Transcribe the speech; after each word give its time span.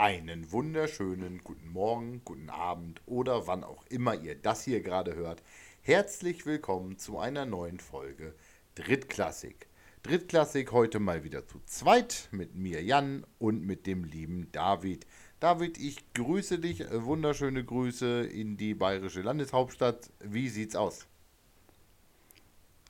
Einen 0.00 0.50
wunderschönen 0.50 1.42
guten 1.44 1.68
Morgen, 1.68 2.22
guten 2.24 2.48
Abend 2.48 3.02
oder 3.04 3.46
wann 3.46 3.62
auch 3.62 3.84
immer 3.90 4.14
ihr 4.14 4.34
das 4.34 4.64
hier 4.64 4.80
gerade 4.80 5.14
hört. 5.14 5.42
Herzlich 5.82 6.46
willkommen 6.46 6.96
zu 6.96 7.18
einer 7.18 7.44
neuen 7.44 7.78
Folge 7.78 8.34
Drittklassik. 8.76 9.68
Drittklassik 10.02 10.72
heute 10.72 11.00
mal 11.00 11.22
wieder 11.22 11.46
zu 11.46 11.60
zweit 11.66 12.30
mit 12.30 12.54
mir 12.54 12.82
Jan 12.82 13.26
und 13.38 13.62
mit 13.66 13.86
dem 13.86 14.04
lieben 14.04 14.50
David. 14.52 15.06
David, 15.38 15.76
ich 15.76 16.14
grüße 16.14 16.60
dich, 16.60 16.80
äh, 16.80 17.04
wunderschöne 17.04 17.62
Grüße 17.62 18.22
in 18.22 18.56
die 18.56 18.72
bayerische 18.72 19.20
Landeshauptstadt. 19.20 20.08
Wie 20.20 20.48
sieht's 20.48 20.76
aus? 20.76 21.06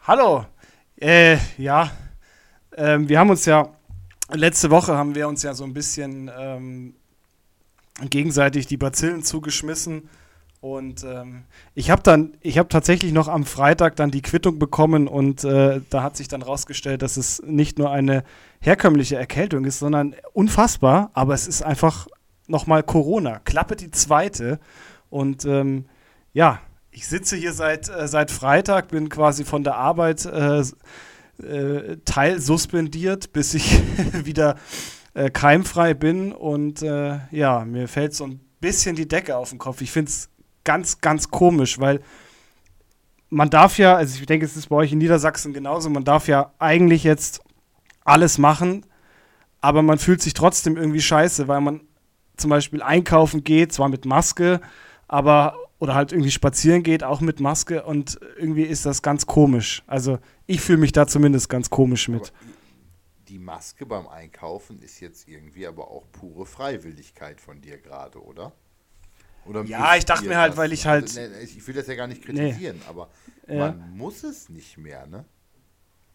Hallo. 0.02 0.46
Äh, 0.94 1.38
ja, 1.58 1.90
ähm, 2.76 3.08
wir 3.08 3.18
haben 3.18 3.30
uns 3.30 3.46
ja 3.46 3.74
letzte 4.32 4.70
Woche 4.70 4.96
haben 4.96 5.14
wir 5.14 5.28
uns 5.28 5.42
ja 5.42 5.54
so 5.54 5.64
ein 5.64 5.72
bisschen 5.72 6.30
ähm, 6.36 6.94
gegenseitig 8.08 8.66
die 8.66 8.76
Bazillen 8.76 9.22
zugeschmissen. 9.22 10.08
Und 10.60 11.04
ähm, 11.04 11.44
ich 11.74 11.90
habe 11.90 12.02
dann, 12.02 12.36
ich 12.40 12.58
habe 12.58 12.68
tatsächlich 12.68 13.12
noch 13.12 13.28
am 13.28 13.46
Freitag 13.46 13.96
dann 13.96 14.10
die 14.10 14.20
Quittung 14.20 14.58
bekommen 14.58 15.08
und 15.08 15.42
äh, 15.42 15.80
da 15.88 16.02
hat 16.02 16.18
sich 16.18 16.28
dann 16.28 16.42
rausgestellt, 16.42 17.00
dass 17.00 17.16
es 17.16 17.42
nicht 17.46 17.78
nur 17.78 17.90
eine 17.90 18.24
herkömmliche 18.60 19.16
Erkältung 19.16 19.64
ist, 19.64 19.78
sondern 19.78 20.14
unfassbar, 20.34 21.10
aber 21.14 21.32
es 21.32 21.48
ist 21.48 21.62
einfach 21.62 22.08
nochmal 22.46 22.82
Corona. 22.82 23.38
Klappe 23.38 23.74
die 23.74 23.90
zweite. 23.90 24.60
Und 25.08 25.46
ähm, 25.46 25.86
ja, 26.34 26.60
ich 26.90 27.06
sitze 27.06 27.36
hier 27.36 27.54
seit, 27.54 27.88
äh, 27.88 28.06
seit 28.06 28.30
Freitag, 28.30 28.88
bin 28.88 29.08
quasi 29.08 29.44
von 29.44 29.64
der 29.64 29.76
Arbeit 29.76 30.26
äh, 30.26 30.60
äh, 31.42 31.96
teilsuspendiert, 32.04 33.32
bis 33.32 33.54
ich 33.54 33.80
wieder 34.24 34.56
äh, 35.14 35.30
keimfrei 35.30 35.94
bin 35.94 36.32
und 36.32 36.82
äh, 36.82 37.18
ja, 37.30 37.64
mir 37.64 37.88
fällt 37.88 38.14
so 38.14 38.24
ein 38.24 38.40
bisschen 38.60 38.96
die 38.96 39.08
Decke 39.08 39.36
auf 39.36 39.50
den 39.50 39.58
Kopf. 39.58 39.80
Ich 39.80 39.90
finde 39.90 40.10
es 40.10 40.28
ganz, 40.64 41.00
ganz 41.00 41.30
komisch, 41.30 41.78
weil 41.80 42.00
man 43.28 43.50
darf 43.50 43.78
ja, 43.78 43.96
also 43.96 44.18
ich 44.18 44.26
denke, 44.26 44.44
es 44.44 44.56
ist 44.56 44.68
bei 44.68 44.76
euch 44.76 44.92
in 44.92 44.98
Niedersachsen 44.98 45.52
genauso, 45.52 45.88
man 45.90 46.04
darf 46.04 46.28
ja 46.28 46.52
eigentlich 46.58 47.04
jetzt 47.04 47.40
alles 48.04 48.38
machen, 48.38 48.86
aber 49.60 49.82
man 49.82 49.98
fühlt 49.98 50.20
sich 50.20 50.34
trotzdem 50.34 50.76
irgendwie 50.76 51.00
scheiße, 51.00 51.48
weil 51.48 51.60
man 51.60 51.80
zum 52.36 52.50
Beispiel 52.50 52.82
einkaufen 52.82 53.44
geht, 53.44 53.72
zwar 53.72 53.88
mit 53.88 54.04
Maske, 54.04 54.60
aber 55.06 55.54
oder 55.78 55.94
halt 55.94 56.12
irgendwie 56.12 56.30
spazieren 56.30 56.82
geht, 56.82 57.02
auch 57.02 57.20
mit 57.20 57.40
Maske 57.40 57.84
und 57.84 58.20
irgendwie 58.38 58.64
ist 58.64 58.84
das 58.84 59.02
ganz 59.02 59.26
komisch. 59.26 59.82
Also 59.86 60.18
ich 60.46 60.60
fühle 60.60 60.78
mich 60.78 60.92
da 60.92 61.06
zumindest 61.06 61.48
ganz 61.48 61.70
komisch 61.70 62.08
mit. 62.08 62.20
Aber 62.20 62.59
die 63.30 63.38
Maske 63.38 63.86
beim 63.86 64.08
Einkaufen 64.08 64.82
ist 64.82 65.00
jetzt 65.00 65.28
irgendwie 65.28 65.66
aber 65.66 65.88
auch 65.88 66.04
pure 66.10 66.46
Freiwilligkeit 66.46 67.40
von 67.40 67.60
dir 67.60 67.78
gerade, 67.78 68.22
oder? 68.22 68.52
oder 69.46 69.62
ja, 69.64 69.96
ich 69.96 70.04
dachte 70.04 70.26
mir 70.26 70.36
halt, 70.36 70.56
weil 70.56 70.72
ich 70.72 70.84
halt. 70.84 71.04
Also, 71.04 71.20
ich 71.42 71.66
will 71.66 71.74
das 71.74 71.86
ja 71.86 71.94
gar 71.94 72.08
nicht 72.08 72.22
kritisieren, 72.22 72.78
nee. 72.78 72.88
aber 72.88 73.08
ja. 73.46 73.68
man 73.68 73.96
muss 73.96 74.24
es 74.24 74.48
nicht 74.48 74.76
mehr, 74.76 75.06
ne? 75.06 75.24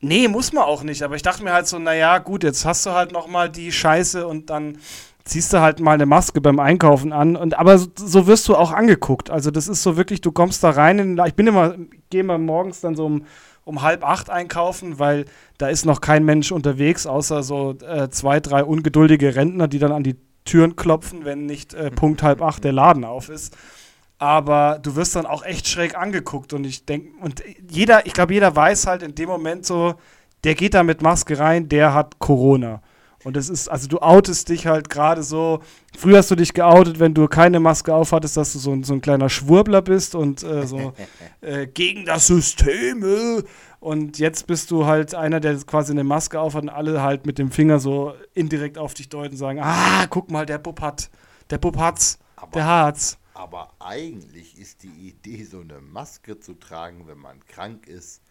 Nee, 0.01 0.27
muss 0.27 0.51
man 0.51 0.65
auch 0.65 0.83
nicht, 0.83 1.01
aber 1.03 1.15
ich 1.15 1.21
dachte 1.21 1.41
mir 1.41 1.53
halt 1.53 1.67
so, 1.67 1.79
naja, 1.79 2.17
gut, 2.19 2.43
jetzt 2.43 2.65
hast 2.65 2.85
du 2.85 2.91
halt 2.91 3.13
nochmal 3.13 3.49
die 3.49 3.71
Scheiße 3.71 4.27
und 4.27 4.49
dann 4.49 4.77
ziehst 5.23 5.53
du 5.53 5.61
halt 5.61 5.79
mal 5.79 5.93
eine 5.93 6.05
Maske 6.05 6.41
beim 6.41 6.59
Einkaufen 6.59 7.13
an 7.13 7.35
und 7.37 7.57
aber 7.57 7.77
so, 7.77 7.87
so, 7.95 8.27
wirst 8.27 8.47
du 8.49 8.55
auch 8.55 8.71
angeguckt. 8.71 9.31
Also 9.31 9.51
das 9.51 9.67
ist 9.69 9.81
so 9.81 9.95
wirklich, 9.97 10.21
du 10.21 10.31
kommst 10.31 10.63
da 10.63 10.71
rein, 10.71 10.99
in, 10.99 11.21
ich 11.25 11.33
bin 11.33 11.47
immer, 11.47 11.75
gehe 12.09 12.23
mal 12.23 12.37
morgens 12.37 12.81
dann 12.81 12.95
so 12.95 13.05
um 13.05 13.25
um 13.65 13.81
halb 13.81 14.07
acht 14.07 14.29
einkaufen, 14.29 14.99
weil 14.99 15.25
da 15.57 15.69
ist 15.69 15.85
noch 15.85 16.01
kein 16.01 16.25
Mensch 16.25 16.51
unterwegs, 16.51 17.05
außer 17.05 17.43
so 17.43 17.75
äh, 17.87 18.09
zwei, 18.09 18.39
drei 18.39 18.63
ungeduldige 18.63 19.35
Rentner, 19.35 19.67
die 19.67 19.79
dann 19.79 19.91
an 19.91 20.03
die 20.03 20.17
Türen 20.43 20.75
klopfen, 20.75 21.25
wenn 21.25 21.45
nicht 21.45 21.73
äh, 21.73 21.91
Punkt 21.91 22.23
halb 22.23 22.41
acht 22.41 22.63
der 22.63 22.73
Laden 22.73 23.03
auf 23.03 23.29
ist. 23.29 23.55
Aber 24.17 24.79
du 24.81 24.95
wirst 24.95 25.15
dann 25.15 25.25
auch 25.25 25.43
echt 25.43 25.67
schräg 25.67 25.97
angeguckt 25.97 26.53
und 26.53 26.63
ich 26.65 26.85
denke, 26.85 27.09
und 27.21 27.43
jeder, 27.69 28.05
ich 28.05 28.13
glaube, 28.13 28.33
jeder 28.33 28.55
weiß 28.55 28.87
halt 28.87 29.03
in 29.03 29.15
dem 29.15 29.27
Moment 29.27 29.65
so, 29.65 29.95
der 30.43 30.55
geht 30.55 30.73
da 30.73 30.83
mit 30.83 31.01
Maske 31.01 31.39
rein, 31.39 31.67
der 31.67 31.93
hat 31.93 32.19
Corona. 32.19 32.81
Und 33.25 33.35
das 33.35 33.49
ist, 33.49 33.67
also 33.69 33.87
du 33.87 33.97
outest 33.99 34.49
dich 34.49 34.67
halt 34.67 34.87
gerade 34.87 35.23
so. 35.23 35.59
Früher 35.97 36.19
hast 36.19 36.29
du 36.29 36.35
dich 36.35 36.53
geoutet, 36.53 36.99
wenn 36.99 37.15
du 37.15 37.27
keine 37.27 37.59
Maske 37.59 37.91
aufhattest, 37.91 38.37
dass 38.37 38.53
du 38.53 38.59
so 38.59 38.71
ein, 38.71 38.83
so 38.83 38.93
ein 38.93 39.01
kleiner 39.01 39.29
Schwurbler 39.29 39.81
bist 39.81 40.13
und 40.13 40.43
äh, 40.43 40.67
so 40.67 40.93
äh, 41.41 41.65
gegen 41.65 42.05
das 42.05 42.27
System. 42.27 43.03
Äh. 43.03 43.43
Und 43.85 44.17
jetzt 44.17 44.47
bist 44.47 44.71
du 44.71 44.87
halt 44.87 45.13
einer, 45.13 45.39
der 45.39 45.55
quasi 45.57 45.91
eine 45.91 46.03
Maske 46.03 46.39
aufhat 46.39 46.63
und 46.63 46.69
alle 46.69 47.03
halt 47.03 47.27
mit 47.27 47.37
dem 47.37 47.51
Finger 47.51 47.77
so 47.77 48.15
indirekt 48.33 48.79
auf 48.79 48.95
dich 48.95 49.09
deuten 49.09 49.33
und 49.33 49.37
sagen: 49.37 49.59
Ah, 49.61 50.07
guck 50.07 50.31
mal, 50.31 50.47
der 50.47 50.57
Bub 50.57 50.81
hat, 50.81 51.11
der 51.51 51.59
Bub 51.59 51.77
hat's, 51.77 52.17
aber, 52.35 52.51
der 52.51 52.65
hat's. 52.65 53.19
Aber 53.35 53.73
eigentlich 53.77 54.57
ist 54.57 54.81
die 54.81 55.09
Idee, 55.09 55.43
so 55.43 55.59
eine 55.59 55.81
Maske 55.81 56.39
zu 56.39 56.55
tragen, 56.55 57.05
wenn 57.05 57.19
man 57.19 57.45
krank 57.45 57.85
ist, 57.85 58.23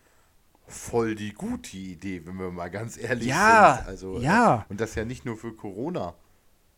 voll 0.66 1.14
die 1.14 1.32
gute 1.32 1.76
Idee, 1.76 2.26
wenn 2.26 2.34
wir 2.34 2.50
mal 2.50 2.68
ganz 2.68 2.98
ehrlich 2.98 3.28
ja, 3.28 3.76
sind. 3.76 3.86
Also, 3.86 4.18
ja. 4.18 4.62
Äh, 4.68 4.72
und 4.72 4.80
das 4.80 4.96
ja 4.96 5.04
nicht 5.04 5.24
nur 5.24 5.36
für 5.36 5.52
Corona. 5.54 6.14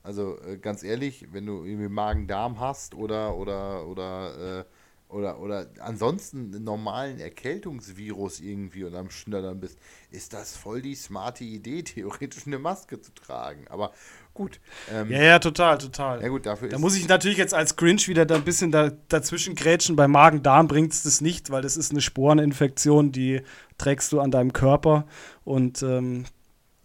Also 0.02 0.38
äh, 0.42 0.58
ganz 0.58 0.82
ehrlich, 0.82 1.28
wenn 1.32 1.46
du 1.46 1.64
irgendwie 1.64 1.88
Magen-Darm 1.88 2.60
hast 2.60 2.94
oder 2.94 3.36
oder 3.38 3.86
oder 3.86 4.58
äh, 4.58 4.64
oder, 5.08 5.40
oder 5.40 5.66
ansonsten 5.78 6.52
einen 6.52 6.64
normalen 6.64 7.20
Erkältungsvirus 7.20 8.40
irgendwie 8.40 8.84
und 8.84 8.94
am 8.96 9.10
Schnattern 9.10 9.60
bist, 9.60 9.78
ist 10.10 10.32
das 10.32 10.56
voll 10.56 10.82
die 10.82 10.94
smarte 10.94 11.44
Idee, 11.44 11.82
theoretisch 11.84 12.46
eine 12.46 12.58
Maske 12.58 13.00
zu 13.00 13.14
tragen. 13.14 13.66
Aber 13.68 13.92
gut. 14.34 14.60
Ähm, 14.92 15.10
ja, 15.10 15.22
ja, 15.22 15.38
total, 15.38 15.78
total. 15.78 16.22
Ja, 16.22 16.28
gut, 16.28 16.46
dafür 16.46 16.68
da 16.68 16.78
muss 16.78 16.96
ich 16.96 17.08
natürlich 17.08 17.38
jetzt 17.38 17.54
als 17.54 17.76
Grinch 17.76 18.08
wieder 18.08 18.26
da 18.26 18.34
ein 18.34 18.44
bisschen 18.44 18.72
da, 18.72 18.90
dazwischen 19.08 19.54
grätschen. 19.54 19.94
Bei 19.94 20.08
Magen-Darm 20.08 20.66
bringt 20.66 20.92
es 20.92 21.04
das 21.04 21.20
nicht, 21.20 21.50
weil 21.50 21.62
das 21.62 21.76
ist 21.76 21.92
eine 21.92 22.00
Sporeninfektion, 22.00 23.12
die 23.12 23.42
trägst 23.78 24.12
du 24.12 24.20
an 24.20 24.30
deinem 24.30 24.52
Körper 24.52 25.06
und 25.44 25.82
ähm, 25.82 26.24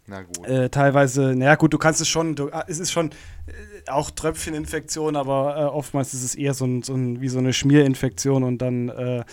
na 0.08 0.24
gut. 0.24 0.46
Äh, 0.46 0.70
teilweise, 0.70 1.36
naja, 1.36 1.56
gut, 1.56 1.74
du 1.74 1.78
kannst 1.78 2.02
es 2.02 2.10
schon, 2.10 2.36
du, 2.36 2.52
ah, 2.52 2.66
es 2.68 2.80
ist 2.80 2.92
schon 2.92 3.12
äh, 3.12 3.71
auch 3.88 4.12
Tröpfcheninfektion, 4.12 5.16
aber 5.16 5.58
äh, 5.58 5.64
oftmals 5.64 6.14
ist 6.14 6.24
es 6.24 6.36
eher 6.36 6.54
so, 6.54 6.66
ein, 6.66 6.84
so 6.84 6.94
ein, 6.94 7.22
wie 7.22 7.30
so 7.30 7.40
eine 7.40 7.54
Schmierinfektion 7.54 8.44
und 8.44 8.60
dann 8.60 8.90
äh, 8.90 9.24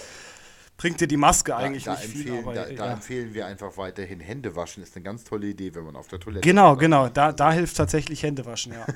bringt 0.77 1.01
dir 1.01 1.09
die 1.09 1.17
Maske 1.17 1.57
eigentlich 1.57 1.85
da, 1.85 1.93
nicht 1.93 2.05
viel. 2.05 2.39
Aber, 2.39 2.55
da, 2.55 2.67
da 2.67 2.93
empfehlen 2.93 3.35
wir 3.35 3.47
einfach 3.47 3.77
weiterhin 3.77 4.21
Hände 4.21 4.57
waschen. 4.57 4.83
Ist 4.83 4.97
eine 4.97 5.03
ganz 5.03 5.25
tolle 5.25 5.49
Idee, 5.49 5.75
wenn 5.75 5.85
man 5.85 5.97
auf 5.97 6.09
der 6.09 6.21
Toilette 6.21 6.49
Genau, 6.49 6.77
genau. 6.77 7.09
Da, 7.09 7.33
da 7.33 7.53
hilft 7.53 7.77
tatsächlich 7.77 8.23
Hände 8.23 8.47
waschen, 8.47 8.73
ja. 8.73 8.87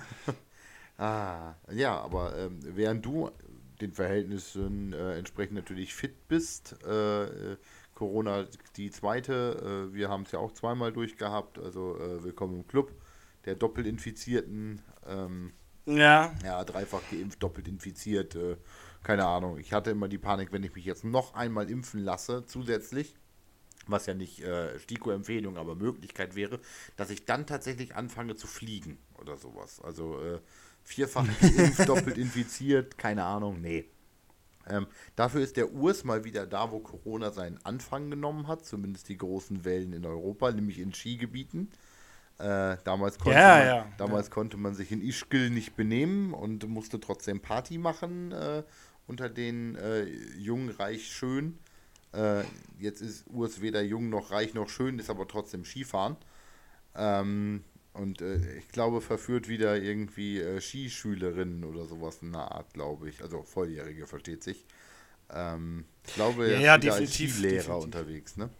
ah, 1.04 1.54
ja, 1.72 2.00
aber 2.00 2.36
ähm, 2.38 2.60
während 2.62 3.04
du 3.04 3.30
den 3.80 3.92
Verhältnissen 3.92 4.92
äh, 4.92 5.18
entsprechend 5.18 5.56
natürlich 5.56 5.92
fit 5.92 6.28
bist, 6.28 6.76
äh, 6.84 7.56
Corona 7.94 8.46
die 8.76 8.90
zweite. 8.90 9.88
Äh, 9.90 9.94
wir 9.94 10.08
haben 10.08 10.22
es 10.22 10.32
ja 10.32 10.38
auch 10.38 10.52
zweimal 10.52 10.92
durchgehabt. 10.92 11.58
Also 11.58 11.96
äh, 11.98 12.24
willkommen 12.24 12.56
im 12.56 12.66
Club 12.66 12.92
der 13.44 13.54
Doppelinfizierten. 13.54 14.82
Ähm, 15.06 15.52
ja. 15.86 16.34
Ja, 16.44 16.64
dreifach 16.64 17.02
geimpft, 17.10 17.42
doppelt 17.42 17.68
infiziert. 17.68 18.34
Äh, 18.36 18.56
keine 19.02 19.26
Ahnung. 19.26 19.58
Ich 19.58 19.72
hatte 19.72 19.90
immer 19.90 20.08
die 20.08 20.18
Panik, 20.18 20.52
wenn 20.52 20.62
ich 20.62 20.74
mich 20.74 20.84
jetzt 20.84 21.04
noch 21.04 21.34
einmal 21.34 21.68
impfen 21.68 22.00
lasse, 22.00 22.44
zusätzlich, 22.46 23.16
was 23.86 24.06
ja 24.06 24.14
nicht 24.14 24.40
äh, 24.42 24.78
STIKO-Empfehlung, 24.78 25.56
aber 25.56 25.74
Möglichkeit 25.74 26.36
wäre, 26.36 26.60
dass 26.96 27.10
ich 27.10 27.24
dann 27.24 27.46
tatsächlich 27.46 27.96
anfange 27.96 28.36
zu 28.36 28.46
fliegen 28.46 28.98
oder 29.20 29.36
sowas. 29.36 29.80
Also 29.80 30.20
äh, 30.20 30.38
vierfach 30.84 31.26
geimpft, 31.40 31.88
doppelt 31.88 32.18
infiziert, 32.18 32.96
keine 32.96 33.24
Ahnung, 33.24 33.60
nee. 33.60 33.86
Ähm, 34.68 34.86
dafür 35.16 35.40
ist 35.40 35.56
der 35.56 35.72
Urs 35.72 36.04
mal 36.04 36.22
wieder 36.22 36.46
da, 36.46 36.70
wo 36.70 36.78
Corona 36.78 37.32
seinen 37.32 37.58
Anfang 37.64 38.10
genommen 38.10 38.46
hat, 38.46 38.64
zumindest 38.64 39.08
die 39.08 39.16
großen 39.16 39.64
Wellen 39.64 39.92
in 39.92 40.06
Europa, 40.06 40.52
nämlich 40.52 40.78
in 40.78 40.94
Skigebieten. 40.94 41.70
Äh, 42.42 42.76
damals 42.82 43.18
konnte, 43.18 43.38
ja, 43.38 43.56
man, 43.56 43.66
ja. 43.66 43.86
damals 43.98 44.26
ja. 44.26 44.34
konnte 44.34 44.56
man 44.56 44.74
sich 44.74 44.90
in 44.90 45.00
Ischgl 45.00 45.48
nicht 45.50 45.76
benehmen 45.76 46.34
und 46.34 46.68
musste 46.68 46.98
trotzdem 46.98 47.40
Party 47.40 47.78
machen 47.78 48.32
äh, 48.32 48.64
unter 49.06 49.28
den 49.28 49.76
äh, 49.76 50.06
Jung, 50.38 50.68
Reich, 50.70 51.06
Schön. 51.06 51.58
Äh, 52.12 52.42
jetzt 52.78 53.00
ist 53.00 53.24
Urs 53.28 53.60
weder 53.60 53.80
jung 53.82 54.10
noch 54.10 54.32
reich 54.32 54.54
noch 54.54 54.68
schön, 54.68 54.98
ist 54.98 55.08
aber 55.08 55.26
trotzdem 55.28 55.64
Skifahren. 55.64 56.16
Ähm, 56.94 57.64
und 57.94 58.20
äh, 58.20 58.56
ich 58.58 58.68
glaube, 58.68 59.00
verführt 59.00 59.48
wieder 59.48 59.76
irgendwie 59.80 60.40
äh, 60.40 60.60
Skischülerinnen 60.60 61.64
oder 61.64 61.86
sowas 61.86 62.18
in 62.22 62.32
der 62.32 62.52
Art, 62.52 62.74
glaube 62.74 63.08
ich. 63.08 63.22
Also 63.22 63.42
Volljährige, 63.42 64.06
versteht 64.06 64.42
sich. 64.42 64.66
Ähm, 65.30 65.84
ich 66.06 66.14
glaube, 66.14 66.50
er 66.50 66.60
ja, 66.60 66.74
ist 66.74 66.84
ja, 66.84 66.92
als 66.94 67.14
Skilehrer 67.14 67.56
definitiv. 67.56 67.84
unterwegs, 67.84 68.36
ne? 68.36 68.50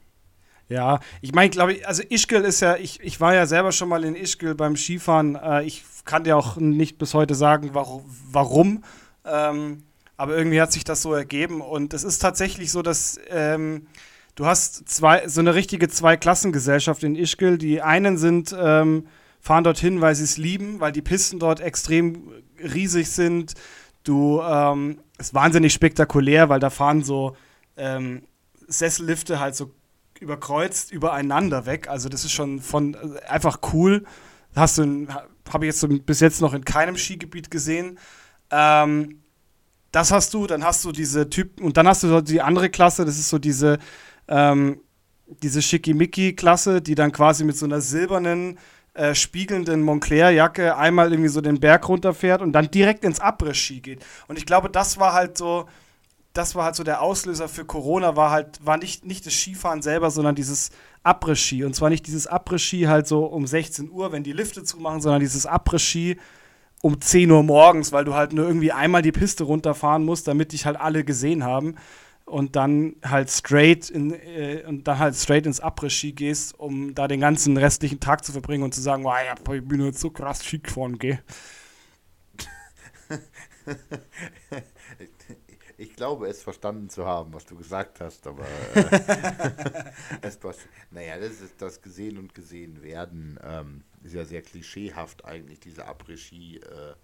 Ja, 0.69 1.01
ich 1.21 1.35
meine, 1.35 1.51
glaube 1.51 1.75
ich, 1.75 1.87
also 1.87 2.03
Ischgl 2.09 2.45
ist 2.45 2.61
ja, 2.61 2.77
ich, 2.77 3.01
ich 3.01 3.21
war 3.21 3.35
ja 3.35 3.47
selber 3.47 3.73
schon 3.73 3.89
mal 3.89 4.05
in 4.05 4.15
Ischgl 4.15 4.55
beim 4.55 4.77
Skifahren. 4.77 5.35
Äh, 5.37 5.65
ich 5.65 5.85
kann 6.05 6.25
dir 6.25 6.37
auch 6.37 6.57
nicht 6.57 6.99
bis 6.99 7.15
heute 7.15 7.35
sagen, 7.35 7.71
warum. 7.73 8.05
warum 8.31 8.85
ähm, 9.25 9.83
aber 10.17 10.37
irgendwie 10.37 10.61
hat 10.61 10.73
sich 10.73 10.85
das 10.85 11.03
so 11.03 11.15
ergeben. 11.15 11.61
Und 11.61 11.95
es 11.95 12.05
ist 12.05 12.19
tatsächlich 12.19 12.71
so, 12.71 12.83
dass 12.83 13.19
ähm, 13.31 13.87
du 14.35 14.47
hast 14.47 14.89
zwei, 14.89 15.27
so 15.27 15.41
eine 15.41 15.55
richtige 15.55 15.89
Zweiklassengesellschaft 15.89 17.03
in 17.03 17.17
Ischgl. 17.17 17.59
Die 17.59 17.83
einen 17.83 18.17
sind 18.19 18.55
ähm, 18.57 19.07
fahren 19.41 19.65
dorthin, 19.65 20.01
weil 20.01 20.15
sie 20.15 20.25
es 20.25 20.37
lieben, 20.37 20.81
weil 20.81 20.93
die 20.93 21.03
Pisten 21.03 21.39
dort 21.39 21.61
extrem 21.61 22.31
riesig 22.61 23.11
sind. 23.11 23.55
Du, 24.05 24.41
ähm, 24.43 25.01
ist 25.19 25.35
wahnsinnig 25.35 25.73
spektakulär, 25.73 26.49
weil 26.49 26.61
da 26.61 26.71
fahren 26.71 27.03
so 27.03 27.37
ähm, 27.77 28.23
Sessellifte 28.69 29.41
halt 29.41 29.57
so 29.57 29.73
überkreuzt 30.23 30.93
übereinander 30.93 31.67
weg. 31.67 31.89
Also 31.89 32.09
das 32.09 32.25
ist 32.25 32.33
schon 32.33 32.61
von 32.61 32.95
äh, 32.95 33.27
einfach 33.27 33.61
cool. 33.73 34.05
Hast 34.55 34.79
du, 34.79 35.07
habe 35.53 35.67
ich 35.67 35.75
jetzt 35.75 36.07
bis 36.07 36.21
jetzt 36.21 36.41
noch 36.41 36.55
in 36.55 36.65
keinem 36.65 36.97
Skigebiet 36.97 37.51
gesehen. 37.51 37.99
Ähm, 38.51 39.23
das 39.91 40.11
hast 40.11 40.33
du, 40.33 40.47
dann 40.47 40.65
hast 40.65 40.85
du 40.85 40.93
diese 40.93 41.29
Typen 41.29 41.65
und 41.65 41.77
dann 41.77 41.87
hast 41.87 42.03
du 42.03 42.21
die 42.23 42.41
andere 42.41 42.71
Klasse, 42.71 43.05
das 43.05 43.19
ist 43.19 43.29
so 43.29 43.39
diese 43.39 43.79
ähm, 44.29 44.81
diese 45.43 45.63
Schickimicki-Klasse, 45.63 46.83
die 46.83 46.95
dann 46.95 47.13
quasi 47.13 47.45
mit 47.45 47.57
so 47.57 47.67
einer 47.67 47.81
silbernen 47.81 48.59
äh, 48.95 49.15
spiegelnden 49.15 49.83
Montclair-Jacke 49.83 50.77
einmal 50.77 51.13
irgendwie 51.13 51.31
so 51.31 51.41
den 51.41 51.61
Berg 51.61 51.89
runterfährt 51.89 52.43
und 52.43 52.53
dann 52.53 52.71
direkt 52.71 53.05
ins 53.05 53.21
Abriss-Ski 53.21 53.81
geht. 53.81 54.05
Und 54.29 54.39
ich 54.39 54.47
glaube, 54.47 54.69
das 54.69 54.99
war 54.99 55.15
halt 55.15 55.39
so, 55.39 55.67
das 56.33 56.55
war 56.55 56.65
halt 56.65 56.77
so 56.77 56.85
der 56.85 57.03
Auslöser 57.03 57.49
für 57.49 57.65
Corona, 57.65 58.17
war 58.17 58.31
halt, 58.31 58.65
war 58.65 58.79
nicht, 58.79 59.05
nicht 59.05 59.27
das 59.27 59.35
Skifahren 59.35 59.83
selber, 59.83 60.11
sondern 60.11 60.35
dieses 60.35 60.71
Abriss-Ski. 61.03 61.65
Und 61.65 61.75
zwar 61.75 61.91
nicht 61.91 62.07
dieses 62.07 62.27
Abriss-Ski 62.27 62.83
halt 62.85 63.07
so 63.07 63.27
um 63.27 63.47
16 63.47 63.91
Uhr, 63.91 64.13
wenn 64.13 64.23
die 64.23 64.33
Lifte 64.33 64.65
zumachen, 64.65 65.01
sondern 65.01 65.21
dieses 65.21 65.45
Abriss-Ski 65.47 66.19
um 66.81 67.01
10 67.01 67.31
Uhr 67.31 67.43
morgens, 67.43 67.93
weil 67.93 68.05
du 68.05 68.15
halt 68.15 68.33
nur 68.33 68.47
irgendwie 68.47 68.73
einmal 68.73 69.03
die 69.03 69.13
Piste 69.13 69.45
runterfahren 69.45 70.05
musst, 70.05 70.27
damit 70.27 70.53
dich 70.53 70.65
halt 70.67 70.81
alle 70.81 71.05
gesehen 71.05 71.45
haben 71.45 71.77
und 72.25 72.57
dann 72.57 72.97
halt 73.05 73.31
straight 73.31 73.91
in 73.91 74.13
äh, 74.13 74.65
und 74.67 74.89
dann 74.89 74.99
halt 74.99 75.15
straight 75.15 75.47
ins 75.47 75.63
Après-Ski 75.63 76.13
gehst, 76.13 76.59
um 76.59 76.95
da 76.95 77.09
den 77.09 77.21
ganzen 77.21 77.57
restlichen 77.57 78.01
Tag 78.01 78.25
zu 78.25 78.33
verbringen 78.33 78.65
und 78.65 78.75
zu 78.75 78.81
sagen, 78.81 79.05
wow, 79.05 79.17
ja, 79.25 79.35
ich 79.55 79.69
bin 79.69 79.85
jetzt 79.85 80.01
so 80.01 80.11
krass 80.11 80.45
Ski 80.45 80.61
gefahren, 80.61 80.99
gell. 80.99 81.21
ich 85.83 85.97
glaube, 85.97 86.29
es 86.29 86.43
verstanden 86.43 86.89
zu 86.89 87.05
haben, 87.05 87.35
was 87.35 87.45
du 87.45 87.57
gesagt 87.57 88.01
hast, 88.01 88.27
aber 88.27 88.45
äh, 88.75 89.93
es 90.23 90.39
naja, 90.91 91.19
das 91.19 91.41
ist 91.41 91.61
das 91.61 91.83
Gesehen 91.83 92.19
und 92.19 92.35
Gesehen 92.35 92.83
werden. 92.83 93.39
Ähm, 93.43 93.83
ist 94.05 94.15
ja 94.15 94.25
sehr 94.25 94.43
klischeehaft 94.43 95.25
eigentlich, 95.25 95.61
diese 95.61 95.87
Après-Ski. 95.87 96.59
Äh, 96.59 96.95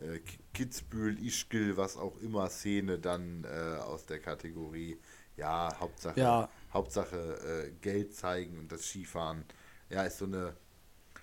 äh, 0.00 0.20
Kitzbühel, 0.52 1.18
Ischgl, 1.24 1.76
was 1.76 1.96
auch 1.96 2.18
immer 2.18 2.50
Szene 2.50 2.98
dann 2.98 3.44
äh, 3.44 3.78
aus 3.78 4.04
der 4.04 4.18
Kategorie, 4.18 4.98
ja, 5.36 5.74
Hauptsache, 5.80 6.20
ja. 6.20 6.48
Hauptsache 6.72 7.16
äh, 7.16 7.70
Geld 7.80 8.14
zeigen 8.14 8.58
und 8.58 8.70
das 8.70 8.82
Skifahren, 8.82 9.44
ja, 9.88 10.02
ist 10.02 10.18
so 10.18 10.26
eine. 10.26 10.54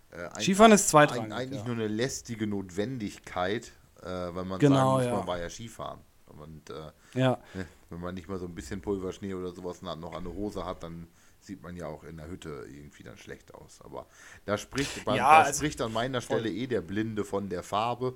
Äh, 0.09 0.41
Skifahren 0.41 0.71
ist 0.71 0.89
zweitrangig. 0.89 1.33
Eigentlich 1.33 1.59
ja. 1.59 1.67
nur 1.67 1.75
eine 1.75 1.87
lästige 1.87 2.47
Notwendigkeit, 2.47 3.71
weil 4.01 4.43
man 4.43 4.59
genau, 4.59 4.75
sagen 4.75 4.91
muss, 4.91 5.05
ja. 5.05 5.17
man 5.17 5.27
war 5.27 5.39
ja 5.39 5.49
Skifahren. 5.49 5.99
Und 6.39 6.69
äh, 6.69 6.91
ja. 7.13 7.39
wenn 7.89 7.99
man 7.99 8.15
nicht 8.15 8.27
mal 8.27 8.39
so 8.39 8.45
ein 8.45 8.55
bisschen 8.55 8.81
Pulverschnee 8.81 9.33
oder 9.33 9.51
sowas 9.51 9.81
noch 9.81 10.13
an 10.13 10.23
der 10.23 10.33
Hose 10.33 10.65
hat, 10.65 10.83
dann 10.83 11.07
sieht 11.39 11.61
man 11.61 11.75
ja 11.75 11.87
auch 11.87 12.03
in 12.03 12.17
der 12.17 12.29
Hütte 12.29 12.65
irgendwie 12.69 13.03
dann 13.03 13.17
schlecht 13.17 13.53
aus. 13.53 13.79
Aber 13.81 14.07
da 14.45 14.57
spricht, 14.57 15.05
ja, 15.05 15.15
da 15.15 15.41
also 15.43 15.57
spricht 15.57 15.81
an 15.81 15.91
meiner 15.91 16.21
Stelle 16.21 16.49
eh 16.49 16.67
der 16.67 16.81
Blinde 16.81 17.25
von 17.25 17.49
der 17.49 17.63
Farbe. 17.63 18.15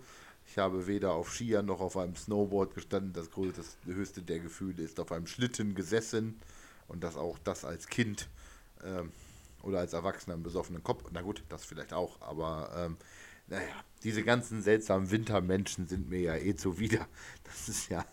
Ich 0.50 0.58
habe 0.58 0.88
weder 0.88 1.12
auf 1.12 1.34
Skiern 1.34 1.66
noch 1.66 1.82
auf 1.82 1.98
einem 1.98 2.16
Snowboard 2.16 2.74
gestanden. 2.74 3.12
Das 3.14 3.32
größte, 3.32 3.62
das 3.62 3.78
höchste 3.86 4.22
der 4.22 4.40
Gefühle 4.40 4.82
ist 4.82 5.00
auf 5.00 5.12
einem 5.12 5.28
Schlitten 5.28 5.76
gesessen 5.76 6.40
und 6.88 7.04
das 7.04 7.18
auch 7.18 7.38
das 7.44 7.66
als 7.66 7.88
Kind 7.88 8.30
ähm, 8.84 9.12
oder 9.62 9.80
als 9.80 9.94
Erwachsener 9.94 10.36
im 10.36 10.44
besoffenen 10.44 10.84
Kopf. 10.84 11.04
Na 11.12 11.22
gut, 11.22 11.44
das 11.50 11.66
vielleicht 11.66 11.94
auch, 11.94 12.22
aber 12.22 12.72
ähm, 12.78 12.98
naja, 13.48 13.84
diese 14.04 14.24
ganzen 14.24 14.62
seltsamen 14.62 15.10
Wintermenschen 15.12 15.88
sind 15.88 16.10
mir 16.10 16.20
ja 16.20 16.36
eh 16.36 16.56
zuwider. 16.56 17.08
Das 17.44 17.70
ist 17.70 17.90
ja 17.90 18.06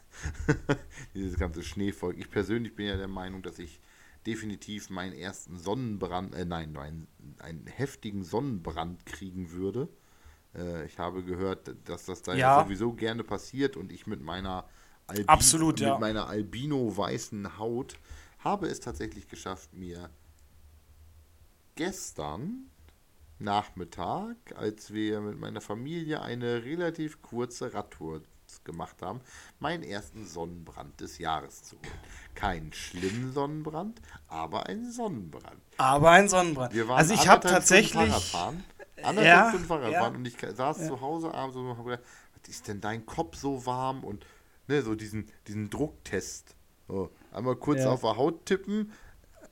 dieses 1.14 1.38
ganze 1.38 1.62
Schneevolk. 1.62 2.16
Ich 2.18 2.30
persönlich 2.30 2.74
bin 2.74 2.86
ja 2.86 2.96
der 2.96 3.08
Meinung, 3.08 3.42
dass 3.42 3.58
ich 3.58 3.80
definitiv 4.26 4.90
meinen 4.90 5.12
ersten 5.12 5.58
Sonnenbrand, 5.58 6.34
äh, 6.34 6.44
nein, 6.44 6.76
einen, 6.76 7.06
einen 7.38 7.66
heftigen 7.66 8.24
Sonnenbrand 8.24 9.04
kriegen 9.04 9.50
würde 9.50 9.88
äh, 10.54 10.86
ich 10.86 10.98
habe 10.98 11.22
gehört, 11.22 11.74
dass 11.84 12.06
das 12.06 12.22
da 12.22 12.34
ja. 12.34 12.62
sowieso 12.62 12.92
gerne 12.92 13.24
passiert 13.24 13.76
und 13.76 13.92
ich 13.92 14.06
mit 14.06 14.22
meiner, 14.22 14.68
Albi 15.06 15.24
Absolut, 15.26 15.80
mit 15.80 16.00
meiner 16.00 16.28
albino-weißen 16.28 17.58
Haut 17.58 17.98
habe 18.38 18.68
es 18.68 18.80
tatsächlich 18.80 19.28
geschafft, 19.28 19.72
mir 19.74 20.10
gestern 21.74 22.70
Nachmittag, 23.44 24.36
als 24.56 24.92
wir 24.92 25.20
mit 25.20 25.38
meiner 25.38 25.60
Familie 25.60 26.22
eine 26.22 26.64
relativ 26.64 27.22
kurze 27.22 27.72
Radtour 27.72 28.22
gemacht 28.64 29.02
haben, 29.02 29.20
meinen 29.58 29.82
ersten 29.82 30.26
Sonnenbrand 30.26 31.00
des 31.00 31.18
Jahres 31.18 31.64
zu 31.64 31.76
holen. 31.76 32.00
Kein 32.34 32.72
schlimmen 32.72 33.32
Sonnenbrand, 33.32 34.00
aber 34.28 34.66
ein 34.66 34.90
Sonnenbrand. 34.90 35.60
Aber 35.76 36.10
ein 36.10 36.28
Sonnenbrand. 36.28 36.74
also 36.90 37.14
ich 37.14 37.28
habe 37.28 37.46
tatsächlich 37.46 38.12
anderthalb 39.02 39.26
ja, 39.26 39.48
Stunden 39.48 39.66
Fahrrad 39.66 39.92
ja. 39.92 40.06
und 40.06 40.26
ich 40.26 40.36
saß 40.38 40.80
ja. 40.80 40.86
zu 40.86 41.00
Hause 41.00 41.34
abends 41.34 41.56
und 41.56 41.68
habe 41.68 41.90
gedacht, 41.90 42.04
was 42.34 42.48
ist 42.48 42.68
denn 42.68 42.80
dein 42.80 43.04
Kopf 43.06 43.36
so 43.36 43.66
warm 43.66 44.04
und 44.04 44.24
ne, 44.68 44.82
so 44.82 44.94
diesen, 44.94 45.28
diesen 45.46 45.70
Drucktest. 45.70 46.54
So, 46.86 47.10
einmal 47.32 47.56
kurz 47.56 47.80
ja. 47.80 47.90
auf 47.90 48.02
der 48.02 48.16
Haut 48.16 48.46
tippen. 48.46 48.92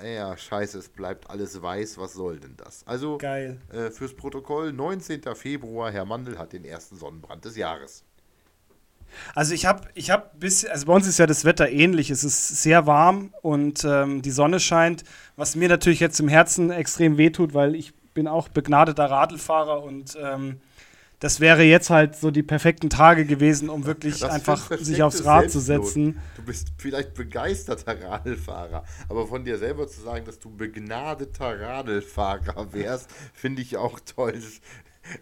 Ja, 0.05 0.37
scheiße, 0.37 0.79
es 0.79 0.89
bleibt 0.89 1.31
alles 1.31 1.61
weiß, 1.61 1.99
was 1.99 2.15
soll 2.15 2.41
denn 2.41 2.57
das? 2.57 2.87
Also 2.87 3.19
Geil. 3.19 3.61
Äh, 3.73 3.91
fürs 3.91 4.15
Protokoll, 4.15 4.73
19. 4.73 5.23
Februar, 5.35 5.91
Herr 5.91 6.05
Mandel 6.05 6.39
hat 6.39 6.53
den 6.53 6.65
ersten 6.65 6.97
Sonnenbrand 6.97 7.45
des 7.45 7.57
Jahres. 7.57 8.05
Also 9.35 9.55
ich 9.55 9.67
habe, 9.67 9.89
ich 9.95 10.11
habe 10.11 10.31
bis, 10.39 10.65
also 10.65 10.87
bei 10.87 10.95
uns 10.95 11.07
ist 11.07 11.19
ja 11.19 11.27
das 11.27 11.45
Wetter 11.45 11.69
ähnlich. 11.69 12.11
Es 12.11 12.25
ist 12.25 12.63
sehr 12.63 12.87
warm 12.87 13.35
und 13.43 13.85
ähm, 13.85 14.23
die 14.23 14.31
Sonne 14.31 14.59
scheint, 14.59 15.05
was 15.37 15.55
mir 15.55 15.69
natürlich 15.69 16.01
jetzt 16.01 16.19
im 16.21 16.29
Herzen 16.29 16.71
extrem 16.71 17.19
wehtut, 17.19 17.55
weil 17.55 17.75
ich 17.75 17.93
bin 18.15 18.27
auch 18.29 18.49
begnadeter 18.49 19.11
Radlfahrer 19.11 19.83
und 19.83 20.17
ähm, 20.21 20.61
das 21.23 21.39
wäre 21.39 21.63
jetzt 21.63 21.89
halt 21.89 22.17
so 22.17 22.33
die 22.33 22.43
perfekten 22.43 22.91
Tage 22.91 23.25
gewesen, 23.25 23.69
um 23.69 23.87
wirklich 23.87 24.19
das 24.19 24.29
einfach 24.29 24.77
sich 24.77 25.05
aufs 25.05 25.25
Rad 25.25 25.53
zu 25.53 25.61
setzen. 25.61 26.19
Du 26.35 26.43
bist 26.43 26.73
vielleicht 26.79 27.15
begeisterter 27.15 28.03
Radlfahrer, 28.03 28.83
aber 29.09 29.29
von 29.29 29.45
dir 29.45 29.57
selber 29.57 29.87
zu 29.87 30.01
sagen, 30.01 30.25
dass 30.25 30.41
du 30.41 30.51
begnadeter 30.51 31.61
Radlfahrer 31.61 32.73
wärst, 32.73 33.09
finde 33.35 33.63
ich 33.63 33.77
auch 33.77 34.01
toll. 34.01 34.33
Das 34.33 34.61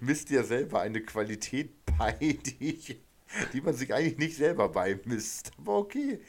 misst 0.00 0.30
dir 0.30 0.42
selber 0.42 0.80
eine 0.80 1.02
Qualität 1.02 1.72
bei, 1.98 2.14
die, 2.18 2.56
ich, 2.70 2.98
die 3.52 3.60
man 3.60 3.74
sich 3.74 3.92
eigentlich 3.92 4.16
nicht 4.16 4.38
selber 4.38 4.70
beimisst. 4.70 5.50
Aber 5.58 5.76
okay. 5.76 6.20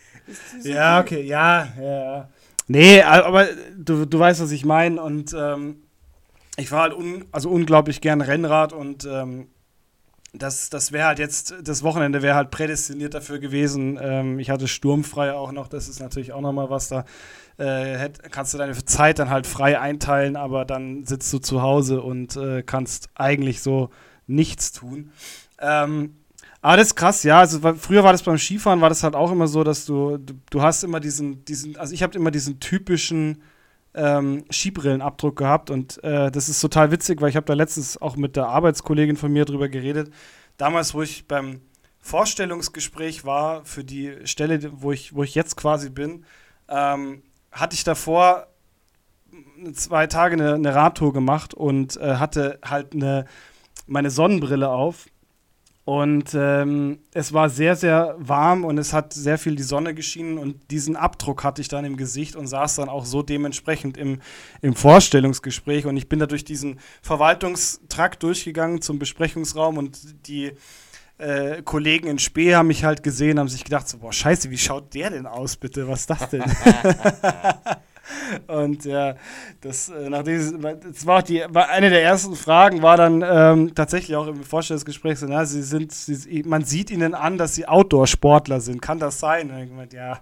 ja, 0.63 0.99
okay, 0.99 1.21
ja, 1.21 1.69
ja. 1.79 2.29
Nee, 2.67 3.01
aber 3.03 3.47
du, 3.77 4.03
du 4.03 4.19
weißt, 4.19 4.41
was 4.41 4.51
ich 4.51 4.65
meine 4.65 5.01
und 5.01 5.33
ähm, 5.33 5.77
ich 6.57 6.67
fahre 6.67 6.89
halt 6.89 6.93
un, 6.93 7.23
also 7.31 7.49
unglaublich 7.49 8.01
gern 8.01 8.19
Rennrad 8.19 8.73
und 8.73 9.05
ähm, 9.05 9.47
das, 10.33 10.69
das 10.69 10.91
wäre 10.91 11.07
halt 11.07 11.19
jetzt, 11.19 11.55
das 11.61 11.83
Wochenende 11.83 12.21
wäre 12.21 12.35
halt 12.35 12.51
prädestiniert 12.51 13.13
dafür 13.13 13.39
gewesen. 13.39 13.99
Ähm, 14.01 14.39
ich 14.39 14.49
hatte 14.49 14.67
sturmfrei 14.67 15.33
auch 15.33 15.51
noch, 15.51 15.67
das 15.67 15.89
ist 15.89 15.99
natürlich 15.99 16.31
auch 16.31 16.41
nochmal 16.41 16.69
was 16.69 16.87
da. 16.87 17.05
Äh, 17.57 17.97
hätt, 17.97 18.31
kannst 18.31 18.53
du 18.53 18.57
deine 18.57 18.73
Zeit 18.85 19.19
dann 19.19 19.29
halt 19.29 19.45
frei 19.45 19.79
einteilen, 19.79 20.35
aber 20.37 20.63
dann 20.65 21.05
sitzt 21.05 21.31
du 21.33 21.39
zu 21.39 21.61
Hause 21.61 22.01
und 22.01 22.37
äh, 22.37 22.63
kannst 22.63 23.09
eigentlich 23.13 23.61
so 23.61 23.89
nichts 24.25 24.71
tun. 24.71 25.11
Ähm, 25.59 26.15
aber 26.61 26.77
das 26.77 26.87
ist 26.87 26.95
krass, 26.95 27.23
ja. 27.23 27.39
Also 27.39 27.59
früher 27.75 28.03
war 28.03 28.13
das 28.13 28.23
beim 28.23 28.37
Skifahren, 28.37 28.81
war 28.81 28.89
das 28.89 29.03
halt 29.03 29.15
auch 29.15 29.31
immer 29.31 29.47
so, 29.47 29.63
dass 29.63 29.85
du, 29.85 30.17
du, 30.17 30.33
du 30.49 30.61
hast 30.61 30.83
immer 30.83 30.99
diesen, 30.99 31.43
diesen, 31.43 31.75
also 31.75 31.93
ich 31.93 32.03
habe 32.03 32.15
immer 32.15 32.31
diesen 32.31 32.59
typischen 32.59 33.41
ähm, 33.93 34.45
Skibrillenabdruck 34.49 35.37
gehabt 35.37 35.69
und 35.69 36.03
äh, 36.03 36.31
das 36.31 36.49
ist 36.49 36.61
total 36.61 36.91
witzig, 36.91 37.21
weil 37.21 37.29
ich 37.29 37.35
habe 37.35 37.45
da 37.45 37.53
letztens 37.53 38.01
auch 38.01 38.15
mit 38.15 38.35
der 38.35 38.47
Arbeitskollegin 38.47 39.17
von 39.17 39.31
mir 39.31 39.45
drüber 39.45 39.69
geredet. 39.69 40.13
Damals, 40.57 40.93
wo 40.93 41.01
ich 41.01 41.27
beim 41.27 41.61
Vorstellungsgespräch 41.99 43.25
war 43.25 43.65
für 43.65 43.83
die 43.83 44.15
Stelle, 44.25 44.59
wo 44.81 44.91
ich, 44.91 45.13
wo 45.13 45.23
ich 45.23 45.35
jetzt 45.35 45.55
quasi 45.55 45.89
bin, 45.89 46.25
ähm, 46.69 47.21
hatte 47.51 47.75
ich 47.75 47.83
davor 47.83 48.47
zwei 49.73 50.07
Tage 50.07 50.35
eine, 50.35 50.55
eine 50.55 50.73
Radtour 50.75 51.13
gemacht 51.13 51.53
und 51.53 51.97
äh, 51.97 52.15
hatte 52.15 52.59
halt 52.63 52.93
eine, 52.93 53.25
meine 53.87 54.09
Sonnenbrille 54.09 54.69
auf 54.69 55.07
und 55.83 56.35
ähm, 56.35 56.99
es 57.11 57.33
war 57.33 57.49
sehr, 57.49 57.75
sehr 57.75 58.15
warm 58.19 58.65
und 58.65 58.77
es 58.77 58.93
hat 58.93 59.13
sehr 59.13 59.39
viel 59.39 59.55
die 59.55 59.63
Sonne 59.63 59.95
geschienen 59.95 60.37
und 60.37 60.69
diesen 60.69 60.95
Abdruck 60.95 61.43
hatte 61.43 61.61
ich 61.61 61.69
dann 61.69 61.85
im 61.85 61.97
Gesicht 61.97 62.35
und 62.35 62.45
saß 62.45 62.75
dann 62.75 62.87
auch 62.87 63.03
so 63.03 63.23
dementsprechend 63.23 63.97
im, 63.97 64.19
im 64.61 64.75
Vorstellungsgespräch. 64.75 65.87
Und 65.87 65.97
ich 65.97 66.07
bin 66.07 66.19
da 66.19 66.27
durch 66.27 66.45
diesen 66.45 66.79
Verwaltungstrakt 67.01 68.21
durchgegangen 68.21 68.81
zum 68.81 68.99
Besprechungsraum 68.99 69.79
und 69.79 70.27
die 70.27 70.51
äh, 71.17 71.63
Kollegen 71.63 72.07
in 72.07 72.19
Spee 72.19 72.53
haben 72.53 72.67
mich 72.67 72.83
halt 72.83 73.01
gesehen, 73.01 73.39
haben 73.39 73.47
sich 73.47 73.63
gedacht, 73.63 73.89
so, 73.89 73.97
boah, 73.97 74.13
scheiße, 74.13 74.51
wie 74.51 74.59
schaut 74.59 74.93
der 74.93 75.09
denn 75.09 75.25
aus, 75.25 75.57
bitte? 75.57 75.87
Was 75.87 76.01
ist 76.01 76.09
das 76.11 76.29
denn? 76.29 76.43
Und 78.47 78.85
ja, 78.85 79.15
das, 79.61 79.89
äh, 79.89 80.09
nach 80.09 80.23
diesem, 80.23 80.61
das 80.61 81.05
war 81.05 81.19
auch 81.19 81.23
die, 81.23 81.43
eine 81.43 81.89
der 81.89 82.03
ersten 82.03 82.35
Fragen, 82.35 82.81
war 82.81 82.97
dann 82.97 83.23
ähm, 83.25 83.75
tatsächlich 83.75 84.15
auch 84.15 84.27
im 84.27 84.43
Vorstellungsgespräch 84.43 85.19
so, 85.19 85.27
na, 85.27 85.45
sie 85.45 85.61
sind, 85.61 85.91
sie, 85.91 86.43
man 86.43 86.63
sieht 86.63 86.91
ihnen 86.91 87.13
an, 87.13 87.37
dass 87.37 87.55
sie 87.55 87.67
Outdoor-Sportler 87.67 88.61
sind. 88.61 88.81
Kann 88.81 88.99
das 88.99 89.19
sein? 89.19 89.51
Und 89.51 89.59
ich 89.59 89.69
gemeint, 89.69 89.93
ja, 89.93 90.19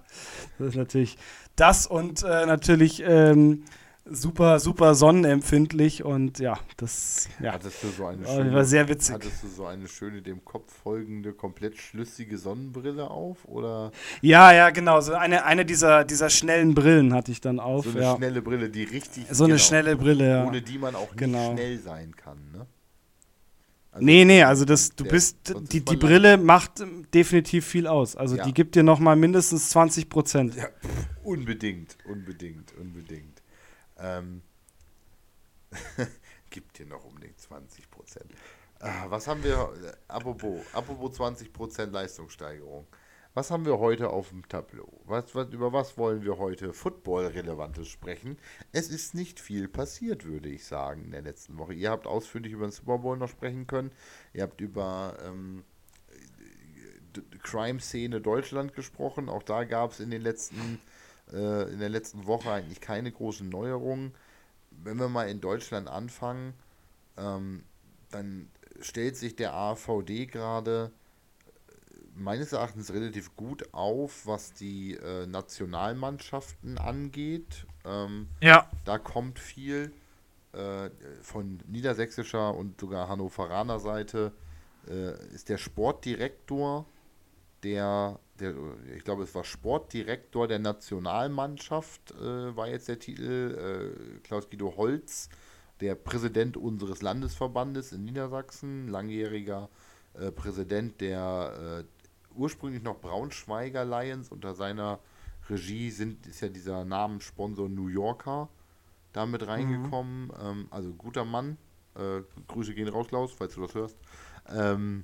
das 0.58 0.70
ist 0.70 0.76
natürlich 0.76 1.18
das 1.56 1.88
und 1.88 2.24
äh, 2.24 2.46
natürlich 2.46 3.04
ähm, 3.06 3.64
super, 4.12 4.60
super 4.60 4.96
sonnenempfindlich 4.96 6.04
und 6.04 6.40
ja, 6.40 6.60
das 6.78 7.28
ja, 7.42 7.54
hattest 7.54 7.84
du 7.84 7.88
so 7.90 8.06
eine 8.06 8.26
schöne, 8.26 8.54
war 8.54 8.66
sehr 8.66 8.88
witzig. 8.88 9.16
Hattest 9.16 9.44
du 9.44 9.48
so 9.48 9.66
eine 9.66 9.88
schöne 9.88 10.22
dem 10.22 10.44
Kopf 10.44 10.72
folgende, 10.84 11.34
komplett 11.34 11.78
schlüssige 11.78 12.38
Sonnenbrille 12.38 13.10
auf? 13.10 13.46
Oder? 13.46 13.92
Ja, 14.22 14.52
ja, 14.52 14.70
genau. 14.70 15.02
So 15.02 15.14
eine, 15.14 15.46
eine 15.46 15.66
dieser, 15.66 16.04
dieser 16.04 16.30
schnellen 16.30 16.74
Brillen 16.74 17.14
hatte 17.14 17.32
ich 17.32 17.42
dann 17.42 17.60
auf. 17.60 17.86
So 17.86 17.92
eine 17.92 18.02
ja. 18.02 18.16
schnelle 18.16 18.42
Brille, 18.42 18.70
die 18.70 18.84
richtig. 18.84 19.26
So 19.30 19.46
eine 19.46 19.54
genau, 19.54 19.64
schnelle 19.64 19.96
Brille, 19.96 20.30
ja. 20.30 20.48
Ohne 20.48 20.62
die 20.62 20.78
man 20.78 20.96
auch 20.96 21.16
genau. 21.16 21.54
nicht 21.54 21.62
schnell 21.62 21.80
sein 21.80 22.16
kann, 22.16 22.38
ne? 22.54 22.66
Also 23.92 24.06
nee, 24.06 24.24
nee, 24.24 24.44
also 24.44 24.66
das, 24.66 24.96
du 24.96 25.04
bist, 25.04 25.56
die, 25.72 25.84
die 25.84 25.98
Brille 25.98 26.38
macht 26.38 26.84
definitiv 27.14 27.66
viel 27.66 27.88
aus. 27.88 28.16
Also 28.16 28.36
ja. 28.36 28.46
die 28.46 28.54
gibt 28.54 28.76
dir 28.76 28.84
nochmal 28.84 29.16
mindestens 29.16 29.72
20 29.72 30.10
Prozent. 30.10 30.56
Ja, 30.56 30.68
unbedingt, 31.24 31.98
unbedingt, 32.08 32.72
unbedingt. 32.78 33.39
Ähm, 34.00 34.42
gibt 36.50 36.80
dir 36.80 36.86
noch 36.86 37.04
unbedingt 37.06 37.40
20 37.40 37.90
Prozent. 37.92 38.32
Ah, 38.80 39.06
was 39.10 39.28
haben 39.28 39.44
wir, 39.44 39.74
äh, 39.84 39.94
apropos, 40.08 40.62
apropos 40.74 41.16
20 41.16 41.52
Prozent 41.52 41.94
Leistungssteigerung. 41.94 42.88
Was 43.36 43.52
haben 43.52 43.66
wir 43.66 43.78
heute 43.78 44.10
auf 44.10 44.30
dem 44.30 44.48
Tableau? 44.48 45.02
Was, 45.06 45.36
was, 45.36 45.50
über 45.50 45.72
was 45.72 45.98
wollen 45.98 46.24
wir 46.24 46.40
heute 46.40 46.74
Football-Relevantes 46.74 47.88
sprechen? 47.88 48.38
Es 48.72 48.90
ist 48.90 49.14
nicht 49.14 49.40
viel 49.40 49.68
passiert, 49.68 50.26
würde 50.26 50.50
ich 50.50 50.66
sagen, 50.66 51.06
in 51.06 51.12
der 51.12 51.22
letzten 51.22 51.58
Woche. 51.58 51.74
Ihr 51.74 51.92
habt 51.92 52.08
ausführlich 52.08 52.54
über 52.54 52.66
den 52.66 52.72
Super 52.72 52.98
Bowl 52.98 53.18
noch 53.18 53.30
sprechen 53.30 53.68
können. 53.68 53.92
Ihr 54.34 54.42
habt 54.44 54.60
über 54.62 55.16
ähm, 55.24 55.64
Crime-Szene 57.44 58.20
Deutschland 58.20 58.74
gesprochen. 58.74 59.30
Auch 59.30 59.44
da 59.44 59.64
gab 59.64 59.92
es 59.92 60.00
in 60.00 60.10
den 60.10 60.22
letzten 60.22 60.82
äh, 61.34 61.72
in 61.72 61.80
der 61.80 61.90
letzten 61.90 62.28
Woche 62.28 62.52
eigentlich 62.52 62.82
keine 62.82 63.12
großen 63.12 63.48
Neuerungen. 63.48 64.14
Wenn 64.72 64.98
wir 64.98 65.10
mal 65.10 65.30
in 65.30 65.42
Deutschland 65.42 65.88
anfangen, 65.88 66.54
ähm, 67.18 67.64
dann 68.12 68.50
stellt 68.82 69.18
sich 69.18 69.36
der 69.36 69.54
AVD 69.54 70.26
gerade 70.28 70.92
äh, 71.68 71.72
meines 72.16 72.54
Erachtens 72.54 72.94
relativ 72.94 73.36
gut 73.36 73.74
auf, 73.74 74.26
was 74.26 74.54
die 74.54 74.96
äh, 74.96 75.28
Nationalmannschaften 75.28 76.78
angeht. 76.78 77.66
Ähm, 77.86 78.28
ja. 78.42 78.70
Da 78.86 78.98
kommt 78.98 79.40
viel 79.40 79.92
äh, 80.54 80.90
von 81.22 81.60
niedersächsischer 81.68 82.56
und 82.56 82.80
sogar 82.80 83.08
hannoveraner 83.08 83.80
Seite. 83.80 84.32
Äh, 84.88 85.14
ist 85.34 85.50
der 85.50 85.58
Sportdirektor 85.58 86.86
der, 87.64 88.20
der, 88.40 88.56
ich 88.96 89.04
glaube, 89.04 89.24
es 89.24 89.34
war 89.36 89.44
Sportdirektor 89.44 90.48
der 90.48 90.60
Nationalmannschaft, 90.60 92.12
äh, 92.12 92.56
war 92.56 92.68
jetzt 92.68 92.88
der 92.88 93.00
Titel, 93.00 93.96
äh, 93.96 94.20
Klaus-Guido 94.20 94.76
Holz, 94.78 95.30
der 95.82 95.96
Präsident 95.96 96.58
unseres 96.58 97.02
Landesverbandes 97.02 97.92
in 97.92 98.04
Niedersachsen, 98.06 98.88
langjähriger 98.88 99.70
äh, 100.14 100.32
Präsident 100.32 101.00
der 101.02 101.86
äh, 101.86 102.36
ursprünglich 102.36 102.84
noch 102.84 103.00
Braunschweiger 103.00 103.86
Lions. 103.86 104.30
Unter 104.32 104.56
seiner 104.56 105.00
Regie 105.50 105.90
sind, 105.92 106.28
ist 106.28 106.42
ja 106.42 106.50
dieser 106.50 106.86
Namenssponsor 106.86 107.70
New 107.70 107.88
Yorker 107.88 108.50
damit 109.14 109.48
reingekommen. 109.48 110.28
Mhm. 110.28 110.34
Ähm, 110.42 110.68
also 110.72 110.94
guter 110.94 111.26
Mann. 111.26 111.58
Äh, 111.96 112.22
Grüße 112.48 112.74
gehen 112.74 112.88
raus, 112.88 113.08
Klaus, 113.08 113.32
falls 113.32 113.56
du 113.56 113.62
das 113.62 113.74
hörst. 113.74 113.98
Ähm, 114.48 115.04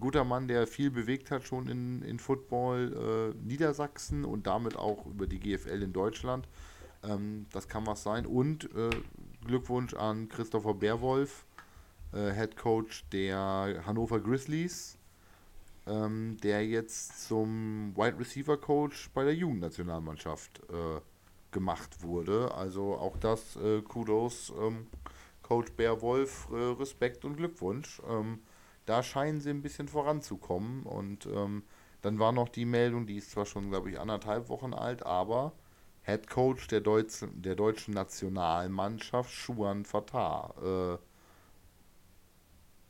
guter 0.00 0.24
Mann, 0.24 0.48
der 0.48 0.66
viel 0.66 0.90
bewegt 0.90 1.30
hat 1.30 1.44
schon 1.44 1.68
in, 1.68 2.02
in 2.02 2.18
Football 2.18 3.34
äh, 3.34 3.46
Niedersachsen 3.46 4.24
und 4.24 4.46
damit 4.46 4.76
auch 4.76 5.06
über 5.06 5.26
die 5.26 5.38
GFL 5.38 5.82
in 5.82 5.92
Deutschland. 5.92 6.48
Ähm, 7.02 7.46
das 7.52 7.68
kann 7.68 7.86
was 7.86 8.02
sein. 8.02 8.26
Und 8.26 8.64
äh, 8.74 8.90
Glückwunsch 9.44 9.94
an 9.94 10.28
Christopher 10.28 10.74
Beerwolf, 10.74 11.44
äh, 12.12 12.32
Head 12.32 12.56
Coach 12.56 13.04
der 13.10 13.82
Hannover 13.86 14.20
Grizzlies, 14.20 14.98
ähm, 15.86 16.36
der 16.42 16.66
jetzt 16.66 17.26
zum 17.26 17.96
Wide 17.96 18.18
Receiver 18.18 18.56
Coach 18.56 19.10
bei 19.14 19.24
der 19.24 19.34
Jugendnationalmannschaft 19.34 20.60
äh, 20.70 21.00
gemacht 21.52 22.02
wurde. 22.02 22.52
Also 22.54 22.96
auch 22.96 23.16
das 23.18 23.56
äh, 23.56 23.82
Kudos, 23.82 24.52
ähm, 24.60 24.86
Coach 25.42 25.72
Beerwolf, 25.72 26.48
äh, 26.50 26.56
Respekt 26.56 27.24
und 27.24 27.36
Glückwunsch. 27.36 28.02
Ähm, 28.08 28.40
da 28.86 29.02
scheinen 29.02 29.40
sie 29.40 29.50
ein 29.50 29.62
bisschen 29.62 29.88
voranzukommen. 29.88 30.84
Und 30.84 31.26
ähm, 31.26 31.64
dann 32.02 32.18
war 32.18 32.32
noch 32.32 32.48
die 32.48 32.64
Meldung, 32.64 33.06
die 33.06 33.16
ist 33.16 33.32
zwar 33.32 33.46
schon, 33.46 33.70
glaube 33.70 33.90
ich, 33.90 34.00
anderthalb 34.00 34.48
Wochen 34.48 34.72
alt, 34.72 35.04
aber 35.04 35.52
Head 36.02 36.30
Coach 36.30 36.68
der, 36.68 36.80
Deutsch, 36.80 37.24
der 37.34 37.56
deutschen 37.56 37.94
Nationalmannschaft, 37.94 39.30
Schuan 39.30 39.84
Fatah. 39.84 40.54
Äh, 40.94 40.98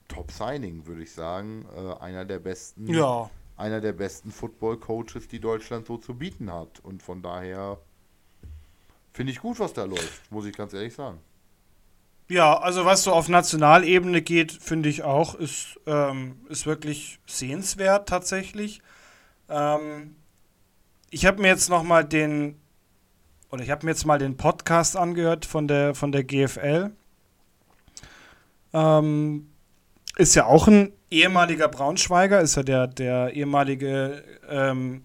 Top 0.09 0.31
Signing, 0.31 0.87
würde 0.87 1.03
ich 1.03 1.13
sagen. 1.13 1.67
Äh, 1.75 1.95
einer 2.01 2.25
der 2.25 2.39
besten. 2.39 2.87
Ja. 2.87 3.31
Einer 3.57 3.81
der 3.81 3.93
besten 3.93 4.31
Football-Coaches, 4.31 5.29
die 5.29 5.41
Deutschland 5.41 5.87
so 5.87 5.97
zu 5.97 6.15
bieten 6.15 6.53
hat. 6.53 6.79
Und 6.81 7.03
von 7.03 7.23
daher 7.23 7.79
finde 9.15 9.33
ich 9.33 9.41
gut, 9.41 9.59
was 9.59 9.73
da 9.73 9.85
läuft, 9.85 10.31
muss 10.31 10.45
ich 10.45 10.55
ganz 10.55 10.75
ehrlich 10.75 10.93
sagen. 10.93 11.19
Ja, 12.29 12.59
also 12.59 12.85
was 12.85 13.05
so 13.05 13.13
auf 13.13 13.29
Nationalebene 13.29 14.21
geht, 14.21 14.51
finde 14.51 14.89
ich 14.89 15.05
auch, 15.05 15.37
ist, 15.37 15.79
ähm, 15.87 16.41
ist 16.49 16.67
wirklich 16.67 17.21
sehenswert 17.27 18.09
tatsächlich. 18.09 18.83
Ähm, 19.49 20.17
ich 21.11 21.25
habe 21.25 21.41
mir 21.41 21.49
jetzt 21.49 21.71
noch 21.71 21.85
mal 21.85 22.05
den, 22.05 22.57
oder 23.51 23.63
ich 23.63 23.71
habe 23.71 23.87
mir 23.87 23.93
jetzt 23.93 24.07
mal 24.07 24.19
den 24.19 24.37
Podcast 24.37 24.97
angehört 24.97 25.47
von 25.47 25.69
der, 25.69 25.95
von 25.95 26.11
der 26.11 26.25
GFL. 26.25 26.91
Ähm, 28.73 29.49
ist 30.17 30.35
ja 30.35 30.47
auch 30.47 30.67
ein 30.67 30.93
ehemaliger 31.13 31.69
Braunschweiger, 31.69 32.41
ist 32.41 32.57
ja 32.57 32.65
der, 32.65 32.89
der 32.89 33.35
ehemalige 33.35 34.25
ähm, 34.49 35.05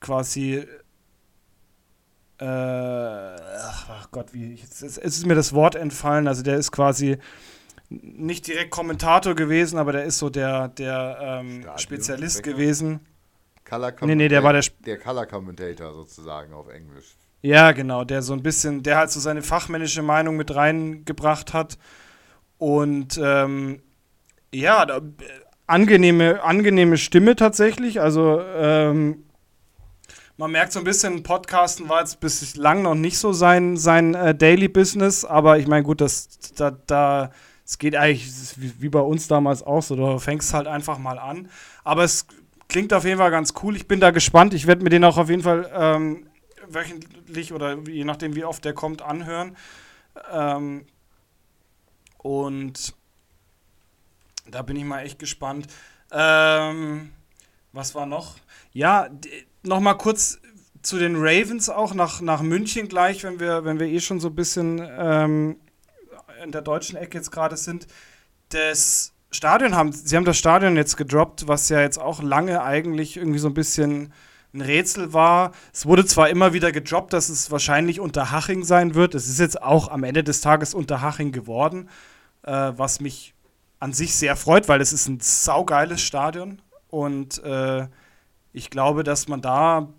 quasi 0.00 0.64
äh, 2.38 2.44
ach 2.44 4.10
Gott, 4.10 4.32
wie 4.32 4.54
es, 4.62 4.82
es 4.82 4.98
ist 4.98 5.26
mir 5.26 5.34
das 5.34 5.52
Wort 5.52 5.74
entfallen. 5.74 6.28
Also 6.28 6.42
der 6.42 6.56
ist 6.56 6.72
quasi 6.72 7.18
nicht 7.88 8.46
direkt 8.46 8.70
Kommentator 8.70 9.34
gewesen, 9.34 9.78
aber 9.78 9.92
der 9.92 10.04
ist 10.04 10.18
so 10.18 10.28
der, 10.28 10.68
der 10.68 11.18
ähm, 11.20 11.66
Spezialist 11.76 12.42
Becker. 12.42 12.56
gewesen. 12.56 13.00
Color 13.64 13.92
nee, 14.02 14.14
nee, 14.14 14.28
der 14.28 14.44
war 14.44 14.52
der, 14.52 14.64
der 14.84 14.98
Color 14.98 15.26
Commentator 15.26 15.92
sozusagen 15.92 16.52
auf 16.52 16.68
Englisch. 16.68 17.16
Ja, 17.42 17.72
genau, 17.72 18.04
der 18.04 18.22
so 18.22 18.32
ein 18.32 18.42
bisschen, 18.42 18.82
der 18.82 18.98
halt 18.98 19.10
so 19.10 19.20
seine 19.20 19.42
fachmännische 19.42 20.02
Meinung 20.02 20.36
mit 20.36 20.54
reingebracht 20.54 21.52
hat. 21.52 21.78
Und 22.58 23.20
ähm, 23.22 23.82
ja, 24.52 24.86
da, 24.86 25.00
angenehme, 25.66 26.42
angenehme 26.42 26.96
Stimme 26.96 27.36
tatsächlich. 27.36 28.00
Also 28.00 28.40
ähm, 28.40 29.25
man 30.36 30.50
merkt 30.50 30.72
so 30.72 30.78
ein 30.78 30.84
bisschen, 30.84 31.22
Podcasten 31.22 31.88
war 31.88 32.00
jetzt 32.00 32.20
bislang 32.20 32.82
noch 32.82 32.94
nicht 32.94 33.18
so 33.18 33.32
sein, 33.32 33.76
sein 33.76 34.14
äh, 34.14 34.34
Daily 34.34 34.68
Business, 34.68 35.24
aber 35.24 35.58
ich 35.58 35.66
meine, 35.66 35.82
gut, 35.82 36.00
das, 36.00 36.28
da, 36.56 36.70
da, 36.70 37.30
es 37.64 37.78
geht 37.78 37.96
eigentlich 37.96 38.30
wie, 38.56 38.88
bei 38.88 39.00
uns 39.00 39.28
damals 39.28 39.62
auch 39.62 39.82
so, 39.82 39.96
du 39.96 40.18
fängst 40.18 40.52
halt 40.52 40.66
einfach 40.66 40.98
mal 40.98 41.18
an. 41.18 41.48
Aber 41.84 42.04
es 42.04 42.26
klingt 42.68 42.92
auf 42.92 43.04
jeden 43.04 43.18
Fall 43.18 43.30
ganz 43.30 43.54
cool. 43.62 43.76
Ich 43.76 43.88
bin 43.88 43.98
da 43.98 44.10
gespannt. 44.10 44.54
Ich 44.54 44.66
werde 44.66 44.84
mir 44.84 44.90
den 44.90 45.04
auch 45.04 45.18
auf 45.18 45.30
jeden 45.30 45.42
Fall 45.42 45.70
ähm, 45.74 46.26
wöchentlich 46.68 47.52
oder 47.52 47.78
je 47.88 48.04
nachdem, 48.04 48.36
wie 48.36 48.44
oft 48.44 48.64
der 48.64 48.72
kommt, 48.72 49.02
anhören. 49.02 49.56
Ähm, 50.32 50.86
und 52.18 52.94
da 54.48 54.62
bin 54.62 54.76
ich 54.76 54.84
mal 54.84 55.02
echt 55.02 55.18
gespannt. 55.18 55.66
Ähm, 56.12 57.12
was 57.72 57.94
war 57.94 58.06
noch? 58.06 58.36
Ja, 58.72 59.08
noch 59.66 59.80
mal 59.80 59.94
kurz 59.94 60.38
zu 60.82 60.98
den 60.98 61.16
Ravens 61.16 61.68
auch 61.68 61.94
nach, 61.94 62.20
nach 62.20 62.42
München 62.42 62.88
gleich, 62.88 63.24
wenn 63.24 63.40
wir, 63.40 63.64
wenn 63.64 63.80
wir 63.80 63.86
eh 63.86 64.00
schon 64.00 64.20
so 64.20 64.28
ein 64.28 64.34
bisschen 64.34 64.80
ähm, 64.98 65.56
in 66.42 66.52
der 66.52 66.62
deutschen 66.62 66.96
Ecke 66.96 67.18
jetzt 67.18 67.32
gerade 67.32 67.56
sind. 67.56 67.86
Das 68.50 69.12
Stadion 69.30 69.74
haben, 69.74 69.92
sie 69.92 70.16
haben 70.16 70.24
das 70.24 70.38
Stadion 70.38 70.76
jetzt 70.76 70.96
gedroppt, 70.96 71.48
was 71.48 71.68
ja 71.68 71.80
jetzt 71.80 71.98
auch 71.98 72.22
lange 72.22 72.62
eigentlich 72.62 73.16
irgendwie 73.16 73.40
so 73.40 73.48
ein 73.48 73.54
bisschen 73.54 74.12
ein 74.54 74.60
Rätsel 74.60 75.12
war. 75.12 75.52
Es 75.72 75.86
wurde 75.86 76.06
zwar 76.06 76.30
immer 76.30 76.52
wieder 76.52 76.70
gedroppt, 76.70 77.12
dass 77.12 77.28
es 77.28 77.50
wahrscheinlich 77.50 77.98
unter 78.00 78.30
Haching 78.30 78.62
sein 78.62 78.94
wird. 78.94 79.14
Es 79.14 79.28
ist 79.28 79.40
jetzt 79.40 79.60
auch 79.60 79.88
am 79.88 80.04
Ende 80.04 80.22
des 80.22 80.40
Tages 80.40 80.72
unter 80.72 81.02
Haching 81.02 81.32
geworden, 81.32 81.88
äh, 82.42 82.52
was 82.52 83.00
mich 83.00 83.34
an 83.80 83.92
sich 83.92 84.14
sehr 84.14 84.36
freut, 84.36 84.68
weil 84.68 84.80
es 84.80 84.92
ist 84.92 85.08
ein 85.08 85.18
saugeiles 85.20 86.00
Stadion 86.00 86.62
und 86.88 87.42
äh, 87.42 87.88
ich 88.56 88.70
glaube, 88.70 89.04
dass 89.04 89.28
man 89.28 89.42
da 89.42 89.92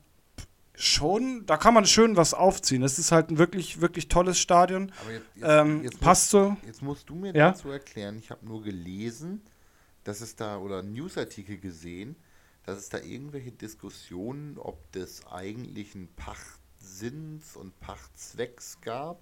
schon, 0.74 1.46
da 1.46 1.58
kann 1.58 1.74
man 1.76 1.86
schön 1.86 2.18
was 2.18 2.34
aufziehen. 2.34 2.82
Das 2.82 2.98
ist 2.98 3.12
halt 3.12 3.30
ein 3.30 3.38
wirklich, 3.38 3.82
wirklich 3.82 4.08
tolles 4.10 4.40
Stadion. 4.40 4.92
Aber 5.02 5.12
jetzt, 5.12 5.26
jetzt, 5.36 5.46
Ähm, 5.48 5.84
jetzt 5.84 6.00
passt 6.00 6.30
so. 6.32 6.50
musst, 6.52 6.64
jetzt 6.66 6.82
musst 6.82 7.10
du 7.10 7.16
mir 7.16 7.36
Ja? 7.36 7.52
dazu 7.52 7.70
erklären, 7.70 8.18
ich 8.18 8.32
habe 8.32 8.44
nur 8.46 8.64
gelesen, 8.64 9.42
dass 10.04 10.22
es 10.22 10.36
da, 10.36 10.58
oder 10.58 10.82
Newsartikel 10.82 11.58
gesehen, 11.60 12.16
dass 12.64 12.80
es 12.80 12.90
da 12.90 12.98
irgendwelche 13.00 13.52
Diskussionen, 13.52 14.58
ob 14.58 14.92
des 14.92 15.26
eigentlichen 15.28 16.10
Pachtsinns 16.16 17.56
und 17.56 17.80
Pachtzwecks 17.80 18.80
gab, 18.82 19.22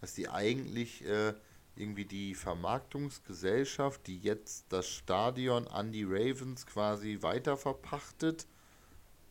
dass 0.00 0.14
die 0.14 0.28
eigentlich 0.30 1.04
äh, 1.04 1.34
irgendwie 1.76 2.06
die 2.06 2.34
Vermarktungsgesellschaft, 2.34 4.06
die 4.06 4.18
jetzt 4.18 4.66
das 4.70 4.88
Stadion 4.88 5.68
an 5.68 5.92
die 5.92 6.04
Ravens 6.04 6.66
quasi 6.66 7.18
weiterverpachtet, 7.20 8.46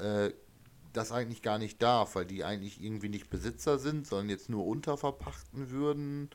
äh, 0.01 0.34
das 0.93 1.12
eigentlich 1.12 1.41
gar 1.41 1.58
nicht 1.58 1.81
darf, 1.81 2.15
weil 2.15 2.25
die 2.25 2.43
eigentlich 2.43 2.84
irgendwie 2.84 3.10
nicht 3.10 3.29
Besitzer 3.29 3.79
sind, 3.79 4.08
sondern 4.08 4.29
jetzt 4.29 4.50
nur 4.50 4.65
unterverpachten 4.65 5.72
würden, 5.72 6.29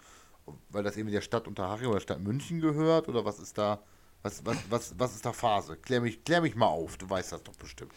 weil 0.71 0.83
das 0.83 0.97
eben 0.97 1.11
der 1.11 1.21
Stadt 1.21 1.47
Unterhaching 1.47 1.89
oder 1.89 2.01
Stadt 2.01 2.21
München 2.21 2.61
gehört 2.61 3.09
oder 3.09 3.25
was 3.25 3.39
ist 3.39 3.59
da, 3.59 3.81
was, 4.23 4.45
was, 4.45 4.57
was, 4.71 4.95
was 4.99 5.15
ist 5.15 5.27
da 5.27 5.33
Phase? 5.33 5.77
Klär 5.77 6.01
mich, 6.01 6.25
klär 6.25 6.41
mich 6.41 6.57
mal 6.57 6.67
auf, 6.67 6.97
du 6.97 7.09
weißt 7.09 7.33
das 7.33 7.43
doch 7.43 7.57
bestimmt. 7.57 7.93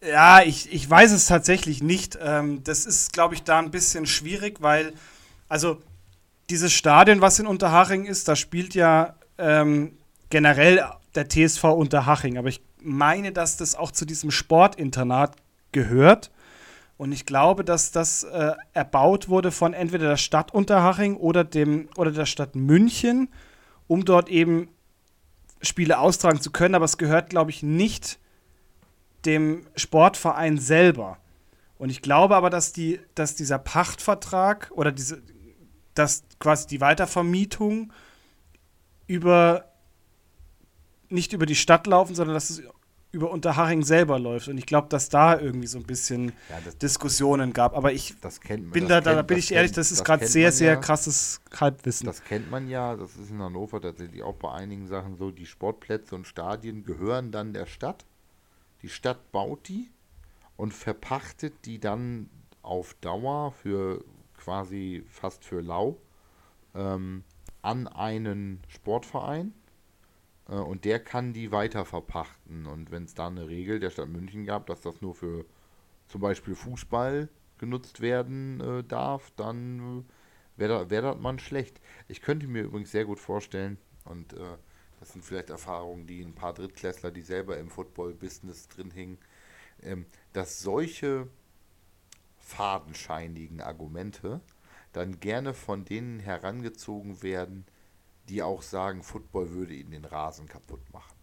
Ja, 0.00 0.42
ich, 0.42 0.72
ich 0.72 0.88
weiß 0.88 1.12
es 1.12 1.26
tatsächlich 1.26 1.82
nicht. 1.82 2.18
Ähm, 2.20 2.62
das 2.64 2.86
ist, 2.86 3.12
glaube 3.12 3.34
ich, 3.34 3.42
da 3.42 3.58
ein 3.58 3.70
bisschen 3.70 4.06
schwierig, 4.06 4.60
weil, 4.60 4.92
also 5.48 5.80
dieses 6.50 6.72
Stadion, 6.72 7.20
was 7.20 7.38
in 7.38 7.46
Unterhaching 7.46 8.04
ist, 8.04 8.28
da 8.28 8.36
spielt 8.36 8.74
ja 8.74 9.16
ähm, 9.38 9.96
generell 10.30 10.84
der 11.14 11.28
TSV 11.28 11.64
Unterhaching. 11.64 12.36
Aber 12.36 12.48
ich 12.48 12.60
meine, 12.84 13.32
dass 13.32 13.56
das 13.56 13.74
auch 13.74 13.90
zu 13.90 14.04
diesem 14.04 14.30
Sportinternat 14.30 15.36
gehört. 15.72 16.30
Und 16.96 17.12
ich 17.12 17.26
glaube, 17.26 17.64
dass 17.64 17.90
das 17.90 18.22
äh, 18.22 18.52
erbaut 18.72 19.28
wurde 19.28 19.50
von 19.50 19.74
entweder 19.74 20.08
der 20.08 20.16
Stadt 20.16 20.54
Unterhaching 20.54 21.16
oder, 21.16 21.44
dem, 21.44 21.88
oder 21.96 22.12
der 22.12 22.26
Stadt 22.26 22.54
München, 22.54 23.28
um 23.88 24.04
dort 24.04 24.28
eben 24.28 24.68
Spiele 25.60 25.98
austragen 25.98 26.40
zu 26.40 26.50
können. 26.52 26.74
Aber 26.74 26.84
es 26.84 26.98
gehört, 26.98 27.30
glaube 27.30 27.50
ich, 27.50 27.62
nicht 27.62 28.18
dem 29.24 29.66
Sportverein 29.74 30.58
selber. 30.58 31.18
Und 31.78 31.90
ich 31.90 32.02
glaube 32.02 32.36
aber, 32.36 32.50
dass, 32.50 32.72
die, 32.72 33.00
dass 33.14 33.34
dieser 33.34 33.58
Pachtvertrag 33.58 34.70
oder 34.74 34.92
diese, 34.92 35.22
dass 35.94 36.24
quasi 36.38 36.66
die 36.66 36.80
Weitervermietung 36.80 37.92
über 39.06 39.73
nicht 41.14 41.32
über 41.32 41.46
die 41.46 41.54
Stadt 41.54 41.86
laufen, 41.86 42.14
sondern 42.14 42.34
dass 42.34 42.50
es 42.50 42.62
über 43.12 43.30
Unterhaching 43.30 43.82
selber 43.84 44.18
läuft. 44.18 44.48
Und 44.48 44.58
ich 44.58 44.66
glaube, 44.66 44.88
dass 44.88 45.08
da 45.08 45.38
irgendwie 45.38 45.68
so 45.68 45.78
ein 45.78 45.84
bisschen 45.84 46.32
Ja, 46.50 46.58
das, 46.64 46.76
Diskussionen 46.78 47.52
gab. 47.52 47.76
Aber 47.76 47.92
ich 47.92 48.14
man. 48.20 48.70
bin 48.72 48.88
da, 48.88 49.00
da 49.00 49.14
kennt- 49.14 49.28
bin 49.28 49.36
das 49.36 49.44
ich 49.44 49.52
ehrlich, 49.52 49.72
das 49.72 49.92
ist 49.92 50.04
gerade 50.04 50.26
sehr, 50.26 50.50
sehr 50.50 50.72
ja. 50.74 50.80
krasses 50.80 51.40
Halbwissen. 51.58 52.06
Das 52.06 52.24
kennt 52.24 52.50
man 52.50 52.68
ja, 52.68 52.96
das 52.96 53.14
ist 53.16 53.30
in 53.30 53.40
Hannover 53.40 53.80
tatsächlich 53.80 54.22
auch 54.24 54.34
bei 54.34 54.50
einigen 54.50 54.88
Sachen 54.88 55.16
so, 55.16 55.30
die 55.30 55.46
Sportplätze 55.46 56.14
und 56.16 56.26
Stadien 56.26 56.84
gehören 56.84 57.30
dann 57.30 57.52
der 57.54 57.66
Stadt. 57.66 58.04
Die 58.82 58.88
Stadt 58.88 59.30
baut 59.30 59.68
die 59.68 59.90
und 60.56 60.74
verpachtet 60.74 61.54
die 61.66 61.78
dann 61.78 62.28
auf 62.62 62.94
Dauer 63.00 63.52
für 63.52 64.04
quasi 64.36 65.04
fast 65.08 65.44
für 65.44 65.60
lau 65.60 65.98
ähm, 66.74 67.22
an 67.62 67.86
einen 67.86 68.60
Sportverein 68.68 69.54
äh, 70.48 70.54
und 70.54 70.84
der 70.84 71.02
kann 71.02 71.32
die 71.32 71.52
weiter 71.52 71.84
verpachten. 71.84 72.66
Und 72.66 72.90
wenn 72.90 73.04
es 73.04 73.14
da 73.14 73.28
eine 73.28 73.48
Regel 73.48 73.80
der 73.80 73.90
Stadt 73.90 74.08
München 74.08 74.44
gab, 74.44 74.66
dass 74.66 74.80
das 74.80 75.00
nur 75.00 75.14
für 75.14 75.44
zum 76.08 76.20
Beispiel 76.20 76.54
Fußball 76.54 77.28
genutzt 77.58 78.00
werden 78.00 78.60
äh, 78.60 78.84
darf, 78.84 79.32
dann 79.36 80.04
äh, 80.56 80.60
wäre 80.60 80.80
da, 80.80 80.90
wär 80.90 81.02
das 81.02 81.18
mal 81.18 81.38
schlecht. 81.38 81.80
Ich 82.08 82.20
könnte 82.20 82.46
mir 82.46 82.62
übrigens 82.64 82.90
sehr 82.90 83.04
gut 83.04 83.20
vorstellen, 83.20 83.78
und 84.04 84.34
äh, 84.34 84.56
das 85.00 85.12
sind 85.12 85.24
vielleicht 85.24 85.50
Erfahrungen, 85.50 86.06
die 86.06 86.22
ein 86.22 86.34
paar 86.34 86.52
Drittklässler, 86.52 87.10
die 87.10 87.22
selber 87.22 87.58
im 87.58 87.68
Football-Business 87.68 88.68
drin 88.68 88.90
hingen, 88.90 89.18
ähm, 89.82 90.06
dass 90.32 90.60
solche 90.60 91.28
fadenscheinigen 92.38 93.60
Argumente 93.60 94.40
dann 94.92 95.18
gerne 95.20 95.54
von 95.54 95.84
denen 95.84 96.20
herangezogen 96.20 97.22
werden, 97.22 97.64
die 98.28 98.42
auch 98.42 98.62
sagen, 98.62 99.02
Football 99.02 99.50
würde 99.50 99.74
ihnen 99.74 99.90
den 99.90 100.04
Rasen 100.04 100.46
kaputt 100.48 100.80
machen. 100.92 101.14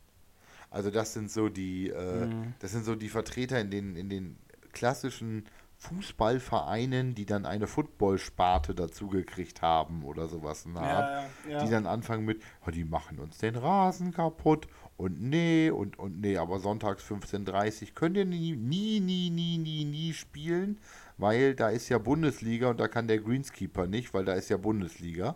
Also 0.69 0.89
das 0.91 1.13
sind 1.13 1.29
so 1.31 1.49
die, 1.49 1.89
äh, 1.89 2.27
Mhm. 2.27 2.53
das 2.59 2.71
sind 2.71 2.85
so 2.85 2.95
die 2.95 3.09
Vertreter 3.09 3.59
in 3.59 3.71
den, 3.71 3.95
in 3.95 4.09
den 4.09 4.37
klassischen 4.71 5.45
Fußballvereinen, 5.77 7.15
die 7.15 7.25
dann 7.25 7.45
eine 7.45 7.65
Football-Sparte 7.67 8.75
dazugekriegt 8.75 9.61
haben 9.61 10.03
oder 10.03 10.27
sowas. 10.27 10.65
in 10.65 10.73
der 10.75 10.83
Art 10.83 11.25
ja, 11.47 11.51
ja. 11.53 11.63
die 11.65 11.71
dann 11.71 11.87
anfangen 11.87 12.25
mit, 12.25 12.41
"Oh, 12.67 12.71
die 12.71 12.83
machen 12.83 13.19
uns 13.19 13.37
den 13.39 13.55
Rasen 13.55 14.11
kaputt 14.13 14.67
und 14.97 15.21
nee 15.21 15.69
und 15.71 15.97
und 15.97 16.21
nee, 16.21 16.37
aber 16.37 16.59
sonntags 16.59 17.03
15.30 17.03 17.95
könnt 17.95 18.15
ihr 18.17 18.25
nie, 18.25 18.55
nie, 18.55 18.99
nie, 18.99 19.29
nie, 19.29 19.57
nie, 19.57 19.85
nie 19.85 20.13
spielen, 20.13 20.77
weil 21.17 21.55
da 21.55 21.69
ist 21.69 21.89
ja 21.89 21.97
Bundesliga 21.97 22.69
und 22.69 22.79
da 22.79 22.87
kann 22.87 23.07
der 23.07 23.19
Greenskeeper 23.19 23.87
nicht, 23.87 24.13
weil 24.13 24.25
da 24.25 24.33
ist 24.33 24.49
ja 24.49 24.57
Bundesliga. 24.57 25.35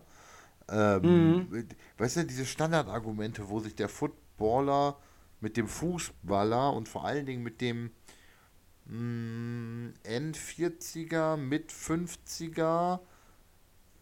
Ähm, 0.70 1.68
Weißt 1.98 2.18
du, 2.18 2.26
diese 2.26 2.46
Standardargumente, 2.46 3.50
wo 3.50 3.60
sich 3.60 3.76
der 3.76 3.90
Footballer 3.90 4.98
mit 5.40 5.58
dem 5.58 5.68
Fußballer 5.68 6.74
und 6.74 6.90
vor 6.90 7.06
allen 7.06 7.26
Dingen 7.26 7.44
mit 7.44 7.62
dem 7.62 7.92
mh, 8.86 9.94
N40er, 10.06 11.38
mit 11.38 11.72
50er 11.72 13.00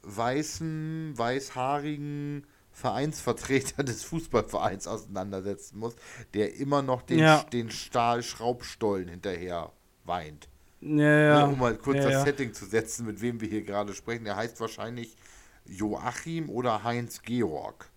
weißen, 0.04 1.14
weißhaarigen 1.18 2.46
Vereinsvertreter 2.72 3.84
des 3.84 4.04
Fußballvereins 4.04 4.88
auseinandersetzen 4.88 5.80
muss, 5.80 5.96
der 6.34 6.56
immer 6.56 6.82
noch 6.82 7.02
den, 7.04 7.20
Ja. 7.20 7.44
den 7.44 7.70
Stahlschraubstollen 7.72 9.08
hinterher 9.10 9.72
weint. 10.06 10.50
Ja, 10.82 11.20
ja. 11.20 11.48
Ne, 11.48 11.54
um 11.54 11.60
mal 11.60 11.78
kurz 11.78 11.98
ja, 12.00 12.10
das. 12.10 12.24
Setting 12.24 12.54
zu 12.54 12.66
setzen, 12.66 13.06
mit 13.06 13.22
wem 13.22 13.40
wir 13.40 13.48
hier 13.48 13.62
gerade 13.64 13.94
sprechen. 13.94 14.26
Er 14.26 14.36
heißt 14.36 14.60
wahrscheinlich 14.60 15.16
Joachim 15.66 16.50
oder 16.50 16.84
Heinz 16.84 17.22
Georg. 17.22 17.90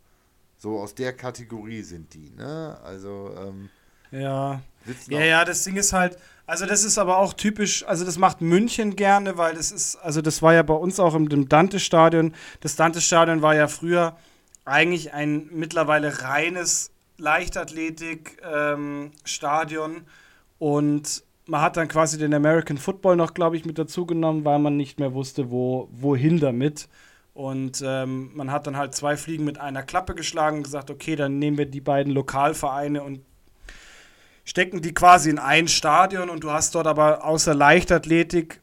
So 0.58 0.78
aus 0.78 0.94
der 0.94 1.12
Kategorie 1.12 1.82
sind 1.82 2.14
die, 2.14 2.30
ne? 2.30 2.78
Also, 2.82 3.30
ähm, 3.38 3.68
Ja. 4.10 4.62
Ja, 5.08 5.24
ja, 5.24 5.44
das 5.44 5.64
Ding 5.64 5.76
ist 5.76 5.92
halt, 5.92 6.16
also 6.46 6.64
das 6.64 6.84
ist 6.84 6.96
aber 6.96 7.18
auch 7.18 7.34
typisch, 7.34 7.84
also 7.86 8.04
das 8.04 8.18
macht 8.18 8.40
München 8.40 8.94
gerne, 8.94 9.36
weil 9.36 9.54
das 9.54 9.72
ist, 9.72 9.96
also 9.96 10.22
das 10.22 10.42
war 10.42 10.54
ja 10.54 10.62
bei 10.62 10.74
uns 10.74 11.00
auch 11.00 11.16
im 11.16 11.48
Dante-Stadion. 11.48 12.32
Das 12.60 12.76
Dante-Stadion 12.76 13.42
war 13.42 13.56
ja 13.56 13.66
früher 13.66 14.16
eigentlich 14.64 15.12
ein 15.12 15.48
mittlerweile 15.52 16.22
reines 16.22 16.92
Leichtathletik-Stadion 17.18 20.02
und 20.58 21.24
man 21.48 21.60
hat 21.60 21.76
dann 21.76 21.88
quasi 21.88 22.18
den 22.18 22.34
American 22.34 22.78
Football 22.78 23.16
noch, 23.16 23.34
glaube 23.34 23.56
ich, 23.56 23.64
mit 23.64 23.78
dazu 23.78 24.06
genommen, 24.06 24.44
weil 24.44 24.58
man 24.58 24.76
nicht 24.76 24.98
mehr 24.98 25.14
wusste, 25.14 25.50
wo, 25.50 25.88
wohin 25.92 26.40
damit. 26.40 26.88
Und 27.36 27.82
ähm, 27.84 28.30
man 28.32 28.50
hat 28.50 28.66
dann 28.66 28.78
halt 28.78 28.94
zwei 28.94 29.14
Fliegen 29.18 29.44
mit 29.44 29.60
einer 29.60 29.82
Klappe 29.82 30.14
geschlagen 30.14 30.56
und 30.56 30.62
gesagt, 30.62 30.90
okay, 30.90 31.16
dann 31.16 31.38
nehmen 31.38 31.58
wir 31.58 31.66
die 31.66 31.82
beiden 31.82 32.14
Lokalvereine 32.14 33.02
und 33.02 33.20
stecken 34.46 34.80
die 34.80 34.94
quasi 34.94 35.28
in 35.28 35.38
ein 35.38 35.68
Stadion 35.68 36.30
und 36.30 36.44
du 36.44 36.50
hast 36.50 36.74
dort 36.74 36.86
aber 36.86 37.26
außer 37.26 37.54
Leichtathletik 37.54 38.62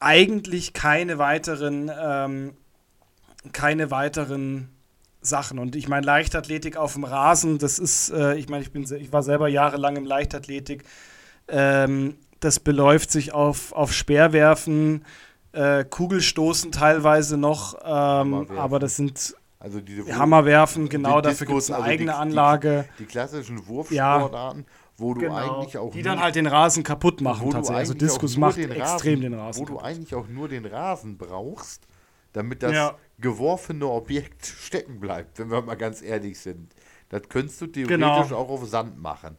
eigentlich 0.00 0.72
keine 0.72 1.18
weiteren, 1.18 1.92
ähm, 1.96 2.56
keine 3.52 3.92
weiteren 3.92 4.70
Sachen. 5.20 5.60
Und 5.60 5.76
ich 5.76 5.86
meine, 5.86 6.04
Leichtathletik 6.04 6.76
auf 6.76 6.94
dem 6.94 7.04
Rasen, 7.04 7.58
das 7.58 7.78
ist, 7.78 8.10
äh, 8.10 8.34
ich 8.34 8.48
meine, 8.48 8.64
ich, 8.64 8.74
ich 8.74 9.12
war 9.12 9.22
selber 9.22 9.46
jahrelang 9.46 9.94
im 9.94 10.06
Leichtathletik. 10.06 10.82
Ähm, 11.46 12.16
das 12.40 12.58
beläuft 12.58 13.12
sich 13.12 13.32
auf, 13.32 13.70
auf 13.70 13.92
Speerwerfen, 13.92 15.04
äh, 15.52 15.84
Kugelstoßen 15.84 16.72
teilweise 16.72 17.36
noch, 17.36 17.74
ähm, 17.84 18.48
aber 18.56 18.78
das 18.78 18.96
sind 18.96 19.34
also 19.58 19.80
diese 19.80 20.16
Hammerwerfen, 20.18 20.88
genau, 20.88 21.20
die 21.20 21.28
dafür 21.28 21.46
gibt 21.46 21.58
es 21.60 21.70
eine 21.70 21.76
also 21.76 21.84
die- 21.86 21.92
eigene 21.92 22.10
die- 22.12 22.16
Anlage. 22.18 22.84
Die 22.98 23.04
klassischen 23.04 23.64
Wurfsportarten, 23.68 24.66
wo 24.96 25.14
du 25.14 25.20
Genau, 25.20 25.34
eigentlich 25.36 25.78
auch 25.78 25.92
die 25.92 25.98
nur- 26.02 26.04
dann 26.14 26.20
halt 26.20 26.34
den 26.34 26.46
Rasen 26.48 26.82
kaputt 26.82 27.20
machen 27.20 27.50
tatsächlich. 27.50 27.78
Also 27.78 27.94
Diskus 27.94 28.36
macht 28.36 28.56
den 28.56 28.72
extrem 28.72 29.14
Rasen, 29.18 29.20
den 29.20 29.34
Rasen 29.34 29.60
Wo 29.62 29.64
du 29.66 29.78
eigentlich 29.78 30.14
auch 30.16 30.26
nur 30.26 30.48
den 30.48 30.66
Rasen 30.66 31.16
brauchst, 31.16 31.86
damit 32.32 32.62
das 32.64 32.72
Ja. 32.72 32.94
geworfene 33.20 33.86
Objekt 33.86 34.46
stecken 34.60 34.98
bleibt, 34.98 35.38
wenn 35.38 35.50
wir 35.50 35.62
mal 35.62 35.76
ganz 35.76 36.02
ehrlich 36.02 36.40
sind. 36.40 36.72
Das 37.10 37.22
könntest 37.28 37.60
du 37.60 37.66
theoretisch 37.68 37.94
Genau. 37.98 38.20
auch 38.36 38.48
auf 38.48 38.66
Sand 38.66 39.00
machen. 39.00 39.36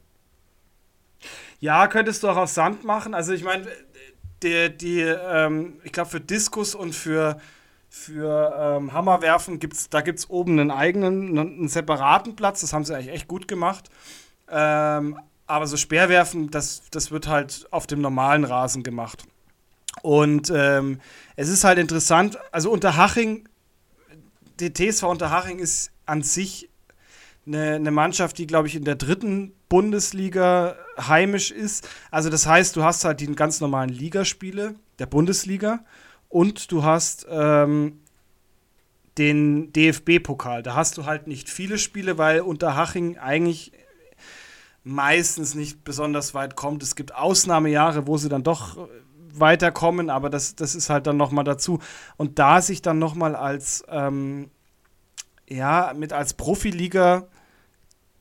Ja, 1.59 1.87
könntest 1.87 2.23
du 2.23 2.29
auch 2.29 2.37
aus 2.37 2.53
Sand 2.53 2.83
machen. 2.83 3.13
Also 3.13 3.33
ich 3.33 3.43
meine, 3.43 3.65
die, 4.43 4.75
die, 4.75 5.01
ähm, 5.01 5.79
ich 5.83 5.91
glaube 5.91 6.09
für 6.09 6.21
Diskus 6.21 6.75
und 6.75 6.93
für, 6.93 7.39
für 7.89 8.53
ähm, 8.57 8.93
Hammerwerfen 8.93 9.59
gibt's, 9.59 9.89
da 9.89 10.01
gibt 10.01 10.19
es 10.19 10.29
oben 10.29 10.59
einen 10.59 10.71
eigenen, 10.71 11.37
einen 11.37 11.67
separaten 11.67 12.35
Platz. 12.35 12.61
Das 12.61 12.73
haben 12.73 12.85
sie 12.85 12.95
eigentlich 12.95 13.13
echt 13.13 13.27
gut 13.27 13.47
gemacht. 13.47 13.89
Ähm, 14.49 15.17
aber 15.47 15.67
so 15.67 15.77
Speerwerfen, 15.77 16.51
das, 16.51 16.83
das 16.91 17.11
wird 17.11 17.27
halt 17.27 17.67
auf 17.71 17.87
dem 17.87 18.01
normalen 18.01 18.43
Rasen 18.43 18.83
gemacht. 18.83 19.23
Und 20.01 20.51
ähm, 20.53 20.99
es 21.35 21.49
ist 21.49 21.63
halt 21.63 21.77
interessant, 21.77 22.37
also 22.51 22.71
Unterhaching, 22.71 23.47
die 24.59 24.73
TSV 24.73 25.03
Unterhaching 25.03 25.59
ist 25.59 25.91
an 26.05 26.23
sich 26.23 26.69
eine, 27.45 27.75
eine 27.75 27.91
Mannschaft, 27.91 28.37
die, 28.37 28.47
glaube 28.47 28.67
ich, 28.67 28.75
in 28.75 28.85
der 28.85 28.95
dritten 28.95 29.53
Bundesliga 29.73 30.75
heimisch 30.99 31.49
ist. 31.49 31.89
Also 32.11 32.29
das 32.29 32.45
heißt, 32.45 32.75
du 32.75 32.83
hast 32.83 33.05
halt 33.05 33.21
die 33.21 33.25
ganz 33.33 33.59
normalen 33.59 33.89
Ligaspiele 33.89 34.75
der 34.99 35.07
Bundesliga 35.07 35.79
und 36.29 36.71
du 36.71 36.83
hast 36.83 37.25
ähm, 37.27 37.99
den 39.17 39.73
DFB-Pokal. 39.73 40.61
Da 40.61 40.75
hast 40.75 40.99
du 40.99 41.07
halt 41.07 41.25
nicht 41.25 41.49
viele 41.49 41.79
Spiele, 41.79 42.19
weil 42.19 42.41
Unterhaching 42.41 43.17
eigentlich 43.17 43.71
meistens 44.83 45.55
nicht 45.55 45.83
besonders 45.83 46.35
weit 46.35 46.55
kommt. 46.55 46.83
Es 46.83 46.95
gibt 46.95 47.15
Ausnahmejahre, 47.15 48.05
wo 48.05 48.17
sie 48.17 48.29
dann 48.29 48.43
doch 48.43 48.77
weiterkommen, 49.33 50.11
aber 50.11 50.29
das, 50.29 50.53
das 50.53 50.75
ist 50.75 50.91
halt 50.91 51.07
dann 51.07 51.17
nochmal 51.17 51.45
dazu. 51.45 51.79
Und 52.15 52.37
da 52.37 52.61
sich 52.61 52.83
dann 52.83 52.99
nochmal 52.99 53.35
als, 53.35 53.83
ähm, 53.89 54.51
ja, 55.49 55.93
mit 55.97 56.13
als 56.13 56.35
Profiliga, 56.35 57.27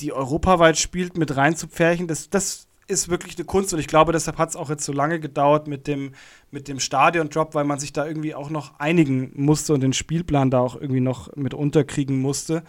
die 0.02 0.12
europaweit 0.12 0.78
spielt, 0.78 1.16
mit 1.16 1.36
reinzupferchen, 1.36 2.08
das, 2.08 2.28
das 2.28 2.66
ist 2.88 3.08
wirklich 3.08 3.36
eine 3.36 3.44
Kunst 3.44 3.72
und 3.72 3.80
ich 3.80 3.86
glaube, 3.86 4.12
deshalb 4.12 4.38
hat 4.38 4.50
es 4.50 4.56
auch 4.56 4.68
jetzt 4.68 4.84
so 4.84 4.92
lange 4.92 5.20
gedauert 5.20 5.66
mit 5.66 5.86
dem, 5.86 6.12
mit 6.50 6.68
dem 6.68 6.80
Stadion-Drop, 6.80 7.54
weil 7.54 7.64
man 7.64 7.78
sich 7.78 7.92
da 7.92 8.06
irgendwie 8.06 8.34
auch 8.34 8.50
noch 8.50 8.78
einigen 8.78 9.32
musste 9.34 9.72
und 9.72 9.80
den 9.80 9.92
Spielplan 9.92 10.50
da 10.50 10.60
auch 10.60 10.74
irgendwie 10.74 11.00
noch 11.00 11.34
mit 11.36 11.54
unterkriegen 11.54 12.20
musste. 12.20 12.64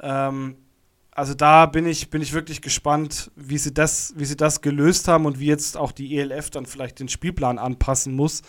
Ähm, 0.00 0.56
also 1.10 1.32
da 1.32 1.64
bin 1.64 1.86
ich, 1.86 2.10
bin 2.10 2.20
ich 2.20 2.34
wirklich 2.34 2.60
gespannt, 2.60 3.30
wie 3.36 3.56
sie, 3.56 3.72
das, 3.72 4.12
wie 4.16 4.26
sie 4.26 4.36
das 4.36 4.60
gelöst 4.60 5.08
haben 5.08 5.24
und 5.24 5.40
wie 5.40 5.46
jetzt 5.46 5.78
auch 5.78 5.92
die 5.92 6.18
ELF 6.18 6.50
dann 6.50 6.66
vielleicht 6.66 7.00
den 7.00 7.08
Spielplan 7.08 7.58
anpassen 7.58 8.14
muss. 8.14 8.42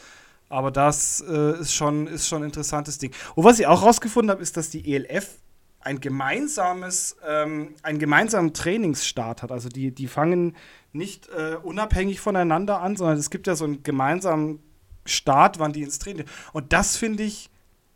Aber 0.49 0.71
das 0.71 1.23
äh, 1.27 1.59
ist, 1.59 1.73
schon, 1.73 2.07
ist 2.07 2.27
schon 2.27 2.41
ein 2.41 2.47
interessantes 2.47 2.97
Ding. 2.97 3.11
Und 3.35 3.45
was 3.45 3.59
ich 3.59 3.67
auch 3.67 3.83
rausgefunden 3.83 4.31
habe, 4.31 4.41
ist, 4.41 4.57
dass 4.57 4.69
die 4.69 4.93
ELF 4.93 5.39
ein 5.79 5.99
gemeinsames, 5.99 7.17
ähm, 7.25 7.75
einen 7.83 7.99
gemeinsamen 7.99 8.53
Trainingsstart 8.53 9.43
hat. 9.43 9.51
Also 9.51 9.69
die, 9.69 9.91
die 9.91 10.07
fangen 10.07 10.55
nicht 10.91 11.29
äh, 11.29 11.55
unabhängig 11.55 12.19
voneinander 12.19 12.81
an, 12.81 12.95
sondern 12.95 13.17
es 13.17 13.29
gibt 13.29 13.47
ja 13.47 13.55
so 13.55 13.65
einen 13.65 13.83
gemeinsamen 13.83 14.59
Start, 15.05 15.59
wann 15.59 15.73
die 15.73 15.83
ins 15.83 15.99
Training. 15.99 16.25
Und 16.53 16.73
das 16.73 16.97
finde 16.97 17.23
ich 17.23 17.49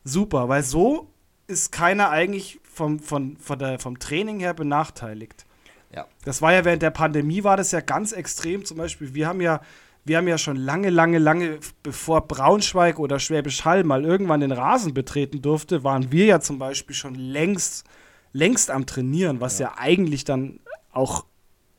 super, 0.04 0.48
weil 0.50 0.64
so 0.64 1.12
ist 1.48 1.72
keiner 1.72 2.10
eigentlich 2.10 2.60
vom, 2.64 3.00
von, 3.00 3.38
von 3.38 3.60
der, 3.60 3.80
vom 3.80 4.00
Training 4.00 4.40
her 4.40 4.54
benachteiligt. 4.54 5.46
Ja. 5.94 6.08
Das 6.24 6.42
war 6.42 6.54
ja 6.54 6.64
während 6.64 6.82
der 6.82 6.92
Pandemie 6.92 7.44
war 7.44 7.58
das 7.58 7.72
ja 7.72 7.82
ganz 7.82 8.14
extrem. 8.14 8.64
Zum 8.64 8.78
Beispiel, 8.78 9.14
wir 9.14 9.28
haben 9.28 9.42
ja, 9.42 9.62
wir 10.04 10.18
haben 10.18 10.28
ja 10.28 10.38
schon 10.38 10.58
lange, 10.58 10.90
lange, 10.90 11.20
lange, 11.20 11.60
bevor 11.84 12.28
Braunschweig 12.28 13.00
oder 13.00 13.20
Schwäbisch 13.20 13.66
Hall 13.66 13.84
mal 13.84 14.04
irgendwann 14.04 14.42
den 14.42 14.52
Rasen 14.52 14.94
betreten 14.94 15.42
durfte, 15.42 15.84
waren 15.84 16.12
wir 16.12 16.26
ja 16.26 16.40
zum 16.40 16.60
Beispiel 16.60 16.96
schon 16.96 17.16
längst, 17.16 17.86
längst 18.34 18.72
am 18.72 18.86
Trainieren, 18.86 19.42
was 19.42 19.60
ja, 19.60 19.68
ja 19.68 19.78
eigentlich 19.78 20.24
dann 20.24 20.60
auch 20.92 21.26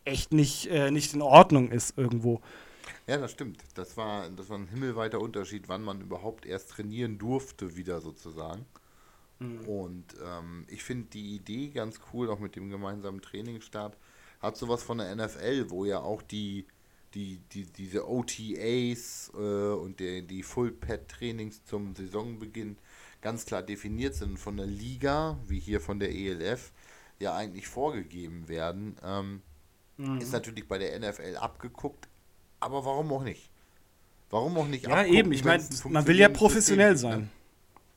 echt 0.04 0.32
nicht, 0.32 0.66
äh, 0.70 0.90
nicht 0.90 1.14
in 1.14 1.22
Ordnung 1.22 1.70
ist 1.70 1.98
irgendwo. 1.98 2.40
Ja, 3.06 3.18
das 3.18 3.32
stimmt. 3.32 3.62
Das 3.74 3.96
war, 3.96 4.28
das 4.30 4.48
war 4.48 4.58
ein 4.58 4.68
himmelweiter 4.68 5.20
Unterschied, 5.20 5.68
wann 5.68 5.82
man 5.82 6.00
überhaupt 6.00 6.46
erst 6.46 6.70
trainieren 6.70 7.18
durfte, 7.18 7.76
wieder 7.76 8.00
sozusagen. 8.00 8.64
Mhm. 9.40 9.64
Und 9.66 10.04
ähm, 10.24 10.64
ich 10.68 10.84
finde 10.84 11.08
die 11.10 11.34
Idee 11.34 11.68
ganz 11.68 12.00
cool, 12.12 12.30
auch 12.30 12.38
mit 12.38 12.54
dem 12.56 12.70
gemeinsamen 12.70 13.20
Trainingsstart. 13.20 13.96
Hat 14.40 14.56
sowas 14.56 14.82
von 14.82 14.98
der 14.98 15.14
NFL, 15.14 15.70
wo 15.70 15.84
ja 15.84 16.00
auch 16.00 16.22
die, 16.22 16.66
die, 17.14 17.40
die 17.52 17.64
diese 17.64 18.08
OTAs 18.08 19.30
äh, 19.34 19.38
und 19.38 20.00
der, 20.00 20.22
die 20.22 20.42
Full-Pad-Trainings 20.42 21.64
zum 21.64 21.94
Saisonbeginn 21.94 22.76
ganz 23.20 23.46
klar 23.46 23.62
definiert 23.62 24.14
sind 24.14 24.38
von 24.38 24.56
der 24.56 24.66
Liga, 24.66 25.38
wie 25.46 25.58
hier 25.58 25.80
von 25.80 26.00
der 26.00 26.10
ELF, 26.10 26.72
ja 27.18 27.34
eigentlich 27.36 27.68
vorgegeben 27.68 28.48
werden. 28.48 28.96
Ähm, 29.04 29.42
mhm. 29.96 30.18
Ist 30.18 30.32
natürlich 30.32 30.66
bei 30.66 30.78
der 30.78 30.98
NFL 30.98 31.36
abgeguckt, 31.36 32.08
aber 32.60 32.84
warum 32.84 33.12
auch 33.12 33.22
nicht? 33.22 33.48
Warum 34.30 34.56
auch 34.56 34.66
nicht? 34.66 34.86
Ja, 34.86 35.04
eben, 35.04 35.32
ich 35.32 35.44
meine, 35.44 35.62
man 35.88 36.06
will 36.06 36.18
ja 36.18 36.28
professionell 36.28 36.92
System, 36.92 37.10
ne? 37.10 37.16
sein. 37.16 37.30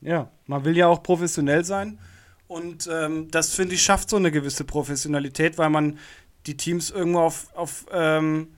Ne? 0.02 0.10
Ja, 0.10 0.30
man 0.46 0.64
will 0.64 0.76
ja 0.76 0.86
auch 0.86 1.02
professionell 1.02 1.64
sein. 1.64 1.98
Und 2.46 2.88
ähm, 2.92 3.28
das, 3.30 3.54
finde 3.54 3.74
ich, 3.74 3.82
schafft 3.82 4.10
so 4.10 4.16
eine 4.16 4.30
gewisse 4.30 4.64
Professionalität, 4.64 5.58
weil 5.58 5.70
man 5.70 5.98
die 6.46 6.56
Teams 6.56 6.90
irgendwo 6.90 7.20
auf, 7.20 7.48
auf, 7.56 7.86
ähm, 7.90 8.48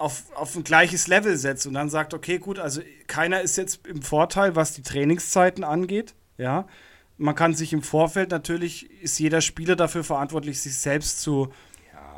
auf, 0.00 0.24
auf 0.34 0.56
ein 0.56 0.64
gleiches 0.64 1.06
Level 1.06 1.36
setzt 1.36 1.66
und 1.66 1.74
dann 1.74 1.90
sagt, 1.90 2.14
okay, 2.14 2.38
gut, 2.38 2.58
also 2.58 2.80
keiner 3.06 3.40
ist 3.42 3.56
jetzt 3.56 3.86
im 3.86 4.02
Vorteil, 4.02 4.56
was 4.56 4.72
die 4.72 4.82
Trainingszeiten 4.82 5.62
angeht. 5.62 6.14
Ja, 6.38 6.66
man 7.18 7.34
kann 7.34 7.54
sich 7.54 7.72
im 7.74 7.82
Vorfeld 7.82 8.30
natürlich, 8.30 8.90
ist 9.02 9.18
jeder 9.18 9.42
Spieler 9.42 9.76
dafür 9.76 10.02
verantwortlich, 10.02 10.62
sich 10.62 10.76
selbst 10.76 11.20
zu 11.20 11.52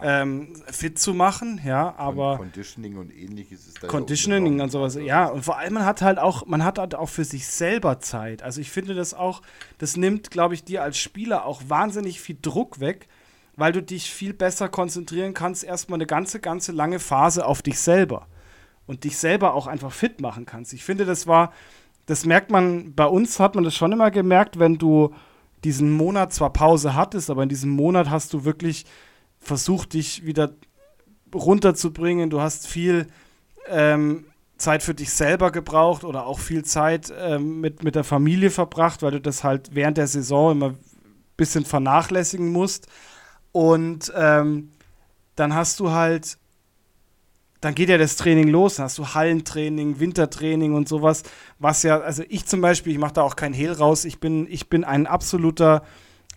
ähm, 0.05 0.55
fit 0.71 0.99
zu 0.99 1.14
machen, 1.14 1.61
ja, 1.64 1.95
aber. 1.97 2.33
Und 2.33 2.38
Conditioning 2.38 2.97
und 2.97 3.11
ähnliches 3.16 3.66
ist 3.68 3.83
da 3.83 3.87
Conditioning 3.87 4.59
ja 4.59 4.64
und 4.64 4.71
sowas, 4.71 4.97
ja. 4.97 5.27
Und 5.27 5.45
vor 5.45 5.59
allem, 5.59 5.75
man 5.75 5.85
hat 5.85 6.03
halt 6.03 6.18
auch, 6.18 6.47
man 6.47 6.64
hat 6.64 6.79
halt 6.79 6.95
auch 6.95 7.09
für 7.09 7.25
sich 7.25 7.47
selber 7.47 8.01
Zeit. 8.01 8.42
Also 8.42 8.61
ich 8.61 8.71
finde 8.71 8.95
das 8.95 9.14
auch, 9.14 9.42
das 9.79 9.97
nimmt, 9.97 10.31
glaube 10.31 10.55
ich, 10.55 10.64
dir 10.64 10.83
als 10.83 10.99
Spieler 10.99 11.47
auch 11.47 11.62
wahnsinnig 11.68 12.21
viel 12.21 12.37
Druck 12.40 12.81
weg, 12.81 13.09
weil 13.57 13.73
du 13.73 13.83
dich 13.83 14.11
viel 14.11 14.33
besser 14.33 14.69
konzentrieren 14.69 15.35
kannst, 15.35 15.65
erstmal 15.65 15.99
eine 15.99 16.07
ganze, 16.07 16.41
ganze 16.41 16.73
lange 16.73 16.99
Phase 16.99 17.47
auf 17.47 17.62
dich 17.62 17.79
selber. 17.79 18.27
Und 18.87 19.05
dich 19.05 19.17
selber 19.17 19.55
auch 19.55 19.69
einfach 19.69 19.93
fit 19.93 20.21
machen 20.21 20.45
kannst. 20.45 20.73
Ich 20.73 20.85
finde, 20.85 21.05
das 21.05 21.27
war, 21.27 21.53
das 22.07 22.27
merkt 22.27 22.51
man, 22.51 22.95
bei 22.95 23.07
uns 23.07 23.38
hat 23.38 23.55
man 23.55 23.62
das 23.65 23.77
schon 23.77 23.93
immer 23.93 24.11
gemerkt, 24.11 24.59
wenn 24.59 24.77
du 24.77 25.15
diesen 25.62 25.93
Monat 25.93 26.33
zwar 26.33 26.53
Pause 26.53 26.97
hattest, 26.97 27.31
aber 27.31 27.45
in 27.45 27.49
diesem 27.49 27.71
Monat 27.71 28.11
hast 28.11 28.33
du 28.33 28.45
wirklich 28.45 28.85
versucht, 29.38 29.95
dich 29.95 30.27
wieder 30.27 30.51
runterzubringen. 31.33 32.31
Du 32.31 32.41
hast 32.41 32.67
viel 32.67 33.07
ähm, 33.69 34.27
Zeit 34.57 34.83
für 34.83 34.95
dich 34.95 35.12
selber 35.12 35.51
gebraucht 35.51 36.05
oder 36.05 36.27
auch 36.27 36.38
viel 36.38 36.65
Zeit 36.65 37.12
ähm, 37.17 37.61
mit, 37.61 37.83
mit 37.83 37.95
der 37.95 38.05
Familie 38.05 38.51
verbracht, 38.51 39.03
weil 39.03 39.12
du 39.12 39.21
das 39.21 39.45
halt 39.45 39.75
während 39.75 39.99
der 39.99 40.07
Saison 40.07 40.53
immer 40.53 40.71
ein 40.71 40.79
bisschen 41.37 41.65
vernachlässigen 41.65 42.51
musst. 42.51 42.87
Und 43.53 44.12
ähm, 44.17 44.71
dann 45.37 45.55
hast 45.55 45.79
du 45.81 45.91
halt, 45.91 46.38
dann 47.61 47.75
geht 47.75 47.88
ja 47.88 47.99
das 47.99 48.17
Training 48.17 48.49
los, 48.49 48.77
dann 48.77 48.85
hast 48.85 48.99
du 48.99 49.07
Hallentraining, 49.15 50.01
Wintertraining 50.01 50.75
und 50.75 50.88
sowas, 50.88 51.23
was 51.59 51.83
ja, 51.83 52.01
also 52.01 52.25
ich 52.29 52.47
zum 52.47 52.61
Beispiel, 52.61 52.93
ich 52.93 52.99
mache 52.99 53.15
da 53.15 53.23
auch 53.23 53.37
kein 53.37 53.53
Hehl 53.53 53.73
raus, 53.73 54.05
ich 54.05 54.19
bin, 54.19 54.47
ich 54.51 54.69
bin 54.69 54.85
ein 54.85 55.07
absoluter 55.07 55.83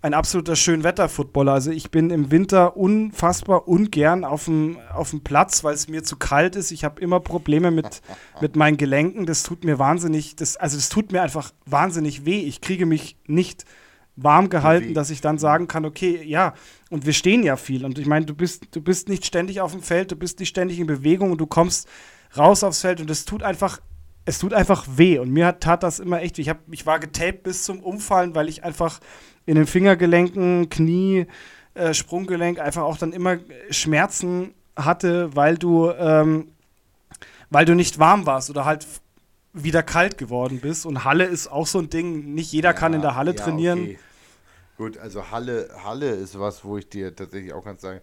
ein 0.06 0.13
absoluter 0.13 0.56
Schönwetter-Footballer. 0.56 1.54
Also 1.54 1.71
ich 1.71 1.89
bin 1.89 2.12
im 2.12 2.30
Winter 2.30 2.78
unfassbar 2.78 3.67
ungern 3.67 4.23
auf 4.23 4.45
dem, 4.45 4.78
auf 4.93 5.10
dem 5.10 5.21
Platz, 5.21 5.63
weil 5.63 5.73
es 5.73 5.88
mir 5.88 6.04
zu 6.04 6.17
kalt 6.17 6.56
ist. 6.56 6.69
Ich 6.69 6.84
habe 6.84 7.01
immer 7.01 7.19
Probleme 7.19 7.71
mit, 7.71 8.04
mit 8.41 8.56
meinen 8.56 8.78
Gelenken. 8.78 9.25
Das 9.25 9.41
tut 9.41 9.63
mir 9.63 9.80
wahnsinnig, 9.80 10.36
das, 10.36 10.58
also 10.58 10.78
das 10.78 10.89
tut 10.89 11.12
mir 11.12 11.23
einfach 11.23 11.51
wahnsinnig 11.65 12.23
weh. 12.23 12.41
Ich 12.41 12.62
kriege 12.62 12.86
mich 12.86 13.17
nicht 13.25 13.65
warm 14.15 14.49
gehalten, 14.49 14.93
dass 14.93 15.10
ich 15.10 15.21
dann 15.21 15.38
sagen 15.38 15.67
kann, 15.67 15.86
okay, 15.86 16.23
ja, 16.23 16.54
und 16.89 17.06
wir 17.06 17.13
stehen 17.13 17.43
ja 17.43 17.58
viel. 17.58 17.84
Und 17.84 17.99
ich 17.99 18.06
meine, 18.06 18.25
du 18.25 18.34
bist, 18.34 18.67
du 18.71 18.82
bist 18.82 19.10
nicht 19.10 19.25
ständig 19.25 19.62
auf 19.62 19.71
dem 19.71 19.82
Feld, 19.82 20.12
du 20.12 20.15
bist 20.15 20.39
nicht 20.39 20.49
ständig 20.49 20.80
in 20.80 20.88
Bewegung 20.88 21.32
und 21.32 21.39
du 21.39 21.45
kommst 21.45 21.88
raus 22.38 22.63
aufs 22.63 22.82
Feld 22.82 23.01
und 23.01 23.10
es 23.10 23.25
tut 23.25 23.43
einfach, 23.43 23.82
es 24.25 24.39
tut 24.39 24.54
einfach 24.54 24.86
weh. 24.95 25.19
Und 25.19 25.32
mir 25.32 25.60
tat 25.60 25.84
das 25.84 25.99
immer 25.99 26.21
echt, 26.21 26.39
ich, 26.39 26.49
hab, 26.49 26.60
ich 26.71 26.86
war 26.86 26.99
getaped 26.99 27.43
bis 27.43 27.63
zum 27.63 27.82
Umfallen, 27.82 28.36
weil 28.36 28.47
ich 28.47 28.63
einfach 28.63 28.99
in 29.45 29.56
den 29.56 29.67
Fingergelenken, 29.67 30.69
Knie, 30.69 31.28
äh, 31.73 31.93
Sprunggelenk 31.93 32.60
einfach 32.60 32.84
auch 32.84 32.97
dann 32.97 33.12
immer 33.12 33.38
Schmerzen 33.69 34.54
hatte, 34.75 35.36
weil 35.36 35.58
du, 35.58 35.91
ähm, 35.91 36.47
weil 37.49 37.65
du 37.65 37.75
nicht 37.75 37.99
warm 37.99 38.25
warst 38.25 38.49
oder 38.49 38.65
halt 38.65 38.88
wieder 39.56 39.84
kalt 39.84 40.18
geworden 40.18 40.60
bist. 40.60 40.86
Und 40.86 41.04
Halle 41.04 41.26
ist 41.26 41.48
auch 41.48 41.68
so 41.68 41.80
ein 41.80 41.89
Ding, 41.89 42.34
nicht 42.34 42.52
jeder 42.52 42.70
ja, 42.70 42.74
kann 42.74 42.94
in 42.94 43.02
der 43.02 43.15
Halle 43.15 43.36
ja, 43.36 43.44
trainieren. 43.44 43.82
Okay. 43.82 44.00
Gut, 44.78 44.98
also 44.98 45.32
Halle, 45.32 45.70
Halle 45.84 46.12
ist 46.12 46.38
was, 46.38 46.65
wo 46.65 46.78
ich 46.78 46.89
dir 46.89 47.15
tatsächlich 47.15 47.54
auch 47.54 47.63
ganz 47.63 47.82
sagen, 47.82 48.02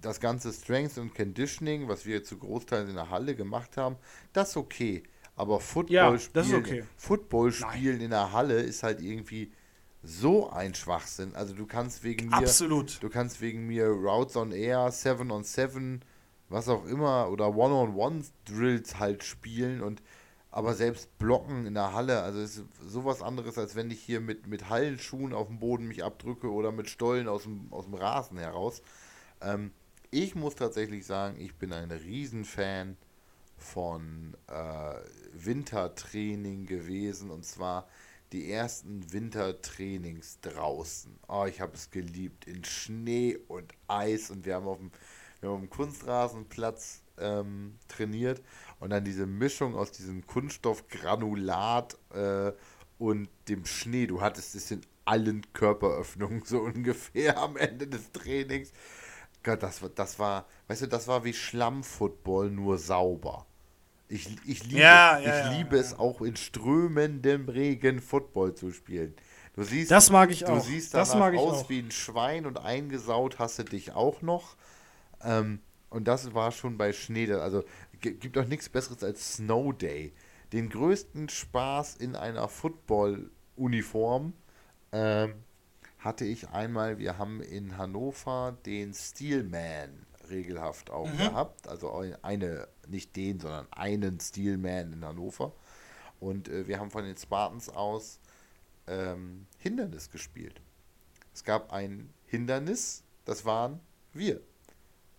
das 0.00 0.20
ganze 0.20 0.52
Strength 0.52 0.98
und 0.98 1.14
Conditioning, 1.14 1.88
was 1.88 2.06
wir 2.06 2.22
zu 2.22 2.38
Großteilen 2.38 2.88
in 2.88 2.94
der 2.94 3.10
Halle 3.10 3.34
gemacht 3.34 3.76
haben, 3.76 3.96
das 4.32 4.50
ist 4.50 4.56
okay. 4.56 5.02
Aber 5.34 5.60
Football 5.60 5.94
ja, 5.94 6.18
spielen, 6.18 6.54
okay. 6.54 6.84
Football 6.96 7.52
spielen 7.52 8.00
in 8.00 8.10
der 8.10 8.32
Halle 8.32 8.60
ist 8.60 8.82
halt 8.82 9.00
irgendwie 9.00 9.52
so 10.02 10.50
ein 10.50 10.74
Schwachsinn. 10.74 11.34
Also 11.34 11.54
du 11.54 11.66
kannst 11.66 12.04
wegen 12.04 12.28
mir. 12.28 12.36
Absolut. 12.36 13.02
Du 13.02 13.08
kannst 13.08 13.40
wegen 13.40 13.66
mir 13.66 13.86
Routes 13.86 14.36
on 14.36 14.52
Air, 14.52 14.90
7 14.90 15.30
on 15.30 15.44
7, 15.44 16.00
was 16.48 16.68
auch 16.68 16.84
immer, 16.86 17.30
oder 17.30 17.54
One-on-One-Drills 17.54 18.98
halt 18.98 19.24
spielen 19.24 19.80
und 19.80 20.02
aber 20.52 20.74
selbst 20.74 21.16
blocken 21.16 21.64
in 21.64 21.72
der 21.72 21.94
Halle, 21.94 22.22
also 22.22 22.38
ist 22.38 22.62
sowas 22.86 23.22
anderes, 23.22 23.56
als 23.56 23.74
wenn 23.74 23.90
ich 23.90 24.00
hier 24.00 24.20
mit, 24.20 24.46
mit 24.46 24.68
Hallenschuhen 24.68 25.32
auf 25.32 25.48
dem 25.48 25.58
Boden 25.58 25.88
mich 25.88 26.04
abdrücke 26.04 26.52
oder 26.52 26.70
mit 26.72 26.90
Stollen 26.90 27.26
aus 27.26 27.44
dem, 27.44 27.72
aus 27.72 27.86
dem 27.86 27.94
Rasen 27.94 28.36
heraus. 28.36 28.82
Ähm, 29.40 29.72
ich 30.10 30.34
muss 30.34 30.54
tatsächlich 30.54 31.06
sagen, 31.06 31.40
ich 31.40 31.54
bin 31.54 31.72
ein 31.72 31.90
Riesenfan 31.90 32.98
von 33.56 34.36
äh, 34.46 34.94
Wintertraining 35.32 36.66
gewesen 36.66 37.30
und 37.30 37.46
zwar 37.46 37.88
die 38.32 38.52
ersten 38.52 39.10
Wintertrainings 39.10 40.40
draußen. 40.42 41.18
Oh, 41.28 41.46
ich 41.48 41.62
habe 41.62 41.72
es 41.74 41.90
geliebt 41.90 42.46
in 42.46 42.62
Schnee 42.62 43.38
und 43.48 43.72
Eis 43.88 44.30
und 44.30 44.44
wir 44.44 44.56
haben 44.56 44.66
auf 44.66 44.76
dem, 44.76 44.90
wir 45.40 45.48
haben 45.48 45.54
auf 45.54 45.60
dem 45.62 45.70
Kunstrasenplatz 45.70 47.02
ähm, 47.18 47.78
trainiert 47.88 48.42
und 48.82 48.90
dann 48.90 49.04
diese 49.04 49.26
Mischung 49.26 49.76
aus 49.76 49.92
diesem 49.92 50.26
Kunststoffgranulat 50.26 51.96
äh, 52.14 52.52
und 52.98 53.28
dem 53.48 53.64
Schnee. 53.64 54.06
Du 54.08 54.20
hattest 54.20 54.54
es 54.56 54.70
in 54.72 54.80
allen 55.04 55.42
Körperöffnungen 55.52 56.42
so 56.46 56.60
ungefähr 56.60 57.38
am 57.38 57.56
Ende 57.56 57.86
des 57.86 58.10
Trainings. 58.12 58.72
Gott, 59.44 59.62
das, 59.62 59.80
das 59.94 60.18
war, 60.18 60.46
weißt 60.68 60.82
du, 60.82 60.86
das 60.88 61.08
war 61.08 61.24
wie 61.24 61.32
Schlammfootball, 61.32 62.50
nur 62.50 62.78
sauber. 62.78 63.46
Ich, 64.08 64.28
ich 64.46 64.64
liebe, 64.64 64.80
Ja, 64.80 65.20
ich 65.20 65.26
ja, 65.26 65.36
ja, 65.38 65.52
liebe 65.52 65.76
ja. 65.76 65.82
es 65.82 65.98
auch 65.98 66.20
in 66.20 66.36
strömendem 66.36 67.48
Regen 67.48 68.00
Football 68.00 68.54
zu 68.54 68.72
spielen. 68.72 69.14
Du 69.54 69.64
siehst, 69.64 69.90
Das 69.90 70.10
mag 70.10 70.30
ich 70.30 70.44
du 70.44 70.52
auch. 70.52 70.60
siehst 70.60 70.94
Das 70.94 71.14
mag 71.14 71.34
ich 71.34 71.40
aus 71.40 71.52
auch. 71.56 71.68
wie 71.70 71.80
ein 71.80 71.90
Schwein 71.90 72.46
und 72.46 72.58
eingesaut 72.58 73.38
hast 73.38 73.58
du 73.58 73.64
dich 73.64 73.92
auch 73.92 74.22
noch. 74.22 74.56
Ähm, 75.22 75.60
und 75.90 76.08
das 76.08 76.34
war 76.34 76.52
schon 76.52 76.78
bei 76.78 76.92
Schnee. 76.92 77.30
Also 77.32 77.64
gibt 78.02 78.36
auch 78.36 78.46
nichts 78.46 78.68
Besseres 78.68 79.02
als 79.02 79.34
Snow 79.36 79.72
Day. 79.72 80.12
Den 80.52 80.68
größten 80.68 81.28
Spaß 81.28 81.96
in 81.96 82.14
einer 82.14 82.48
Football-Uniform 82.48 84.34
ähm, 84.92 85.34
hatte 85.98 86.24
ich 86.24 86.48
einmal. 86.50 86.98
Wir 86.98 87.16
haben 87.16 87.40
in 87.40 87.78
Hannover 87.78 88.56
den 88.66 88.92
Steelman 88.92 90.06
regelhaft 90.28 90.90
auch 90.90 91.10
Mhm. 91.10 91.18
gehabt. 91.18 91.68
Also 91.68 92.04
eine, 92.22 92.68
nicht 92.88 93.16
den, 93.16 93.40
sondern 93.40 93.66
einen 93.72 94.20
Steelman 94.20 94.92
in 94.92 95.04
Hannover. 95.04 95.52
Und 96.20 96.48
äh, 96.48 96.66
wir 96.66 96.78
haben 96.78 96.90
von 96.90 97.04
den 97.04 97.16
Spartans 97.16 97.68
aus 97.68 98.18
ähm, 98.86 99.46
Hindernis 99.58 100.10
gespielt. 100.10 100.60
Es 101.34 101.44
gab 101.44 101.72
ein 101.72 102.10
Hindernis, 102.26 103.04
das 103.24 103.44
waren 103.44 103.80
wir. 104.12 104.40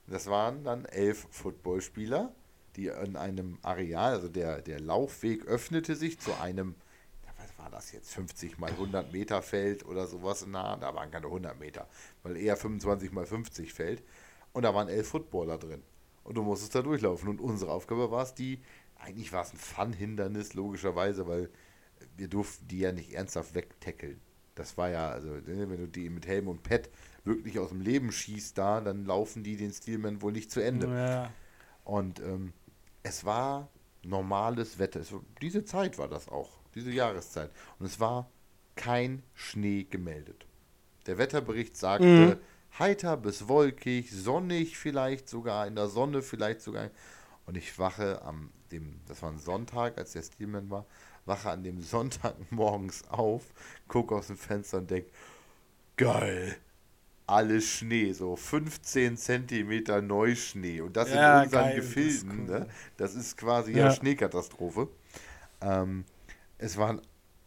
Das 0.08 0.28
waren 0.28 0.64
dann 0.64 0.86
elf 0.86 1.28
Footballspieler, 1.32 2.34
die 2.76 2.88
in 2.88 3.16
einem 3.16 3.60
Areal, 3.62 4.14
also 4.14 4.28
der, 4.28 4.62
der 4.62 4.80
Laufweg 4.80 5.46
öffnete 5.46 5.96
sich 5.96 6.20
zu 6.20 6.34
einem, 6.40 6.76
was 7.38 7.58
war 7.58 7.70
das 7.70 7.92
jetzt, 7.92 8.14
50 8.14 8.58
mal 8.58 8.72
100 8.72 9.12
Meter 9.14 9.42
Feld 9.42 9.86
oder 9.86 10.08
sowas 10.08 10.46
nah, 10.48 10.76
da 10.78 10.94
waren 10.96 11.12
keine 11.12 11.28
100 11.28 11.60
Meter, 11.60 11.88
weil 12.24 12.38
eher 12.38 12.58
25 12.58 13.12
mal 13.12 13.26
50 13.26 13.74
Feld. 13.74 14.04
Und 14.54 14.64
da 14.64 14.74
waren 14.74 14.88
elf 14.88 15.08
Footballer 15.08 15.58
drin. 15.58 15.82
Und 16.24 16.36
du 16.36 16.44
musstest 16.44 16.76
da 16.76 16.82
durchlaufen. 16.82 17.28
Und 17.28 17.42
unsere 17.42 17.72
Aufgabe 17.72 18.12
war 18.12 18.24
es, 18.24 18.34
die, 18.34 18.62
eigentlich 18.96 19.34
war 19.34 19.42
es 19.42 19.52
ein 19.52 19.58
Fun-Hindernis, 19.58 20.54
logischerweise, 20.54 21.28
weil 21.28 21.50
wir 22.16 22.28
durften 22.28 22.68
die 22.68 22.80
ja 22.80 22.92
nicht 22.92 23.14
ernsthaft 23.14 23.56
wegtackeln. 23.56 24.22
Das 24.56 24.78
war 24.78 24.90
ja, 24.90 25.10
also, 25.10 25.30
ne, 25.30 25.70
wenn 25.70 25.78
du 25.78 25.88
die 25.88 26.10
mit 26.10 26.28
Helm 26.28 26.48
und 26.48 26.62
Pet 26.62 26.90
wirklich 27.24 27.58
aus 27.58 27.70
dem 27.70 27.82
Leben 27.82 28.12
schießt 28.12 28.58
da, 28.58 28.82
dann 28.82 29.06
laufen 29.06 29.44
die 29.44 29.58
den 29.58 29.74
Steelman 29.74 30.22
wohl 30.22 30.32
nicht 30.32 30.52
zu 30.52 30.64
Ende. 30.64 30.88
Ja. 30.88 31.34
Und 31.84 32.20
ähm, 32.20 32.54
es 33.04 33.26
war 33.26 33.70
normales 34.04 34.80
Wetter. 34.80 35.00
Es 35.02 35.14
diese 35.42 35.64
Zeit 35.66 35.98
war 35.98 36.08
das 36.08 36.28
auch, 36.30 36.50
diese 36.76 36.92
Jahreszeit. 36.92 37.52
Und 37.80 37.86
es 37.86 38.00
war 38.00 38.30
kein 38.76 39.24
Schnee 39.34 39.84
gemeldet. 39.84 40.46
Der 41.06 41.18
Wetterbericht 41.18 41.78
sagte, 41.78 42.06
Mhm. 42.06 42.80
heiter 42.80 43.18
bis 43.18 43.48
wolkig, 43.48 44.12
sonnig 44.12 44.78
vielleicht 44.78 45.30
sogar, 45.30 45.68
in 45.68 45.76
der 45.76 45.88
Sonne 45.88 46.22
vielleicht 46.22 46.62
sogar. 46.62 46.90
Und 47.46 47.56
ich 47.58 47.78
wache 47.78 48.22
am, 48.24 48.52
dem, 48.72 49.00
das 49.08 49.22
war 49.22 49.30
ein 49.32 49.38
Sonntag, 49.38 49.98
als 49.98 50.14
der 50.14 50.24
Steelman 50.24 50.70
war, 50.70 50.86
wache 51.26 51.50
an 51.52 51.64
dem 51.64 51.82
Sonntag 51.94 52.36
morgens 52.52 53.04
auf, 53.10 53.44
gucke 53.88 54.16
aus 54.16 54.28
dem 54.28 54.38
Fenster 54.38 54.78
und 54.80 54.90
denke, 54.90 55.10
geil, 55.98 56.56
alles 57.28 57.66
Schnee, 57.66 58.12
so 58.14 58.36
15 58.36 59.18
Zentimeter 59.18 60.02
Neuschnee. 60.02 60.82
Und 60.82 60.98
das 60.98 61.10
Ja, 61.10 61.40
in 61.40 61.46
unseren 61.46 61.62
geil, 61.64 61.76
das 61.78 61.86
ist 61.86 61.94
Gefilden, 61.96 62.40
cool. 62.50 62.60
ne? 62.60 62.68
das 62.98 63.16
ist 63.16 63.38
quasi 63.38 63.72
ja, 63.74 63.88
Ja. 63.88 63.92
Schneekatastrophe. 63.92 64.90
Ähm, 65.62 66.06
es 66.58 66.78
waren 66.78 67.02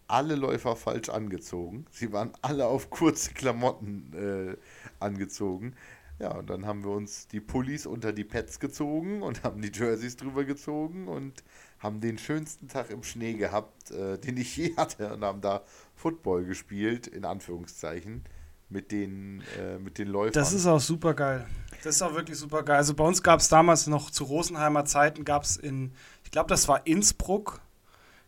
alle 0.09 0.37
Läufer 0.37 0.77
falsch 0.77 1.09
angezogen. 1.09 1.87
Sie 1.91 2.13
waren 2.13 2.33
alle 2.43 2.67
auf 2.67 2.91
kurze 2.91 3.33
Klamotten 3.35 4.13
äh, 4.15 4.57
angezogen. 5.01 5.75
Ja, 6.19 6.33
und 6.39 6.49
dann 6.49 6.65
haben 6.65 6.83
wir 6.85 6.93
uns 6.93 7.27
die 7.29 7.41
Pullis 7.41 7.85
unter 7.87 8.13
die 8.13 8.25
Pads 8.25 8.59
gezogen 8.61 9.23
und 9.23 9.43
haben 9.43 9.61
die 9.61 9.71
Jerseys 9.73 10.17
drüber 10.17 10.45
gezogen 10.45 11.09
und 11.09 11.45
haben 11.79 12.01
den 12.01 12.17
schönsten 12.17 12.69
Tag 12.69 12.91
im 12.91 13.03
Schnee 13.03 13.35
gehabt, 13.35 13.91
äh, 13.91 14.17
den 14.19 14.39
ich 14.39 14.57
je 14.57 14.75
hatte. 14.77 15.13
Und 15.13 15.23
haben 15.25 15.43
da 15.43 15.63
Football 15.95 16.45
gespielt, 16.45 17.07
in 17.07 17.25
Anführungszeichen, 17.27 18.25
mit 18.69 18.93
den, 18.93 19.43
äh, 19.61 19.79
mit 19.79 19.99
den 19.99 20.09
Läufern. 20.09 20.33
Das 20.33 20.53
ist 20.53 20.67
auch 20.67 20.81
super 20.81 21.15
geil. 21.15 21.47
Das 21.85 21.97
ist 21.97 22.03
auch 22.03 22.15
wirklich 22.15 22.37
super 22.39 22.63
geil. 22.63 22.77
Also 22.77 22.95
bei 22.95 23.05
uns 23.05 23.23
gab 23.23 23.41
es 23.41 23.49
damals 23.49 23.87
noch 23.87 24.11
zu 24.11 24.25
Rosenheimer 24.25 24.85
Zeiten, 24.85 25.25
gab 25.25 25.45
es 25.45 25.57
in, 25.57 25.93
ich 26.25 26.31
glaube, 26.31 26.49
das 26.49 26.67
war 26.69 26.87
Innsbruck, 26.87 27.61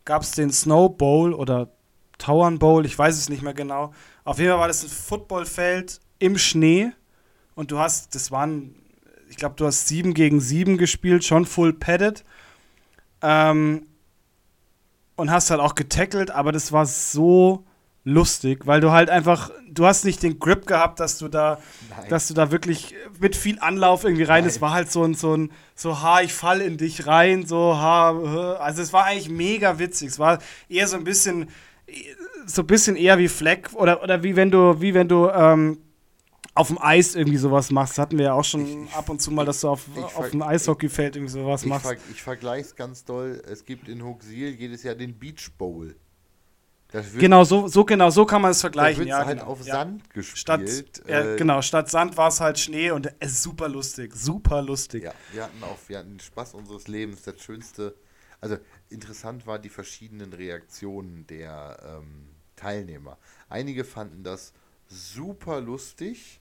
gab 0.05 0.23
es 0.23 0.31
den 0.33 0.53
Snow 0.53 0.97
Bowl 0.97 1.35
oder 1.35 1.71
Tauern 2.19 2.59
Bowl, 2.59 2.87
ich 2.87 2.99
weiß 2.99 3.17
es 3.17 3.29
nicht 3.29 3.43
mehr 3.43 3.55
genau. 3.55 3.93
Auf 4.25 4.39
jeden 4.39 4.51
Fall 4.51 4.61
war 4.61 4.69
das 4.69 4.83
ein 4.83 4.91
Footballfeld 4.91 6.01
im 6.19 6.39
Schnee 6.39 6.93
und 7.55 7.71
du 7.71 7.79
hast, 7.79 8.15
das 8.15 8.31
waren, 8.31 8.75
ich 9.29 9.37
glaube, 9.37 9.57
du 9.57 9.67
hast 9.67 9.89
sieben 9.89 10.15
gegen 10.15 10.41
sieben 10.41 10.79
gespielt, 10.79 11.25
schon 11.25 11.45
full 11.47 11.73
padded. 11.73 12.25
Ähm, 13.23 13.87
und 15.17 15.33
hast 15.33 15.51
halt 15.51 15.61
auch 15.61 15.75
getackelt, 15.75 16.31
aber 16.31 16.53
das 16.53 16.71
war 16.71 16.87
so 16.87 17.65
lustig, 18.09 18.67
weil 18.67 18.81
du 18.81 18.91
halt 18.91 19.11
einfach, 19.11 19.51
du 19.71 19.85
hast 19.87 20.05
nicht 20.05 20.23
den 20.23 20.39
Grip 20.39 20.67
gehabt, 20.67 20.99
dass 21.01 21.19
du 21.19 21.29
da, 21.29 21.59
Nein. 21.91 22.09
dass 22.09 22.27
du 22.29 22.35
da 22.35 22.51
wirklich 22.51 22.95
mit 23.21 23.37
viel 23.37 23.59
Anlauf 23.61 24.05
irgendwie 24.05 24.23
rein, 24.25 24.45
Nein. 24.45 24.51
es 24.51 24.61
war 24.61 24.73
halt 24.73 24.91
so 24.91 25.05
ein, 25.05 25.15
so 25.15 25.37
ein, 25.37 25.53
so, 25.75 26.01
ha, 26.01 26.21
ich 26.23 26.33
fall 26.33 26.61
in 26.61 26.79
dich 26.79 27.07
rein, 27.07 27.45
so, 27.47 27.77
ha, 27.77 28.57
also 28.59 28.81
es 28.83 28.93
war 28.93 29.05
eigentlich 29.05 29.29
mega 29.29 29.79
witzig, 29.79 30.09
es 30.09 30.19
war 30.19 30.39
eher 30.69 30.89
so 30.89 30.97
ein 30.97 31.05
bisschen, 31.05 31.51
so 32.47 32.63
ein 32.63 32.67
bisschen 32.67 32.97
eher 32.97 33.19
wie 33.19 33.29
Fleck 33.29 33.71
oder, 33.75 34.03
oder 34.03 34.23
wie 34.23 34.37
wenn 34.37 34.51
du, 34.51 34.81
wie 34.81 34.95
wenn 34.95 35.09
du, 35.09 35.29
ähm, 35.29 35.79
auf 36.55 36.69
dem 36.69 36.79
Eis 36.83 37.15
irgendwie 37.15 37.37
sowas 37.39 37.71
machst, 37.71 37.93
Das 37.93 37.99
hatten 38.03 38.19
wir 38.19 38.25
ja 38.27 38.33
auch 38.33 38.43
schon 38.45 38.85
Ich- 38.87 38.93
ab 38.95 39.09
und 39.11 39.23
zu 39.23 39.31
mal, 39.31 39.45
dass 39.45 39.61
du 39.61 39.69
auf, 39.69 39.83
auf 40.17 40.31
dem 40.31 40.43
Eishockeyfeld 40.43 41.15
irgendwie 41.15 41.33
sowas 41.33 41.63
Ich, 41.63 41.69
machst. 41.69 41.87
ver 41.87 41.97
ich 42.11 42.21
vergleiche 42.23 42.67
es 42.67 42.75
ganz 42.75 43.05
doll. 43.05 43.41
Es 43.49 43.65
gibt 43.65 43.89
in 43.89 44.03
Huxil 44.05 44.57
jedes 44.59 44.83
Jahr 44.83 44.97
den 44.97 45.17
Beach 45.17 45.51
Bowl. 45.57 45.95
Genau, 47.19 47.45
so, 47.45 47.69
so 47.69 47.85
genau, 47.85 48.11
so 48.11 48.25
kann 48.25 48.41
man 48.43 48.51
es 48.53 48.61
da 48.61 48.63
vergleichen. 48.63 48.99
wird 48.99 49.09
Ja, 49.09 49.25
halt 49.25 49.41
genau. 49.41 49.45
auf 49.45 49.65
ja. 49.65 49.73
Sand 49.73 50.03
Statt, 50.33 50.61
gespielt. 50.65 51.03
ja, 51.07 51.35
Äh, 51.35 51.37
genau, 51.37 51.61
statt 51.63 51.91
Sand 51.91 52.17
war 52.17 52.29
es 52.29 52.41
halt 52.41 52.59
Schnee 52.59 52.91
und 52.91 53.13
es 53.21 53.33
ist 53.33 53.43
super 53.43 53.69
lustig, 53.69 54.15
super 54.15 54.63
lustig. 54.63 55.05
Ja, 55.05 55.13
wir 55.31 55.45
hatten 55.45 55.63
auch, 55.63 55.79
wir 55.87 55.99
hatten 55.99 56.13
den 56.13 56.21
Spaß 56.21 56.55
unseres 56.55 56.89
Lebens. 56.89 57.23
Das 57.23 57.41
Schönste, 57.43 57.95
also 58.41 58.57
interessant 58.89 59.47
war 59.47 59.59
die 59.59 59.69
verschiedenen 59.69 60.33
Reaktionen 60.33 61.27
der 61.27 61.79
ähm, 62.01 62.31
Teilnehmer. 62.57 63.19
Einige 63.49 63.85
fanden 63.85 64.23
das 64.25 64.53
super 64.89 65.61
lustig 65.61 66.41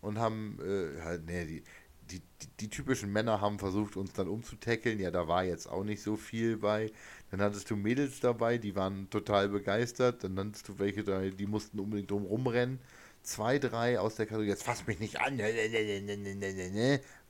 und 0.00 0.18
haben, 0.18 0.58
äh, 0.62 1.02
halt, 1.02 1.24
nee, 1.26 1.44
die, 1.46 1.62
die, 2.10 2.20
die, 2.42 2.48
die 2.60 2.68
typischen 2.70 3.12
Männer 3.12 3.40
haben 3.40 3.58
versucht, 3.58 3.96
uns 3.96 4.12
dann 4.12 4.28
umzutackeln. 4.28 5.00
Ja, 5.00 5.10
da 5.10 5.28
war 5.28 5.44
jetzt 5.44 5.66
auch 5.68 5.84
nicht 5.84 6.02
so 6.02 6.16
viel 6.16 6.56
bei. 6.58 6.92
Dann 7.34 7.46
hattest 7.46 7.68
du 7.68 7.74
Mädels 7.74 8.20
dabei, 8.20 8.58
die 8.58 8.76
waren 8.76 9.10
total 9.10 9.48
begeistert. 9.48 10.22
Dann 10.22 10.38
hattest 10.38 10.68
du 10.68 10.78
welche, 10.78 11.02
da, 11.02 11.20
die 11.20 11.46
mussten 11.48 11.80
unbedingt 11.80 12.08
drum 12.08 12.22
rumrennen. 12.22 12.78
Zwei, 13.24 13.58
drei 13.58 13.98
aus 13.98 14.14
der 14.14 14.26
Kategorie, 14.26 14.50
jetzt 14.50 14.62
fass 14.62 14.86
mich 14.86 15.00
nicht 15.00 15.20
an, 15.20 15.34
ne, 15.34 15.50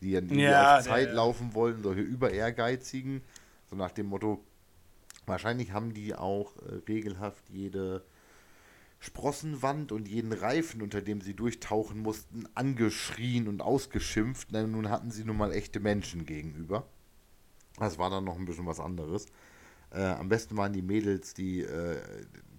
die 0.02 0.12
dann 0.12 0.28
die 0.28 0.40
Ja, 0.42 0.76
auf 0.76 0.84
Zeit 0.84 1.08
ja. 1.08 1.14
laufen 1.14 1.54
wollen, 1.54 1.82
solche 1.82 2.02
über 2.02 2.32
ehrgeizigen, 2.32 3.22
so 3.70 3.76
nach 3.76 3.92
dem 3.92 4.08
Motto, 4.08 4.44
wahrscheinlich 5.24 5.72
haben 5.72 5.94
die 5.94 6.14
auch 6.14 6.54
äh, 6.58 6.82
regelhaft 6.86 7.48
jede 7.48 8.04
Sprossenwand 8.98 9.90
und 9.90 10.06
jeden 10.06 10.34
Reifen, 10.34 10.82
unter 10.82 11.00
dem 11.00 11.22
sie 11.22 11.32
durchtauchen 11.32 11.98
mussten, 12.00 12.46
angeschrien 12.54 13.48
und 13.48 13.62
ausgeschimpft. 13.62 14.48
Na, 14.50 14.66
nun 14.66 14.90
hatten 14.90 15.10
sie 15.10 15.24
nun 15.24 15.38
mal 15.38 15.52
echte 15.54 15.80
Menschen 15.80 16.26
gegenüber. 16.26 16.86
Das 17.78 17.96
war 17.96 18.10
dann 18.10 18.24
noch 18.24 18.36
ein 18.38 18.44
bisschen 18.44 18.66
was 18.66 18.80
anderes. 18.80 19.24
Äh, 19.94 20.02
am 20.04 20.28
besten 20.28 20.56
waren 20.56 20.72
die 20.72 20.82
Mädels, 20.82 21.34
die 21.34 21.60
äh, 21.62 21.96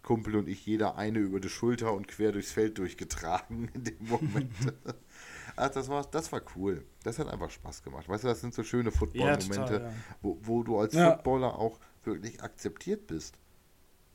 Kumpel 0.03 0.35
und 0.35 0.47
ich, 0.47 0.65
jeder 0.65 0.95
eine 0.97 1.19
über 1.19 1.39
die 1.39 1.49
Schulter 1.49 1.93
und 1.93 2.07
quer 2.07 2.31
durchs 2.31 2.51
Feld 2.51 2.77
durchgetragen 2.77 3.69
in 3.73 3.83
dem 3.83 3.97
Moment. 4.07 4.51
Ach, 5.57 5.69
das 5.69 5.87
war, 5.89 6.05
das 6.11 6.31
war 6.31 6.41
cool. 6.55 6.83
Das 7.03 7.17
hat 7.17 7.27
einfach 7.27 7.49
Spaß 7.49 7.81
gemacht. 7.83 8.07
Weißt 8.09 8.23
du, 8.23 8.27
das 8.27 8.41
sind 8.41 8.53
so 8.53 8.63
schöne 8.63 8.89
Ja, 8.89 8.95
Football-Momente, 8.95 9.55
total, 9.55 9.81
ja. 9.81 9.93
wo, 10.21 10.37
wo 10.41 10.63
du 10.63 10.77
als 10.79 10.93
Ja. 10.93 11.11
Footballer 11.13 11.57
auch 11.57 11.79
wirklich 12.03 12.43
akzeptiert 12.43 13.07
bist. 13.07 13.35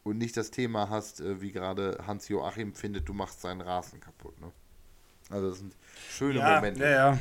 Und 0.02 0.18
nicht 0.18 0.36
das 0.36 0.50
Thema 0.50 0.88
hast, 0.90 1.20
äh, 1.20 1.40
wie 1.40 1.50
gerade 1.52 1.98
Hans-Joachim 2.06 2.74
findet, 2.74 3.08
du 3.08 3.12
machst 3.14 3.40
seinen 3.40 3.60
Rasen 3.60 4.00
kaputt. 4.00 4.38
Ne? 4.40 4.52
Also 5.30 5.50
das 5.50 5.58
sind 5.58 5.76
schöne 6.10 6.38
Ja, 6.40 6.56
Momente. 6.56 6.82
ja, 6.82 6.90
ja. 7.12 7.18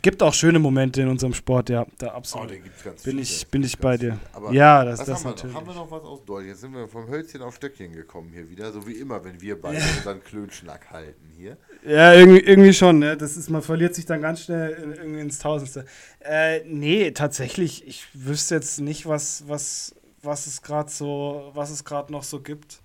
Gibt 0.00 0.22
auch 0.22 0.32
schöne 0.32 0.58
Momente 0.58 1.02
in 1.02 1.08
unserem 1.08 1.34
Sport, 1.34 1.68
ja, 1.68 1.84
da 1.98 2.08
Oh, 2.08 2.16
absolut. 2.16 2.50
da 2.50 2.56
gibt's 2.56 2.82
ganz 2.82 3.02
bin 3.02 3.12
viele, 3.12 3.22
ich, 3.22 3.46
bin 3.48 3.62
ich 3.62 3.78
bei 3.78 3.96
dir. 3.98 4.18
Aber 4.32 4.52
ja, 4.52 4.84
das, 4.84 5.00
das 5.00 5.08
haben, 5.08 5.24
wir 5.24 5.30
natürlich. 5.30 5.54
noch? 5.54 5.60
haben 5.60 5.66
wir 5.68 5.74
noch 5.74 5.90
was 5.90 6.02
aus 6.02 6.24
Deutschland? 6.24 6.48
Jetzt 6.48 6.60
sind 6.62 6.72
wir 6.72 6.88
vom 6.88 7.08
Hölzchen 7.08 7.42
auf 7.42 7.56
Stöckchen 7.56 7.92
gekommen 7.92 8.30
hier 8.32 8.48
wieder, 8.48 8.72
so 8.72 8.86
wie 8.86 8.94
immer, 8.94 9.22
wenn 9.24 9.40
wir 9.40 9.60
beide 9.60 9.78
unseren 9.98 10.22
Klönschnack 10.24 10.90
halten 10.90 11.30
hier. 11.36 11.58
Ja, 11.84 12.14
irgendwie, 12.14 12.40
irgendwie 12.40 12.72
schon, 12.72 13.00
ne? 13.00 13.16
Das 13.16 13.36
ist, 13.36 13.50
man 13.50 13.60
verliert 13.60 13.94
sich 13.94 14.06
dann 14.06 14.22
ganz 14.22 14.42
schnell 14.44 14.70
in, 14.72 14.92
irgendwie 14.92 15.20
ins 15.20 15.38
Tausendste. 15.38 15.84
Äh, 16.20 16.60
nee, 16.64 17.10
tatsächlich, 17.10 17.86
ich 17.86 18.06
wüsste 18.14 18.54
jetzt 18.54 18.80
nicht, 18.80 19.06
was, 19.06 19.44
was, 19.46 19.94
was 20.22 20.46
es 20.46 20.62
gerade 20.62 20.90
so, 20.90 21.50
was 21.54 21.70
es 21.70 21.84
gerade 21.84 22.12
noch 22.12 22.22
so 22.22 22.40
gibt. 22.40 22.80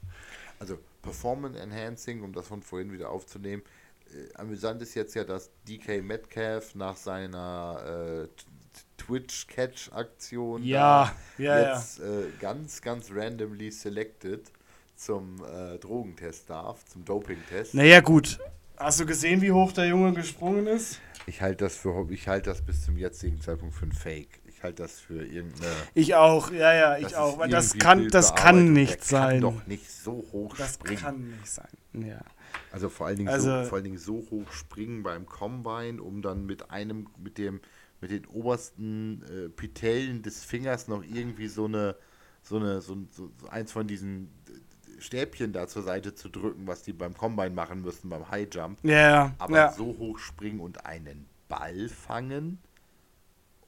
Also 0.59 0.77
Performance 1.01 1.57
Enhancing, 1.57 2.21
um 2.23 2.33
das 2.33 2.47
von 2.47 2.61
vorhin 2.61 2.91
wieder 2.91 3.09
aufzunehmen. 3.09 3.63
Äh, 4.13 4.33
amüsant 4.35 4.81
ist 4.81 4.95
jetzt 4.95 5.15
ja, 5.15 5.23
dass 5.23 5.49
DK 5.67 6.01
Metcalf 6.03 6.75
nach 6.75 6.95
seiner 6.95 8.25
äh, 8.25 8.27
Twitch-Catch-Aktion 8.97 10.63
Ja, 10.63 11.13
ja, 11.37 11.59
ja. 11.59 11.75
jetzt 11.75 11.99
Äh, 11.99 12.29
ganz, 12.39 12.81
ganz 12.81 13.09
randomly 13.11 13.71
selected 13.71 14.51
zum 14.95 15.43
äh, 15.45 15.77
Drogentest 15.77 16.49
darf, 16.49 16.83
zum 16.85 17.05
Doping-Test. 17.05 17.73
Naja, 17.75 18.01
gut. 18.01 18.39
Hast 18.77 18.99
du 18.99 19.05
gesehen, 19.05 19.41
wie 19.41 19.51
hoch 19.51 19.71
der 19.71 19.85
Junge 19.87 20.13
gesprungen 20.13 20.67
ist? 20.67 20.99
Ich 21.25 21.41
halte 21.41 21.65
das 21.65 21.75
für 21.75 22.07
ich 22.11 22.27
halte 22.27 22.49
das 22.51 22.61
bis 22.61 22.85
zum 22.85 22.97
jetzigen 22.97 23.41
Zeitpunkt 23.41 23.75
für 23.75 23.85
ein 23.85 23.91
Fake. 23.91 24.39
Ich 24.45 24.63
halte 24.63 24.83
das 24.83 24.99
für 24.99 25.25
irgendeine 25.25 25.71
Ich 25.93 26.15
auch, 26.15 26.51
ja, 26.51 26.73
ja, 26.73 26.97
ich 26.97 27.03
das 27.03 27.13
auch. 27.15 27.37
Weil 27.37 27.49
das 27.49 27.77
kann, 27.77 28.07
das 28.09 28.33
kann 28.33 28.73
nicht 28.73 28.97
Der 28.99 29.03
sein. 29.03 29.41
Kann 29.41 29.55
doch 29.55 29.67
nicht 29.67 29.89
so 29.91 30.25
hoch 30.31 30.55
das 30.55 30.75
springen. 30.75 30.99
kann 30.99 31.29
nicht 31.31 31.49
sein. 31.51 31.67
Ja. 31.93 32.21
Also 32.71 32.89
vor 32.89 33.07
allen 33.07 33.17
Dingen 33.17 33.29
Also- 33.29 33.63
so, 33.63 33.69
vor 33.69 33.75
allen 33.77 33.83
Dingen 33.85 33.97
so 33.97 34.25
hoch 34.29 34.51
springen 34.51 35.03
beim 35.03 35.25
Combine, 35.25 36.01
um 36.01 36.21
dann 36.21 36.45
mit 36.45 36.69
einem 36.71 37.07
mit 37.17 37.37
dem 37.37 37.61
mit 38.01 38.11
den 38.11 38.25
obersten 38.27 39.23
äh, 39.23 39.49
Pitellen 39.49 40.21
des 40.21 40.43
Fingers 40.43 40.87
noch 40.87 41.03
irgendwie 41.03 41.47
so 41.47 41.65
eine 41.65 41.95
so 42.43 42.57
eine 42.57 42.81
so, 42.81 42.95
so, 43.11 43.31
so 43.41 43.47
eins 43.47 43.71
von 43.71 43.87
diesen 43.87 44.29
äh, 44.47 45.01
Stäbchen 45.01 45.51
da 45.53 45.67
zur 45.67 45.83
Seite 45.83 46.13
zu 46.15 46.29
drücken, 46.29 46.67
was 46.67 46.83
die 46.83 46.93
beim 46.93 47.15
Combine 47.15 47.51
machen 47.51 47.81
müssen 47.81 48.09
beim 48.09 48.29
High 48.29 48.47
Jump. 48.53 48.79
Ja, 48.83 48.91
ja. 49.09 49.35
Aber 49.39 49.55
ja. 49.57 49.71
so 49.71 49.95
hoch 49.97 50.19
springen 50.19 50.59
und 50.59 50.85
einen 50.85 51.25
Ball 51.49 51.89
fangen 51.89 52.59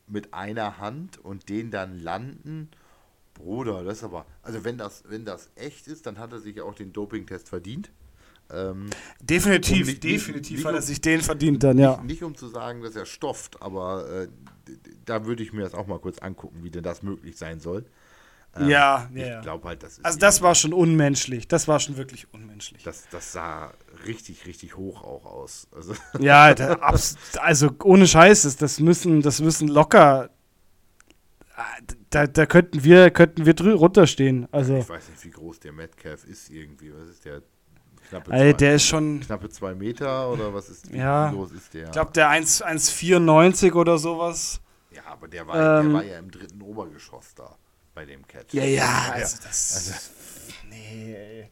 mit 0.08 0.34
einer 0.34 0.80
Hand 0.80 1.18
und 1.24 1.50
den 1.50 1.72
dann 1.72 2.00
landen. 2.00 2.70
Bruder, 3.36 3.84
das 3.84 4.00
ist 4.00 4.04
aber. 4.04 4.26
Also 4.42 4.64
wenn 4.66 4.78
das, 4.78 5.04
wenn 5.08 5.24
das 5.24 5.50
echt 5.56 5.88
ist, 5.88 6.06
dann 6.06 6.18
hat 6.18 6.32
er 6.34 6.40
sich 6.40 6.60
auch 6.62 6.76
den 6.76 6.92
Dopingtest 6.94 7.48
verdient. 7.48 7.92
Ähm, 8.52 8.90
Definitiv, 9.22 9.82
Um 9.82 9.86
nicht- 9.88 10.04
definitiv 10.04 10.58
nicht 10.58 10.66
hat 10.66 10.74
er 10.76 10.82
sich 10.82 11.00
den 11.02 11.22
verdient 11.22 11.62
dann, 11.64 11.78
ja. 11.78 11.98
nicht, 11.98 12.04
nicht 12.06 12.24
um 12.24 12.36
zu 12.36 12.48
sagen, 12.48 12.82
dass 12.82 12.96
er 12.96 13.06
stofft, 13.06 13.62
aber 13.62 14.10
äh, 14.24 14.28
da 15.06 15.26
würde 15.26 15.44
ich 15.44 15.54
mir 15.54 15.62
das 15.62 15.74
auch 15.76 15.86
mal 15.88 16.00
kurz 16.00 16.18
angucken, 16.20 16.64
wie 16.64 16.72
denn 16.72 16.84
das 16.84 17.04
möglich 17.04 17.38
sein 17.38 17.60
soll. 17.60 17.86
Ähm, 18.56 18.70
Ja, 18.70 19.08
ja, 19.14 19.22
Ich 19.24 19.28
ja. 19.28 19.42
glaube 19.42 19.68
halt, 19.68 19.84
das 19.84 20.00
ist. 20.00 20.06
Also 20.06 20.18
das 20.18 20.42
war 20.42 20.56
schon 20.56 20.74
unmenschlich. 20.74 21.48
Das 21.48 21.68
war 21.68 21.80
schon 21.80 21.98
wirklich 21.98 22.34
unmenschlich. 22.34 22.82
Das, 22.82 23.08
das 23.12 23.32
sah 23.34 23.72
richtig, 24.08 24.48
richtig 24.48 24.76
hoch 24.76 25.04
auch 25.04 25.26
aus. 25.26 25.68
Also, 25.72 25.94
Ja, 26.20 26.56
da, 26.56 26.74
abs- 26.80 27.18
also 27.40 27.70
ohne 27.84 28.08
Scheiß, 28.08 28.42
das, 28.44 28.56
das 28.58 28.80
müssen, 28.80 29.22
das 29.22 29.40
müssen 29.42 29.68
locker. 29.68 30.32
ah, 31.56 31.64
Da, 32.10 32.26
da 32.26 32.48
könnten 32.48 32.84
wir, 32.84 33.12
könnten 33.12 33.46
wir 33.46 33.54
drü 33.54 33.74
runterstehen. 33.74 34.48
Also, 34.52 34.78
ich 34.78 34.90
weiß 34.90 35.10
nicht, 35.10 35.24
wie 35.26 35.30
groß 35.32 35.60
der 35.60 35.72
Metcalf 35.74 36.24
ist 36.26 36.50
irgendwie. 36.50 36.92
Was 36.96 37.10
ist 37.10 37.26
der? 37.26 37.44
Knappe 38.10 38.32
Alter, 38.32 38.44
zwei- 38.52 38.54
der 38.58 38.76
ist 38.76 38.86
schon, 38.86 39.20
knappe 39.22 39.50
zwei 39.50 39.74
Meter 39.76 40.30
oder 40.32 40.54
was 40.54 40.70
ist? 40.70 40.92
Wie 40.92 40.98
Ja. 40.98 41.30
groß 41.32 41.52
ist 41.52 41.74
der? 41.74 41.86
ich 41.86 41.92
glaube, 41.92 42.12
der 42.12 42.30
1 42.30 42.62
1,94 42.64 43.74
oder 43.76 43.98
sowas. 43.98 44.60
ja, 44.92 45.02
aber 45.06 45.28
der 45.28 45.46
war, 45.48 45.80
Ähm, 45.80 45.86
der 45.90 45.94
war 45.94 46.04
ja 46.06 46.20
im 46.20 46.32
dritten 46.32 46.62
Obergeschoss 46.62 47.36
da 47.36 47.56
bei 47.94 48.06
dem 48.06 48.28
Catch. 48.28 48.54
Ja, 48.54 48.64
ja, 48.64 49.12
also 49.14 49.38
das. 49.44 50.12
nee, 50.70 51.14
ey. 51.16 51.50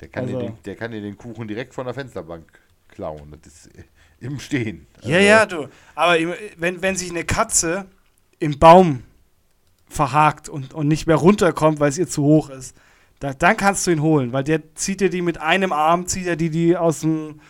Der 0.00 0.08
kann, 0.08 0.24
Also- 0.26 0.38
dir 0.38 0.46
den, 0.48 0.62
der 0.64 0.76
kann 0.76 0.90
dir 0.92 1.00
den 1.00 1.16
Kuchen 1.16 1.48
direkt 1.48 1.74
von 1.74 1.84
der 1.86 1.94
Fensterbank 1.94 2.46
klauen. 2.88 3.34
Das 3.42 3.52
ist 3.52 3.66
äh, 3.76 3.84
im 4.20 4.38
Stehen. 4.38 4.86
Ja, 5.02 5.16
Also, 5.16 5.26
ja, 5.28 5.46
du. 5.46 5.68
Aber 5.94 6.16
wenn, 6.58 6.82
wenn 6.82 6.96
sich 6.96 7.10
eine 7.10 7.24
Katze 7.24 7.86
im 8.38 8.58
Baum 8.58 9.02
verhakt 9.88 10.48
und, 10.48 10.74
und 10.74 10.86
nicht 10.88 11.06
mehr 11.06 11.16
runterkommt, 11.16 11.80
weil 11.80 11.88
es 11.88 11.98
ihr 11.98 12.06
zu 12.08 12.22
hoch 12.22 12.50
ist, 12.50 12.76
da, 13.20 13.32
dann 13.34 13.56
kannst 13.56 13.86
du 13.86 13.90
ihn 13.90 14.02
holen, 14.02 14.32
weil 14.32 14.44
der 14.44 14.74
zieht 14.74 15.00
dir 15.00 15.10
die 15.10 15.22
mit 15.22 15.38
einem 15.38 15.72
Arm, 15.72 16.06
zieht 16.06 16.26
er 16.26 16.36
die, 16.36 16.50
die 16.50 16.76
aus 16.76 17.00
dem, 17.00 17.40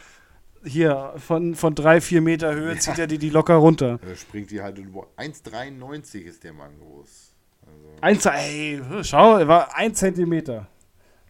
hier, 0.64 1.14
von, 1.18 1.54
von 1.54 1.74
drei, 1.74 2.00
vier 2.00 2.20
Meter 2.20 2.54
Höhe, 2.54 2.74
Ja. 2.74 2.78
zieht 2.81 2.98
er 2.98 3.07
die, 3.07 3.18
die 3.18 3.31
locker 3.31 3.54
runter. 3.54 3.98
Da 3.98 4.14
springt 4.16 4.50
die 4.50 4.61
halt 4.61 4.78
über. 4.78 5.07
1,93 5.16 6.20
ist 6.22 6.42
der 6.44 6.52
Mann 6.52 6.78
groß. 6.78 7.33
Also, 7.66 7.88
Eins, 8.00 8.26
ey, 8.26 8.81
schau, 9.02 9.37
er 9.38 9.46
war 9.48 9.74
ein 9.76 9.94
Zentimeter. 9.94 10.66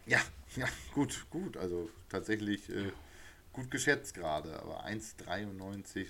ja, 0.05 0.19
ja, 0.55 0.65
gut, 0.93 1.25
gut. 1.29 1.57
Also 1.57 1.89
tatsächlich 2.09 2.69
äh, 2.69 2.91
gut 3.53 3.69
geschätzt 3.69 4.13
gerade. 4.15 4.59
Aber 4.61 4.85
1,93. 4.85 5.97
Äh, 6.01 6.05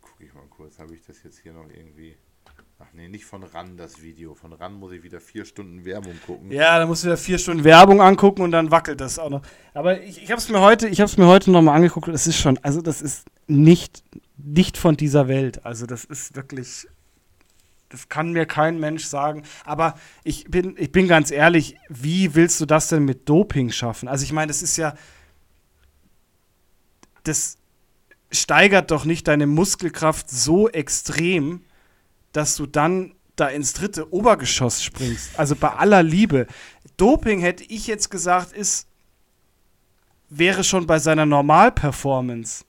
gucke 0.00 0.24
ich 0.24 0.32
mal 0.34 0.46
kurz. 0.48 0.78
Habe 0.78 0.94
ich 0.94 1.02
das 1.04 1.22
jetzt 1.24 1.40
hier 1.40 1.52
noch 1.52 1.68
irgendwie. 1.68 2.16
Ach 2.80 2.86
nee, 2.92 3.08
nicht 3.08 3.24
von 3.24 3.44
RAN 3.44 3.76
das 3.76 4.02
Video. 4.02 4.34
Von 4.34 4.52
RAN 4.52 4.74
muss 4.74 4.92
ich 4.92 5.02
wieder 5.04 5.20
vier 5.20 5.44
Stunden 5.44 5.84
Werbung 5.84 6.14
gucken. 6.26 6.50
Ja, 6.50 6.78
da 6.78 6.86
musst 6.86 7.04
du 7.04 7.06
wieder 7.06 7.16
vier 7.16 7.38
Stunden 7.38 7.62
Werbung 7.62 8.00
angucken 8.00 8.42
und 8.42 8.50
dann 8.50 8.72
wackelt 8.72 9.00
das 9.00 9.18
auch 9.18 9.30
noch. 9.30 9.42
Aber 9.74 10.02
ich, 10.02 10.20
ich 10.22 10.30
habe 10.30 10.40
es 10.40 10.48
mir 10.48 10.60
heute, 10.60 10.90
heute 10.90 11.50
nochmal 11.52 11.76
angeguckt 11.76 12.08
es 12.08 12.26
ist 12.26 12.38
schon, 12.38 12.58
also 12.58 12.82
das 12.82 13.00
ist 13.00 13.26
nicht, 13.46 14.02
nicht 14.36 14.76
von 14.76 14.96
dieser 14.96 15.28
Welt. 15.28 15.64
Also 15.64 15.86
das 15.86 16.04
ist 16.04 16.34
wirklich, 16.34 16.88
das 17.90 18.08
kann 18.08 18.32
mir 18.32 18.44
kein 18.44 18.80
Mensch 18.80 19.04
sagen. 19.04 19.44
Aber 19.64 19.94
ich 20.24 20.46
bin, 20.46 20.74
ich 20.76 20.90
bin 20.90 21.06
ganz 21.06 21.30
ehrlich, 21.30 21.76
wie 21.88 22.34
willst 22.34 22.60
du 22.60 22.66
das 22.66 22.88
denn 22.88 23.04
mit 23.04 23.28
Doping 23.28 23.70
schaffen? 23.70 24.08
Also 24.08 24.24
ich 24.24 24.32
meine, 24.32 24.48
das 24.48 24.62
ist 24.62 24.76
ja, 24.76 24.94
das 27.22 27.56
steigert 28.32 28.90
doch 28.90 29.04
nicht 29.04 29.28
deine 29.28 29.46
Muskelkraft 29.46 30.28
so 30.28 30.68
extrem, 30.68 31.62
dass 32.34 32.56
du 32.56 32.66
dann 32.66 33.14
da 33.36 33.48
ins 33.48 33.72
dritte 33.72 34.12
Obergeschoss 34.12 34.82
springst. 34.82 35.38
Also 35.38 35.56
bei 35.56 35.70
aller 35.70 36.02
Liebe. 36.02 36.46
Doping 36.96 37.40
hätte 37.40 37.64
ich 37.64 37.86
jetzt 37.86 38.10
gesagt, 38.10 38.52
ist 38.52 38.86
wäre 40.28 40.64
schon 40.64 40.86
bei 40.86 40.98
seiner 40.98 41.26
Normalperformance 41.26 42.64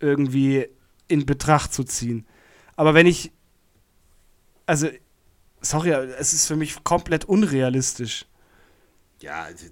irgendwie 0.00 0.68
in 1.08 1.26
Betracht 1.26 1.72
zu 1.72 1.84
ziehen. 1.84 2.26
Aber 2.76 2.94
wenn 2.94 3.06
ich 3.06 3.32
also 4.66 4.88
sorry, 5.60 5.90
es 5.90 6.32
ist 6.32 6.46
für 6.46 6.56
mich 6.56 6.84
komplett 6.84 7.24
unrealistisch. 7.24 8.26
Ja, 9.20 9.44
also 9.44 9.66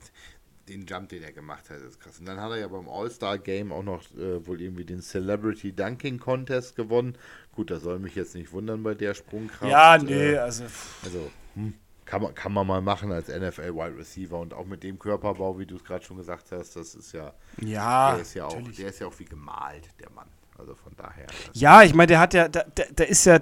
den 0.68 0.86
Jump, 0.86 1.10
den 1.10 1.22
er 1.22 1.32
gemacht 1.32 1.70
hat, 1.70 1.80
ist 1.80 2.00
krass. 2.00 2.18
Und 2.18 2.26
dann 2.26 2.40
hat 2.40 2.50
er 2.50 2.58
ja 2.58 2.68
beim 2.68 2.88
All-Star-Game 2.88 3.70
auch 3.72 3.84
noch 3.84 4.02
äh, 4.16 4.44
wohl 4.46 4.60
irgendwie 4.60 4.84
den 4.84 5.00
Celebrity 5.00 5.72
Dunking 5.72 6.18
Contest 6.18 6.74
gewonnen. 6.74 7.16
Gut, 7.56 7.70
das 7.70 7.82
soll 7.82 7.98
mich 7.98 8.14
jetzt 8.14 8.34
nicht 8.34 8.52
wundern 8.52 8.82
bei 8.82 8.94
der 8.94 9.14
Sprungkraft. 9.14 9.70
Ja, 9.70 9.96
nee, 9.96 10.34
Äh, 10.34 10.38
also 10.38 10.64
also, 11.02 11.30
hm, 11.54 11.72
kann, 12.04 12.20
man, 12.22 12.34
kann 12.34 12.52
man 12.52 12.66
mal 12.66 12.82
machen 12.82 13.10
als 13.10 13.28
NFL-Wide 13.28 13.96
Receiver 13.98 14.38
und 14.38 14.52
auch 14.52 14.66
mit 14.66 14.82
dem 14.82 14.98
Körperbau, 14.98 15.58
wie 15.58 15.64
du 15.64 15.76
es 15.76 15.84
gerade 15.84 16.04
schon 16.04 16.18
gesagt 16.18 16.52
hast, 16.52 16.76
das 16.76 16.94
ist 16.94 17.12
ja, 17.12 17.32
ja, 17.62 18.12
der 18.12 18.22
ist 18.22 18.34
ja 18.34 18.44
auch, 18.44 18.60
der 18.78 18.88
ist 18.88 19.00
ja 19.00 19.06
auch 19.06 19.18
wie 19.18 19.24
gemalt, 19.24 19.88
der 19.98 20.10
Mann. 20.10 20.28
Also 20.58 20.74
von 20.74 20.92
daher. 20.96 21.26
Ja, 21.54 21.82
ich 21.82 21.94
meine, 21.94 22.08
der 22.08 22.20
hat 22.20 22.34
ja, 22.34 22.48
der, 22.48 22.64
der, 22.64 22.92
der 22.92 23.08
ist 23.08 23.24
ja, 23.24 23.40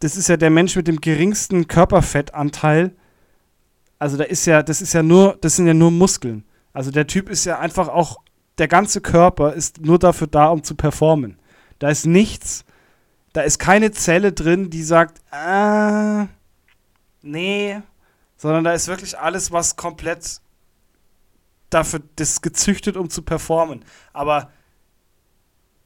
das 0.00 0.16
ist 0.16 0.28
ja 0.28 0.36
der 0.36 0.50
Mensch 0.50 0.76
mit 0.76 0.86
dem 0.86 1.00
geringsten 1.00 1.66
Körperfettanteil. 1.66 2.94
Also 3.98 4.16
da 4.18 4.24
ist 4.24 4.44
ja, 4.46 4.62
das 4.62 4.82
ist 4.82 4.92
ja 4.92 5.02
nur, 5.02 5.38
das 5.40 5.56
sind 5.56 5.66
ja 5.66 5.74
nur 5.74 5.90
Muskeln. 5.90 6.44
Also 6.74 6.90
der 6.90 7.06
Typ 7.06 7.30
ist 7.30 7.44
ja 7.46 7.58
einfach 7.58 7.88
auch, 7.88 8.18
der 8.58 8.68
ganze 8.68 9.00
Körper 9.00 9.54
ist 9.54 9.80
nur 9.80 9.98
dafür 9.98 10.26
da, 10.26 10.48
um 10.48 10.62
zu 10.62 10.74
performen. 10.74 11.38
Da 11.78 11.88
ist 11.88 12.06
nichts, 12.06 12.64
da 13.34 13.42
ist 13.42 13.58
keine 13.58 13.92
Zelle 13.92 14.32
drin, 14.32 14.70
die 14.70 14.82
sagt, 14.82 15.20
ah, 15.30 16.26
nee, 17.20 17.82
sondern 18.38 18.64
da 18.64 18.72
ist 18.72 18.88
wirklich 18.88 19.18
alles, 19.18 19.52
was 19.52 19.76
komplett 19.76 20.40
dafür, 21.68 22.00
das 22.16 22.30
ist 22.30 22.40
gezüchtet, 22.40 22.96
um 22.96 23.10
zu 23.10 23.20
performen. 23.20 23.84
Aber 24.14 24.50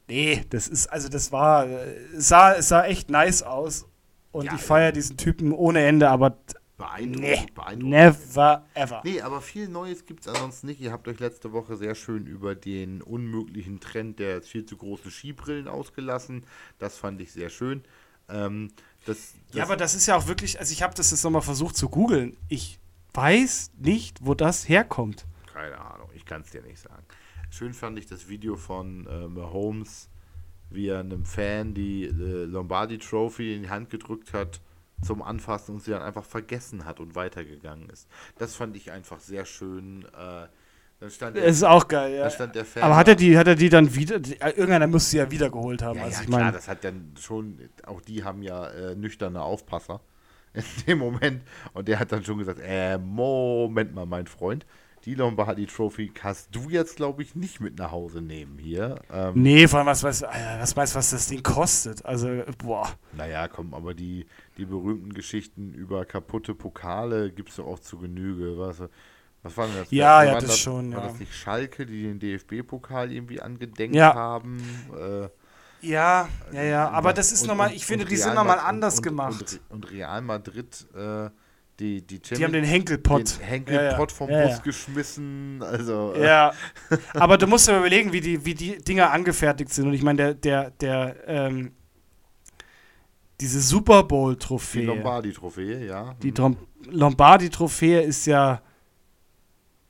Nee, 0.09 0.43
das 0.49 0.67
ist, 0.67 0.87
also 0.87 1.07
das 1.07 1.31
war, 1.31 1.67
äh, 1.67 1.95
es 2.17 2.29
sah, 2.29 2.59
sah 2.61 2.83
echt 2.85 3.11
nice 3.11 3.43
aus. 3.43 3.85
Und 4.31 4.45
Ja, 4.45 4.55
ich 4.55 4.61
feiere 4.61 4.91
diesen 4.91 5.17
Typen 5.17 5.51
ohne 5.53 5.85
Ende, 5.85 6.09
aber 6.09 6.35
beeindruckend, 6.79 7.21
nee, 7.21 7.51
beeindruckend. 7.53 7.89
never 7.89 8.65
ever. 8.73 9.01
Nee, 9.03 9.21
aber 9.21 9.41
viel 9.41 9.67
Neues 9.67 10.05
gibt 10.05 10.21
es 10.21 10.27
ansonsten 10.27 10.67
nicht. 10.67 10.81
Ihr 10.81 10.91
habt 10.91 11.07
euch 11.07 11.19
letzte 11.19 11.51
Woche 11.51 11.75
sehr 11.75 11.93
schön 11.93 12.25
über 12.25 12.55
den 12.55 13.03
unmöglichen 13.03 13.79
Trend 13.79 14.17
der 14.17 14.41
viel 14.41 14.65
zu 14.65 14.77
großen 14.77 15.11
Skibrillen 15.11 15.67
ausgelassen. 15.67 16.45
Das 16.79 16.97
fand 16.97 17.21
ich 17.21 17.31
sehr 17.31 17.49
schön. 17.49 17.83
Ähm, 18.29 18.71
das, 19.05 19.33
das, 19.49 19.55
Ja, 19.57 19.63
aber 19.63 19.75
das 19.75 19.93
ist 19.93 20.07
ja 20.07 20.15
auch 20.15 20.27
wirklich, 20.27 20.59
also 20.59 20.71
ich 20.71 20.81
habe 20.81 20.95
das 20.95 21.11
jetzt 21.11 21.23
nochmal 21.23 21.41
versucht 21.41 21.75
zu 21.75 21.89
googeln. 21.89 22.35
Ich 22.47 22.79
weiß 23.13 23.71
nicht, 23.77 24.25
wo 24.25 24.33
das 24.33 24.67
herkommt. 24.67 25.25
Keine 25.53 25.79
Ahnung, 25.79 26.09
ich 26.15 26.25
kann 26.25 26.41
es 26.41 26.49
dir 26.49 26.61
nicht 26.61 26.79
sagen. 26.79 27.03
Schön 27.51 27.73
fand 27.73 27.99
ich 27.99 28.07
das 28.07 28.29
Video 28.29 28.55
von 28.55 29.05
äh, 29.05 29.27
Mahomes, 29.27 30.09
wie 30.69 30.87
er 30.87 30.99
einem 30.99 31.25
Fan 31.25 31.73
die 31.73 32.05
äh, 32.05 32.45
Lombardi 32.45 32.99
Trophy 32.99 33.55
in 33.55 33.63
die 33.63 33.69
Hand 33.69 33.89
gedrückt 33.89 34.33
hat 34.33 34.61
zum 35.01 35.21
Anfassen 35.21 35.75
und 35.75 35.83
sie 35.83 35.91
dann 35.91 36.01
einfach 36.01 36.25
vergessen 36.25 36.85
hat 36.85 36.99
und 36.99 37.15
weitergegangen 37.15 37.89
ist. 37.89 38.07
Das 38.37 38.55
fand 38.55 38.75
ich 38.75 38.91
einfach 38.91 39.19
sehr 39.19 39.45
schön. 39.45 40.05
Äh, 40.05 40.47
dann 40.99 41.09
stand 41.09 41.37
der, 41.37 41.45
Das 41.45 41.55
ist 41.55 41.63
auch 41.63 41.87
geil, 41.87 42.13
ja. 42.15 42.81
Aber 42.81 42.97
hat 42.97 43.07
er 43.07 43.15
die, 43.15 43.37
hat 43.37 43.47
er 43.47 43.55
die 43.55 43.69
dann 43.69 43.95
wieder, 43.95 44.19
die, 44.19 44.39
äh, 44.41 44.49
irgendeiner 44.49 44.87
muss 44.87 45.09
sie 45.09 45.17
ja 45.17 45.31
wiedergeholt 45.31 45.81
haben. 45.81 45.97
Ja, 45.97 46.05
also 46.05 46.17
ja 46.17 46.21
ich 46.21 46.27
klar, 46.27 46.39
meine, 46.41 46.51
das 46.51 46.67
hat 46.67 46.83
dann 46.83 47.13
schon, 47.19 47.57
auch 47.85 48.01
die 48.01 48.23
haben 48.23 48.43
ja 48.43 48.67
äh, 48.67 48.95
nüchterne 48.95 49.41
Aufpasser 49.41 50.01
in 50.53 50.63
dem 50.87 50.97
Moment. 50.99 51.41
Und 51.73 51.87
der 51.87 51.99
hat 51.99 52.11
dann 52.11 52.25
schon 52.25 52.37
gesagt, 52.37 52.59
äh, 52.61 52.97
Moment 52.97 53.95
mal, 53.95 54.05
mein 54.05 54.27
Freund, 54.27 54.65
die 55.05 55.15
Lombardi 55.15 55.65
Trophy 55.65 56.11
kannst 56.13 56.53
du 56.53 56.69
jetzt, 56.69 56.97
glaube 56.97 57.23
ich, 57.23 57.33
nicht 57.33 57.61
mit 57.61 57.77
nach 57.77 57.91
Hause 57.91 58.21
nehmen 58.21 58.57
hier. 58.57 58.99
Ähm, 59.09 59.41
nee, 59.41 59.67
vor 59.67 59.79
allem, 59.79 59.87
was 59.87 60.03
weiß, 60.03 60.23
was 60.23 60.75
weiß, 60.75 60.95
was 60.95 61.11
das 61.11 61.27
Ding 61.27 61.41
kostet. 61.41 62.03
Also, 62.05 62.43
boah. 62.57 62.89
Naja, 63.13 63.47
komm, 63.47 63.73
aber 63.73 63.93
die, 63.93 64.25
die 64.59 64.65
berühmten 64.65 65.13
Geschichten 65.13 65.73
über 65.73 66.05
kaputte 66.05 66.53
Pokale 66.53 67.31
gibt 67.31 67.49
es 67.49 67.55
doch 67.55 67.65
auch 67.67 67.79
zu 67.79 67.97
Genüge. 67.97 68.57
Was, 68.57 68.81
was 69.41 69.57
war 69.57 69.65
denn 69.67 69.75
das? 69.77 69.91
Ja, 69.91 70.23
ja, 70.23 70.33
waren 70.33 70.43
das 70.45 70.59
schon, 70.59 70.93
War 70.93 71.01
ja. 71.03 71.07
das 71.09 71.19
nicht 71.19 71.33
Schalke, 71.33 71.85
die 71.85 72.03
den 72.03 72.19
DFB-Pokal 72.19 73.11
irgendwie 73.11 73.41
angedenkt 73.41 73.95
Ja. 73.95 74.13
haben? 74.13 74.61
Äh, 74.95 75.29
Ja, 75.81 76.27
ja, 76.51 76.63
ja. 76.63 76.89
Aber 76.89 77.13
das 77.13 77.31
ist 77.31 77.47
nochmal, 77.47 77.71
ich 77.73 77.85
finde, 77.85 78.03
die 78.05 78.17
sind 78.17 78.35
nochmal 78.35 78.57
Ma- 78.57 78.63
anders 78.63 78.97
und, 78.97 79.03
gemacht. 79.03 79.59
Und, 79.69 79.85
und 79.85 79.91
Real 79.91 80.21
Madrid, 80.21 80.85
äh, 80.93 81.29
die, 81.79 82.01
die, 82.05 82.19
die 82.19 82.43
haben 82.43 82.51
den 82.51 82.65
Henkelpott. 82.65 83.39
den 83.39 83.45
Henkelpott 83.45 83.81
ja, 83.81 83.91
ja. 83.99 84.07
vom 84.17 84.29
ja, 84.29 84.47
Bus 84.47 84.61
geschmissen. 84.61 85.63
Also, 85.63 86.13
äh, 86.17 86.25
Ja. 86.25 86.51
Aber 87.13 87.37
du 87.37 87.47
musst 87.47 87.69
dir 87.69 87.77
überlegen, 87.77 88.11
wie 88.11 88.19
die, 88.19 88.43
wie 88.43 88.53
die 88.53 88.77
Dinger 88.79 89.11
angefertigt 89.11 89.71
sind. 89.73 89.87
Und 89.87 89.93
ich 89.93 90.03
meine, 90.03 90.17
der, 90.17 90.33
der, 90.33 90.71
der, 90.71 91.15
ähm, 91.27 91.71
diese 93.41 93.61
Super 93.61 94.03
die 94.03 94.07
Bowl-Trophäe. 94.09 94.85
Lombardi-Trophäe, 94.85 95.85
ja. 95.85 96.15
Die 96.21 96.29
hm, 96.29 96.35
Trom- 96.35 96.57
Lombardi-Trophäe 96.85 98.01
ist 98.01 98.25
ja, 98.25 98.61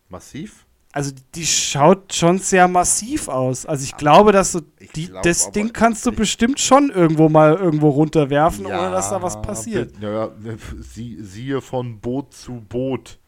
Massiv. 0.10 0.66
also 0.92 1.12
die 1.36 1.46
schaut 1.46 2.14
schon 2.14 2.40
sehr 2.40 2.68
massiv 2.68 3.28
aus. 3.28 3.66
Also 3.66 3.84
ich 3.84 3.96
glaube, 3.96 4.32
dass 4.32 4.54
du 4.54 4.62
die, 4.96 5.08
glaub 5.08 5.22
das 5.24 5.52
Ding 5.52 5.72
kannst 5.72 6.06
du 6.06 6.12
bestimmt 6.12 6.60
schon 6.60 6.90
irgendwo 6.90 7.30
mal 7.30 7.56
irgendwo 7.56 7.90
runterwerfen, 7.90 8.66
ohne 8.66 8.92
dass 8.92 9.10
da 9.12 9.22
was 9.22 9.40
passiert. 9.42 10.00
bi- 10.00 10.06
Ja, 10.06 10.32
sie, 10.80 11.22
siehe 11.22 11.62
von 11.62 12.00
Boot 12.00 12.34
zu 12.34 12.54
Boot. 12.68 13.20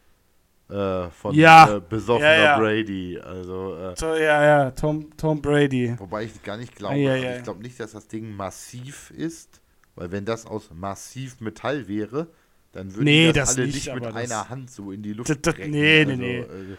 Äh, 0.68 1.10
von 1.10 1.34
Ja. 1.34 1.76
äh, 1.76 1.80
besoffener 1.86 2.34
Ja, 2.34 2.42
ja. 2.42 2.58
Brady. 2.58 3.18
Also, 3.18 3.76
äh, 3.76 3.94
To- 3.94 4.14
Ja, 4.16 4.42
ja, 4.44 4.70
Tom, 4.72 5.14
Tom 5.16 5.40
Brady. 5.42 5.94
wobei 5.98 6.24
ich 6.24 6.42
gar 6.42 6.56
nicht 6.56 6.74
glaube, 6.74 6.96
ich 6.98 7.42
glaube 7.44 7.62
nicht, 7.62 7.78
dass 7.78 7.92
das 7.92 8.08
Ding 8.08 8.34
massiv 8.34 9.10
ist, 9.10 9.60
weil 9.94 10.10
wenn 10.12 10.24
das 10.24 10.46
aus 10.46 10.70
massiv 10.74 11.40
Metall 11.40 11.88
wäre, 11.88 12.28
dann 12.72 12.94
würden 12.94 13.04
Nee, 13.04 13.32
das, 13.32 13.50
das 13.50 13.58
alle 13.58 13.66
nicht, 13.66 13.94
mit 13.94 14.06
einer 14.06 14.48
Hand 14.48 14.70
so 14.70 14.92
in 14.92 15.02
die 15.02 15.12
Luft 15.12 15.28
Das- 15.30 15.40
das- 15.42 15.58
nee, 15.58 16.04
nee, 16.04 16.10
also, 16.10 16.16
nee. 16.16 16.38
Äh, 16.40 16.76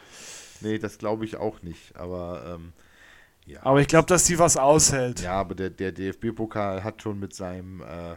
nee, 0.61 0.77
das 0.79 0.97
glaube 0.97 1.25
ich 1.25 1.35
auch 1.37 1.61
nicht. 1.61 1.95
Aber 1.95 2.55
ähm, 2.55 2.73
ja. 3.45 3.59
Aber 3.63 3.81
ich 3.81 3.87
glaube, 3.87 4.07
dass 4.07 4.23
die 4.25 4.39
was 4.39 4.57
aushält. 4.57 5.21
Ja, 5.21 5.33
aber 5.33 5.53
der, 5.55 5.69
der 5.69 5.91
DFB-Pokal 5.91 6.83
hat 6.83 7.01
schon 7.01 7.19
mit 7.19 7.33
seinem, 7.35 7.81
äh, 7.81 8.15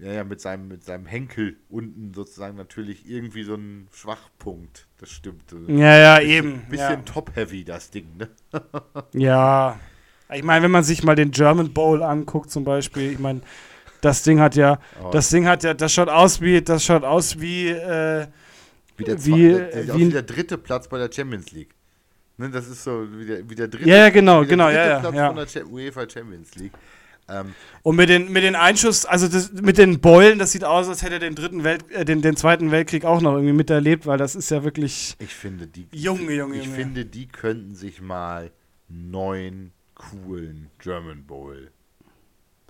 ja, 0.00 0.12
ja, 0.14 0.24
mit 0.24 0.40
seinem, 0.40 0.68
mit 0.68 0.82
seinem 0.84 1.06
Henkel 1.06 1.58
unten 1.68 2.12
sozusagen 2.14 2.56
natürlich 2.56 3.08
irgendwie 3.08 3.44
so 3.44 3.54
einen 3.54 3.88
Schwachpunkt. 3.92 4.88
Das 4.98 5.10
stimmt. 5.10 5.54
Ja, 5.68 5.96
ja, 5.96 6.16
bisschen, 6.18 6.30
eben. 6.32 6.62
Bisschen 6.68 6.90
ja. 6.90 7.02
top-heavy, 7.02 7.64
das 7.64 7.90
Ding, 7.90 8.06
ne? 8.16 8.28
Ja. 9.12 9.78
Ich 10.34 10.42
meine, 10.42 10.64
wenn 10.64 10.70
man 10.70 10.82
sich 10.82 11.04
mal 11.04 11.14
den 11.14 11.30
German 11.30 11.74
Bowl 11.74 12.02
anguckt 12.02 12.50
zum 12.50 12.64
Beispiel, 12.64 13.12
ich 13.12 13.18
meine, 13.18 13.42
das 14.02 14.22
Ding 14.22 14.38
hat 14.40 14.54
ja, 14.56 14.78
Aber 15.00 15.10
das 15.12 15.30
Ding 15.30 15.46
hat 15.46 15.62
ja, 15.64 15.72
das 15.72 15.92
schaut 15.94 16.10
aus 16.10 16.40
wie, 16.42 16.60
das 16.60 16.84
schaut 16.84 17.04
aus 17.04 17.40
wie, 17.40 17.68
äh, 17.68 18.26
wie 18.98 19.04
der, 19.04 19.24
wie- 19.24 19.48
der, 19.48 19.58
der, 19.70 19.86
wie 19.86 19.90
ein- 19.92 19.98
wie 20.00 20.08
der 20.12 20.22
dritte 20.22 20.58
Platz 20.58 20.86
bei 20.88 20.98
der 20.98 21.10
Champions 21.10 21.50
League. 21.52 21.70
Ne, 22.36 22.50
das 22.50 22.68
ist 22.68 22.84
so 22.84 23.06
wie 23.16 23.24
der, 23.26 23.48
wie 23.48 23.54
der 23.54 23.68
dritte, 23.68 23.88
Ja, 23.88 23.96
ja, 23.96 24.10
genau, 24.10 24.44
genau, 24.44 24.66
dritte 24.66 24.78
ja, 24.78 24.86
ja, 24.88 25.00
Platz 25.00 25.14
ja. 25.14 25.26
von 25.28 25.36
der 25.36 25.46
Cha- 25.46 25.64
UEFA 25.64 26.08
Champions 26.08 26.54
League. 26.56 26.72
Ähm, 27.28 27.54
und 27.84 27.94
mit 27.96 28.08
den, 28.08 28.32
mit 28.32 28.42
den 28.42 28.56
Einschuss, 28.56 29.06
also 29.06 29.28
das, 29.28 29.52
mit 29.52 29.78
den 29.78 30.00
Beulen, 30.00 30.40
das 30.40 30.50
sieht 30.52 30.64
aus, 30.64 30.88
als 30.88 31.02
hätte 31.02 31.14
er 31.14 31.18
den 31.20 31.36
dritten 31.36 31.62
Welt, 31.62 31.84
äh, 31.92 32.04
den, 32.04 32.20
den 32.20 32.34
zweiten 32.36 32.72
Weltkrieg 32.72 33.04
auch 33.04 33.20
noch 33.20 33.34
irgendwie 33.34 33.52
miterlebt, 33.52 34.06
weil 34.06 34.18
das 34.18 34.34
ist 34.34 34.50
ja 34.50 34.64
wirklich, 34.64 35.14
ich 35.20 35.32
finde, 35.34 35.68
die, 35.68 35.86
Junge, 35.92 36.32
Junge, 36.32 36.56
ich 36.56 36.64
Junge. 36.64 36.76
finde, 36.76 37.04
die 37.04 37.28
könnten 37.28 37.76
sich 37.76 38.00
mal 38.02 38.50
neun 38.88 39.70
coolen 39.94 40.68
German 40.80 41.24
Bowl 41.24 41.70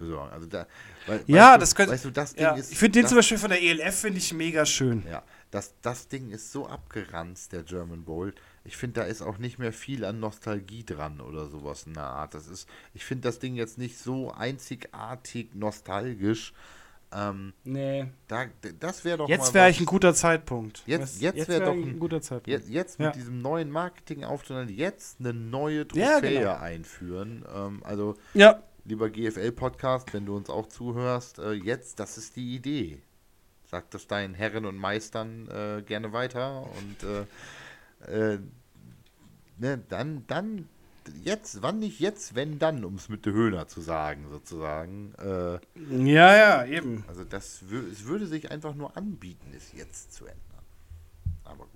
besorgen. 0.02 0.30
Also 0.32 0.46
da, 0.46 0.66
weil, 1.06 1.22
Ja, 1.26 1.52
weißt 1.52 1.54
du, 1.54 1.60
das 1.60 1.74
könnte- 1.74 1.92
Weißt 1.92 2.04
du, 2.04 2.10
das 2.10 2.34
Ding 2.34 2.42
ja, 2.42 2.54
ist. 2.54 2.72
ich 2.72 2.78
finde 2.78 2.92
den 2.98 3.02
das, 3.02 3.08
zum 3.10 3.18
Beispiel 3.18 3.38
von 3.38 3.50
der 3.50 3.62
ELF, 3.62 3.94
finde 4.00 4.18
ich 4.18 4.32
mega 4.34 4.66
schön. 4.66 5.02
Ja, 5.10 5.22
das, 5.50 5.74
das 5.82 6.08
Ding 6.08 6.30
ist 6.30 6.52
so 6.52 6.66
abgeranzt, 6.66 7.52
der 7.52 7.62
German 7.62 8.04
Bowl. 8.04 8.34
Ich 8.64 8.76
finde, 8.76 9.00
da 9.00 9.06
ist 9.06 9.22
auch 9.22 9.38
nicht 9.38 9.58
mehr 9.58 9.72
viel 9.72 10.04
an 10.04 10.20
Nostalgie 10.20 10.84
dran 10.84 11.20
oder 11.20 11.46
sowas 11.48 11.84
in 11.86 11.94
der 11.94 12.04
Art. 12.04 12.34
Das 12.34 12.46
ist, 12.46 12.68
ich 12.94 13.04
finde 13.04 13.28
das 13.28 13.38
Ding 13.38 13.54
jetzt 13.54 13.76
nicht 13.78 13.98
so 13.98 14.30
einzigartig 14.32 15.54
nostalgisch. 15.54 16.52
Ähm, 17.14 17.52
Nee. 17.64 18.06
da, 18.26 18.46
das 18.80 19.04
wäre 19.04 19.18
doch 19.18 19.28
Jetzt 19.28 19.52
wäre 19.52 19.68
ich 19.68 19.78
ein 19.80 19.84
guter 19.84 20.14
Zeitpunkt. 20.14 20.82
Jetzt- 20.86 21.16
Weißt- 21.16 21.20
jetzt 21.22 21.48
wär 21.48 21.58
wär 21.60 21.66
doch 21.66 21.72
ein 21.74 21.82
ein- 21.82 21.98
guter 21.98 22.22
Zeitpunkt. 22.22 22.46
Jetzt, 22.48 22.70
jetzt 22.70 22.98
Ja. 22.98 23.06
mit 23.08 23.16
diesem 23.16 23.42
neuen 23.42 23.70
Marketingauftrag, 23.70 24.70
jetzt 24.70 25.20
eine 25.20 25.34
neue 25.34 25.80
Ja, 25.92 26.12
Trophäe 26.20 26.38
genau. 26.38 26.54
einführen. 26.56 27.44
Ähm, 27.54 27.82
also, 27.84 28.16
Ja, 28.32 28.62
lieber 28.84 29.10
GFL-Podcast, 29.10 30.12
wenn 30.12 30.26
du 30.26 30.36
uns 30.36 30.50
auch 30.50 30.66
zuhörst, 30.66 31.38
äh, 31.38 31.52
jetzt, 31.52 32.00
das 32.00 32.18
ist 32.18 32.36
die 32.36 32.54
Idee. 32.54 33.02
Sag 33.66 33.90
das 33.90 34.06
deinen 34.06 34.34
Herren 34.34 34.66
und 34.66 34.76
Meistern 34.76 35.48
äh, 35.48 35.82
gerne 35.82 36.12
weiter 36.12 36.68
und 36.76 37.02
äh, 38.08 38.34
äh, 38.34 38.38
ne, 39.58 39.82
dann, 39.88 40.26
dann, 40.26 40.68
jetzt, 41.22 41.62
wann 41.62 41.78
nicht 41.78 42.00
jetzt, 42.00 42.34
wenn 42.34 42.58
dann, 42.58 42.84
um 42.84 42.96
es 42.96 43.08
mit 43.08 43.24
der 43.24 43.32
Höhner 43.32 43.68
zu 43.68 43.80
sagen, 43.80 44.26
sozusagen. 44.30 45.14
Äh, 45.14 45.58
ja, 46.06 46.36
ja, 46.36 46.64
eben. 46.66 47.04
also 47.08 47.24
das 47.24 47.62
es 47.62 48.04
würde 48.04 48.26
sich 48.26 48.50
einfach 48.50 48.74
nur 48.74 48.96
anbieten, 48.96 49.52
es 49.56 49.72
jetzt 49.72 50.12
zu 50.12 50.26
ändern. 50.26 50.40
Aber 51.44 51.64
gut. 51.64 51.71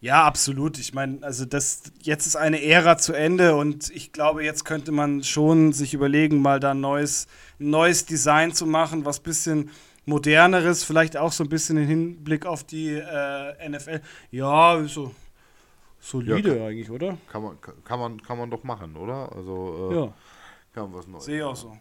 Ja, 0.00 0.24
absolut. 0.24 0.78
Ich 0.78 0.92
meine, 0.94 1.22
also 1.22 1.44
das 1.44 1.82
jetzt 2.02 2.26
ist 2.26 2.36
eine 2.36 2.62
Ära 2.62 2.98
zu 2.98 3.12
Ende 3.12 3.56
und 3.56 3.90
ich 3.90 4.12
glaube, 4.12 4.44
jetzt 4.44 4.64
könnte 4.64 4.92
man 4.92 5.22
schon 5.24 5.72
sich 5.72 5.94
überlegen, 5.94 6.42
mal 6.42 6.60
da 6.60 6.72
ein 6.72 6.80
neues, 6.80 7.26
ein 7.58 7.70
neues 7.70 8.04
Design 8.04 8.52
zu 8.52 8.66
machen, 8.66 9.04
was 9.04 9.20
bisschen 9.20 9.70
moderneres, 10.04 10.84
vielleicht 10.84 11.16
auch 11.16 11.32
so 11.32 11.44
ein 11.44 11.48
bisschen 11.48 11.78
im 11.78 11.86
Hinblick 11.86 12.46
auf 12.46 12.62
die 12.62 12.90
äh, 12.90 13.68
NFL. 13.68 14.00
Ja, 14.30 14.84
so 14.84 15.14
solide 15.98 16.58
Ja, 16.58 16.66
eigentlich, 16.66 16.90
oder? 16.90 17.18
Kann 17.32 17.42
man, 17.42 17.58
kann 17.84 17.98
man, 17.98 18.22
kann 18.22 18.38
man 18.38 18.50
doch 18.50 18.62
machen, 18.62 18.96
oder? 18.96 19.32
Also 19.34 19.90
äh, 19.90 19.96
Ja, 19.96 20.14
kann 20.72 20.84
man 20.90 20.94
was 20.94 21.06
Neues. 21.08 21.24
sehe 21.24 21.38
ich 21.38 21.42
auch 21.42 21.56
so. 21.56 21.76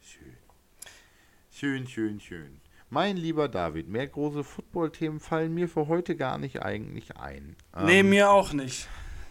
Schön. 0.00 0.36
Schön, 1.50 1.86
schön, 1.86 2.20
schön. 2.20 2.59
Mein 2.92 3.16
lieber 3.16 3.48
David, 3.48 3.88
mehr 3.88 4.08
große 4.08 4.42
Football-Themen 4.42 5.20
fallen 5.20 5.54
mir 5.54 5.68
für 5.68 5.86
heute 5.86 6.16
gar 6.16 6.38
nicht 6.38 6.62
eigentlich 6.62 7.16
ein. 7.16 7.54
nee, 7.84 8.00
Ähm, 8.00 8.10
mir 8.10 8.30
auch 8.30 8.52
nicht. 8.52 8.88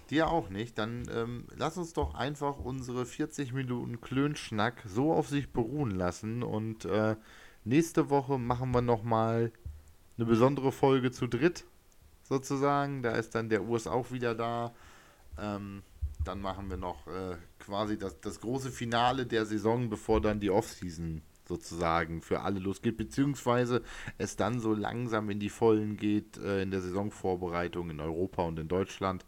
Dir 0.10 0.30
auch 0.30 0.50
nicht. 0.50 0.78
Dann 0.78 1.04
ähm, 1.14 1.46
lass 1.58 1.78
uns 1.78 1.92
doch 1.92 2.16
einfach 2.16 2.58
unsere 2.58 3.06
40 3.06 3.52
Minuten 3.52 4.00
Klönschnack 4.00 4.84
so 4.88 5.12
auf 5.12 5.28
sich 5.28 5.52
beruhen 5.52 5.92
lassen. 5.92 6.42
Und 6.42 6.86
äh, 6.86 7.18
nächste 7.66 8.10
Woche 8.10 8.38
machen 8.38 8.72
wir 8.72 8.82
nochmal 8.82 9.52
eine 10.18 10.26
besondere 10.26 10.72
Folge 10.72 11.12
zu 11.12 11.28
dritt, 11.28 11.66
sozusagen. 12.24 13.04
Da 13.04 13.12
ist 13.12 13.36
dann 13.36 13.50
der 13.50 13.64
Urs 13.64 13.88
auch 13.88 14.10
wieder 14.12 14.36
da. 14.36 14.74
Ähm, 15.38 15.84
dann 16.24 16.40
machen 16.40 16.70
wir 16.70 16.78
noch 16.78 17.08
äh, 17.08 17.36
quasi 17.60 17.98
das, 17.98 18.22
das 18.22 18.40
große 18.40 18.72
Finale 18.72 19.26
der 19.26 19.46
Saison, 19.46 19.90
bevor 19.90 20.22
dann 20.22 20.40
die 20.40 20.50
Offseason 20.50 21.22
sozusagen 21.50 22.22
für 22.22 22.40
alle 22.42 22.60
losgeht, 22.60 22.96
beziehungsweise 22.98 23.82
es 24.18 24.38
dann 24.38 24.62
so 24.62 24.74
langsam 24.74 25.30
in 25.30 25.40
die 25.40 25.50
Vollen 25.50 25.98
geht 25.98 26.38
äh, 26.38 26.62
in 26.62 26.72
der 26.72 26.80
Saisonvorbereitung 26.82 27.90
in 27.90 28.00
Europa 28.00 28.44
und 28.44 28.58
in 28.60 28.70
Deutschland. 28.70 29.26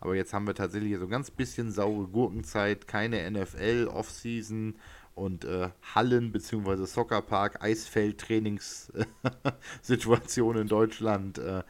Aber 0.00 0.14
jetzt 0.16 0.34
haben 0.34 0.46
wir 0.46 0.54
tatsächlich 0.54 0.98
so 0.98 1.04
ein 1.04 1.10
ganz 1.10 1.30
bisschen 1.30 1.72
saure 1.72 2.08
Gurkenzeit, 2.08 2.86
keine 2.88 3.30
NFL, 3.30 3.88
Offseason 3.90 4.74
und 5.14 5.44
äh, 5.44 5.68
Hallen 5.94 6.32
bzw. 6.32 6.86
Soccerpark, 6.86 7.62
Eisfeld-Trainingssituation 7.62 10.56
in 10.58 10.68
Deutschland 10.68 11.38
äh, 11.38 11.62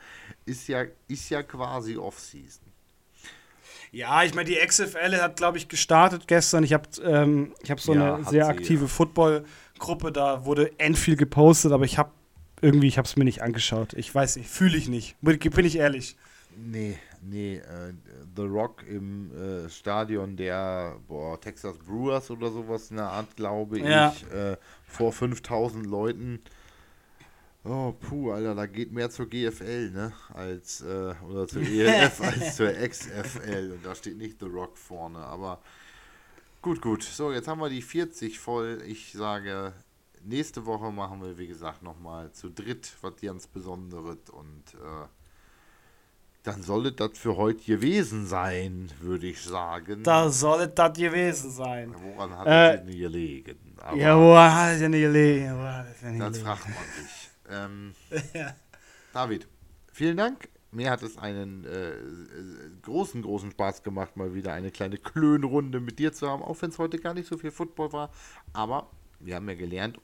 ist, 0.47 0.69
ja, 0.69 0.85
ist 1.09 1.29
ja 1.31 1.43
quasi 1.43 1.97
Offseason. 1.99 2.73
Ja, 3.93 4.25
ich 4.25 4.35
meine, 4.35 4.49
die 4.49 4.57
XFL 4.57 5.21
hat, 5.21 5.37
glaube 5.37 5.59
ich, 5.59 5.69
gestartet 5.69 6.27
gestern. 6.27 6.65
Ich 6.65 6.73
habe 6.73 6.89
ähm, 7.05 7.53
ich 7.63 7.71
hab 7.71 7.79
so 7.79 7.93
Ja, 7.93 8.15
eine 8.15 8.25
sehr 8.25 8.49
aktive 8.49 8.85
ja. 8.85 8.89
Football-Gruppe, 9.83 10.13
da 10.13 10.45
wurde 10.45 10.79
end 10.79 10.97
viel 10.97 11.17
gepostet, 11.17 11.73
aber 11.73 11.85
ich 11.85 11.99
habe 11.99 12.11
irgendwie, 12.61 12.87
ich 12.87 12.99
habe 12.99 13.07
es 13.07 13.17
mir 13.17 13.25
nicht 13.25 13.43
angeschaut. 13.43 13.93
Ich 13.95 14.15
weiß 14.15 14.37
nicht, 14.37 14.49
fühle 14.49 14.77
ich 14.77 14.89
nicht. 14.89 15.17
Bin 15.21 15.65
ich 15.65 15.77
ehrlich. 15.77 16.17
Nee, 16.57 16.99
nee, 17.23 17.57
äh, 17.57 17.93
The 18.37 18.43
Rock 18.43 18.85
im 18.87 19.31
äh, 19.33 19.69
Stadion 19.69 20.37
der 20.37 20.97
boah, 21.09 21.41
Texas 21.41 21.79
Brewers 21.79 22.31
oder 22.31 22.51
sowas 22.51 22.91
in 22.91 22.99
der 22.99 23.07
Art, 23.09 23.35
glaube 23.37 23.81
Ja. 23.81 24.15
ich, 24.15 24.31
äh, 24.33 24.57
vor 24.87 25.13
5000 25.13 25.87
Leuten. 25.87 26.41
Oh, 27.65 27.93
puh, 27.93 28.33
Alter, 28.33 28.55
da 28.55 28.67
geht 28.67 28.93
mehr 28.93 29.09
zur 29.09 29.27
GFL, 29.31 29.91
ne, 29.93 30.13
als, 30.35 30.83
äh, 30.83 31.15
oder 31.29 31.47
zur 31.49 31.63
ELF 31.63 32.21
als 32.23 32.57
zur 32.57 32.73
XFL. 32.73 33.73
Und 33.77 33.87
da 33.87 33.95
steht 33.95 34.19
nicht 34.19 34.39
The 34.41 34.47
Rock 34.47 34.77
vorne, 34.77 35.19
aber 35.19 35.61
gut, 36.63 36.81
gut. 36.81 37.03
So, 37.03 37.33
jetzt 37.33 37.49
haben 37.49 37.61
wir 37.61 37.69
die 37.69 37.83
40 37.83 38.39
voll. 38.39 38.83
Ich 38.87 39.13
sage, 39.13 39.73
nächste 40.23 40.65
Woche 40.67 40.91
machen 40.93 41.21
wir, 41.23 41.37
wie 41.39 41.47
gesagt, 41.49 41.83
nochmal 41.83 42.33
zu 42.33 42.49
dritt 42.51 42.93
was 43.03 43.15
ganz 43.21 43.47
Besonderes 43.47 44.31
und, 44.31 44.65
äh, 44.75 45.07
dann 46.45 46.61
soll 46.63 46.91
das 46.91 47.17
für 47.19 47.37
heute 47.37 47.63
gewesen 47.63 48.27
sein, 48.27 48.91
würde 49.01 49.29
ich 49.29 49.41
sagen. 49.43 50.03
Da 50.03 50.29
soll 50.29 50.67
das 50.67 50.97
gewesen 50.99 51.53
sein. 51.53 51.95
Woran 52.03 52.37
hat 52.37 52.47
Äh, 52.49 52.75
es 52.75 52.85
denn 52.85 52.99
gelegen? 52.99 53.77
Aber 53.81 53.97
Ja, 53.97 54.19
wo 54.19 54.37
hat 54.37 54.73
es 54.73 54.81
denn 54.81 54.91
gelegen? 54.93 55.51
Hat 55.59 55.87
denn 56.03 56.19
das 56.19 56.31
gelegen? 56.33 56.45
fragt 56.45 56.65
man 56.69 56.85
sich. 56.97 57.31
Ähm, 57.49 57.95
David, 59.13 59.47
vielen 59.93 60.17
Dank. 60.17 60.49
Mir 60.75 60.91
hat 60.91 61.03
es 61.03 61.19
einen 61.19 61.67
äh, 61.67 61.93
großen, 62.81 63.21
großen 63.21 63.51
Spaß 63.51 63.83
gemacht, 63.83 64.17
mal 64.17 64.35
wieder 64.35 64.55
eine 64.55 64.71
kleine 64.71 64.97
Klönrunde 64.97 65.81
mit 65.81 65.99
dir 65.99 66.15
zu 66.15 66.29
haben, 66.29 66.43
auch 66.43 66.61
wenn 66.63 66.71
es 66.71 66.79
heute 66.79 66.99
gar 66.99 67.13
nicht 67.13 67.29
so 67.29 67.37
viel 67.37 67.51
Football 67.51 67.93
war. 67.93 68.11
Aber 68.55 68.89
wir 69.21 69.35
haben 69.37 69.47
ja 69.51 69.55
gelernt, 69.55 70.01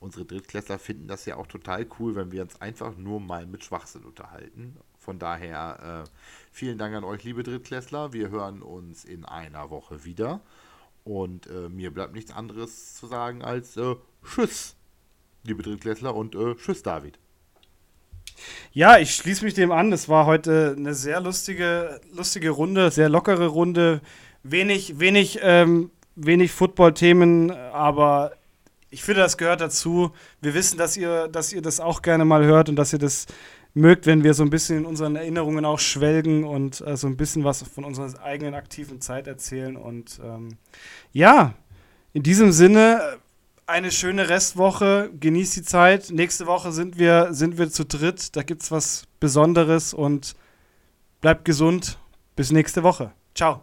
unsere 0.00 0.26
Drittklässler 0.26 0.78
finden 0.78 1.08
das 1.08 1.24
ja 1.24 1.36
auch 1.36 1.46
total 1.46 1.86
cool, 1.98 2.14
wenn 2.14 2.30
wir 2.30 2.42
uns 2.42 2.60
einfach 2.60 2.94
nur 2.96 3.20
mal 3.20 3.46
mit 3.46 3.64
Schwachsinn 3.64 4.04
unterhalten. 4.04 4.76
Von 4.98 5.18
daher 5.18 6.04
äh, 6.04 6.10
vielen 6.52 6.76
Dank 6.76 6.94
an 6.94 7.04
euch, 7.04 7.24
liebe 7.24 7.42
Drittklässler. 7.42 8.12
Wir 8.12 8.28
hören 8.28 8.60
uns 8.60 9.06
in 9.06 9.24
einer 9.24 9.70
Woche 9.70 10.04
wieder. 10.04 10.42
Und 11.04 11.46
äh, 11.46 11.68
mir 11.70 11.90
bleibt 11.90 12.12
nichts 12.12 12.32
anderes 12.32 12.94
zu 12.94 13.06
sagen 13.06 13.42
als 13.42 13.78
äh, 13.78 13.96
Tschüss, 14.24 14.76
liebe 15.42 15.62
Drittklässler, 15.62 16.14
und 16.14 16.34
äh, 16.34 16.54
Tschüss, 16.54 16.82
David. 16.82 17.18
Ja, 18.72 18.98
ich 18.98 19.14
schließe 19.14 19.44
mich 19.44 19.54
dem 19.54 19.72
an. 19.72 19.90
Das 19.90 20.08
war 20.08 20.26
heute 20.26 20.74
eine 20.76 20.94
sehr 20.94 21.20
lustige, 21.20 22.00
lustige 22.12 22.50
Runde, 22.50 22.90
sehr 22.90 23.08
lockere 23.08 23.46
Runde. 23.46 24.00
Wenig, 24.42 24.98
wenig, 24.98 25.38
ähm, 25.42 25.90
wenig 26.16 26.52
Football-Themen, 26.52 27.50
aber 27.50 28.32
ich 28.90 29.02
finde, 29.02 29.22
das 29.22 29.38
gehört 29.38 29.60
dazu. 29.60 30.12
Wir 30.40 30.52
wissen, 30.52 30.76
dass 30.76 30.96
ihr, 30.96 31.28
dass 31.28 31.52
ihr 31.52 31.62
das 31.62 31.80
auch 31.80 32.02
gerne 32.02 32.24
mal 32.24 32.44
hört 32.44 32.68
und 32.68 32.76
dass 32.76 32.92
ihr 32.92 32.98
das 32.98 33.26
mögt, 33.74 34.04
wenn 34.04 34.22
wir 34.22 34.34
so 34.34 34.42
ein 34.42 34.50
bisschen 34.50 34.78
in 34.78 34.84
unseren 34.84 35.16
Erinnerungen 35.16 35.64
auch 35.64 35.78
schwelgen 35.78 36.44
und 36.44 36.82
äh, 36.86 36.96
so 36.96 37.06
ein 37.06 37.16
bisschen 37.16 37.42
was 37.42 37.62
von 37.62 37.84
unserer 37.84 38.22
eigenen 38.22 38.54
aktiven 38.54 39.00
Zeit 39.00 39.26
erzählen. 39.26 39.76
Und 39.76 40.20
ähm, 40.22 40.56
ja, 41.12 41.54
in 42.12 42.22
diesem 42.22 42.52
Sinne 42.52 43.18
eine 43.66 43.90
schöne 43.90 44.28
Restwoche. 44.28 45.10
Genießt 45.18 45.56
die 45.56 45.62
Zeit. 45.62 46.10
Nächste 46.10 46.46
Woche 46.46 46.72
sind 46.72 46.98
wir, 46.98 47.28
sind 47.32 47.58
wir 47.58 47.70
zu 47.70 47.84
dritt. 47.84 48.36
Da 48.36 48.42
gibt 48.42 48.62
es 48.62 48.70
was 48.70 49.04
Besonderes 49.20 49.94
und 49.94 50.34
bleibt 51.20 51.44
gesund. 51.44 51.98
Bis 52.36 52.50
nächste 52.50 52.82
Woche. 52.82 53.12
Ciao. 53.34 53.62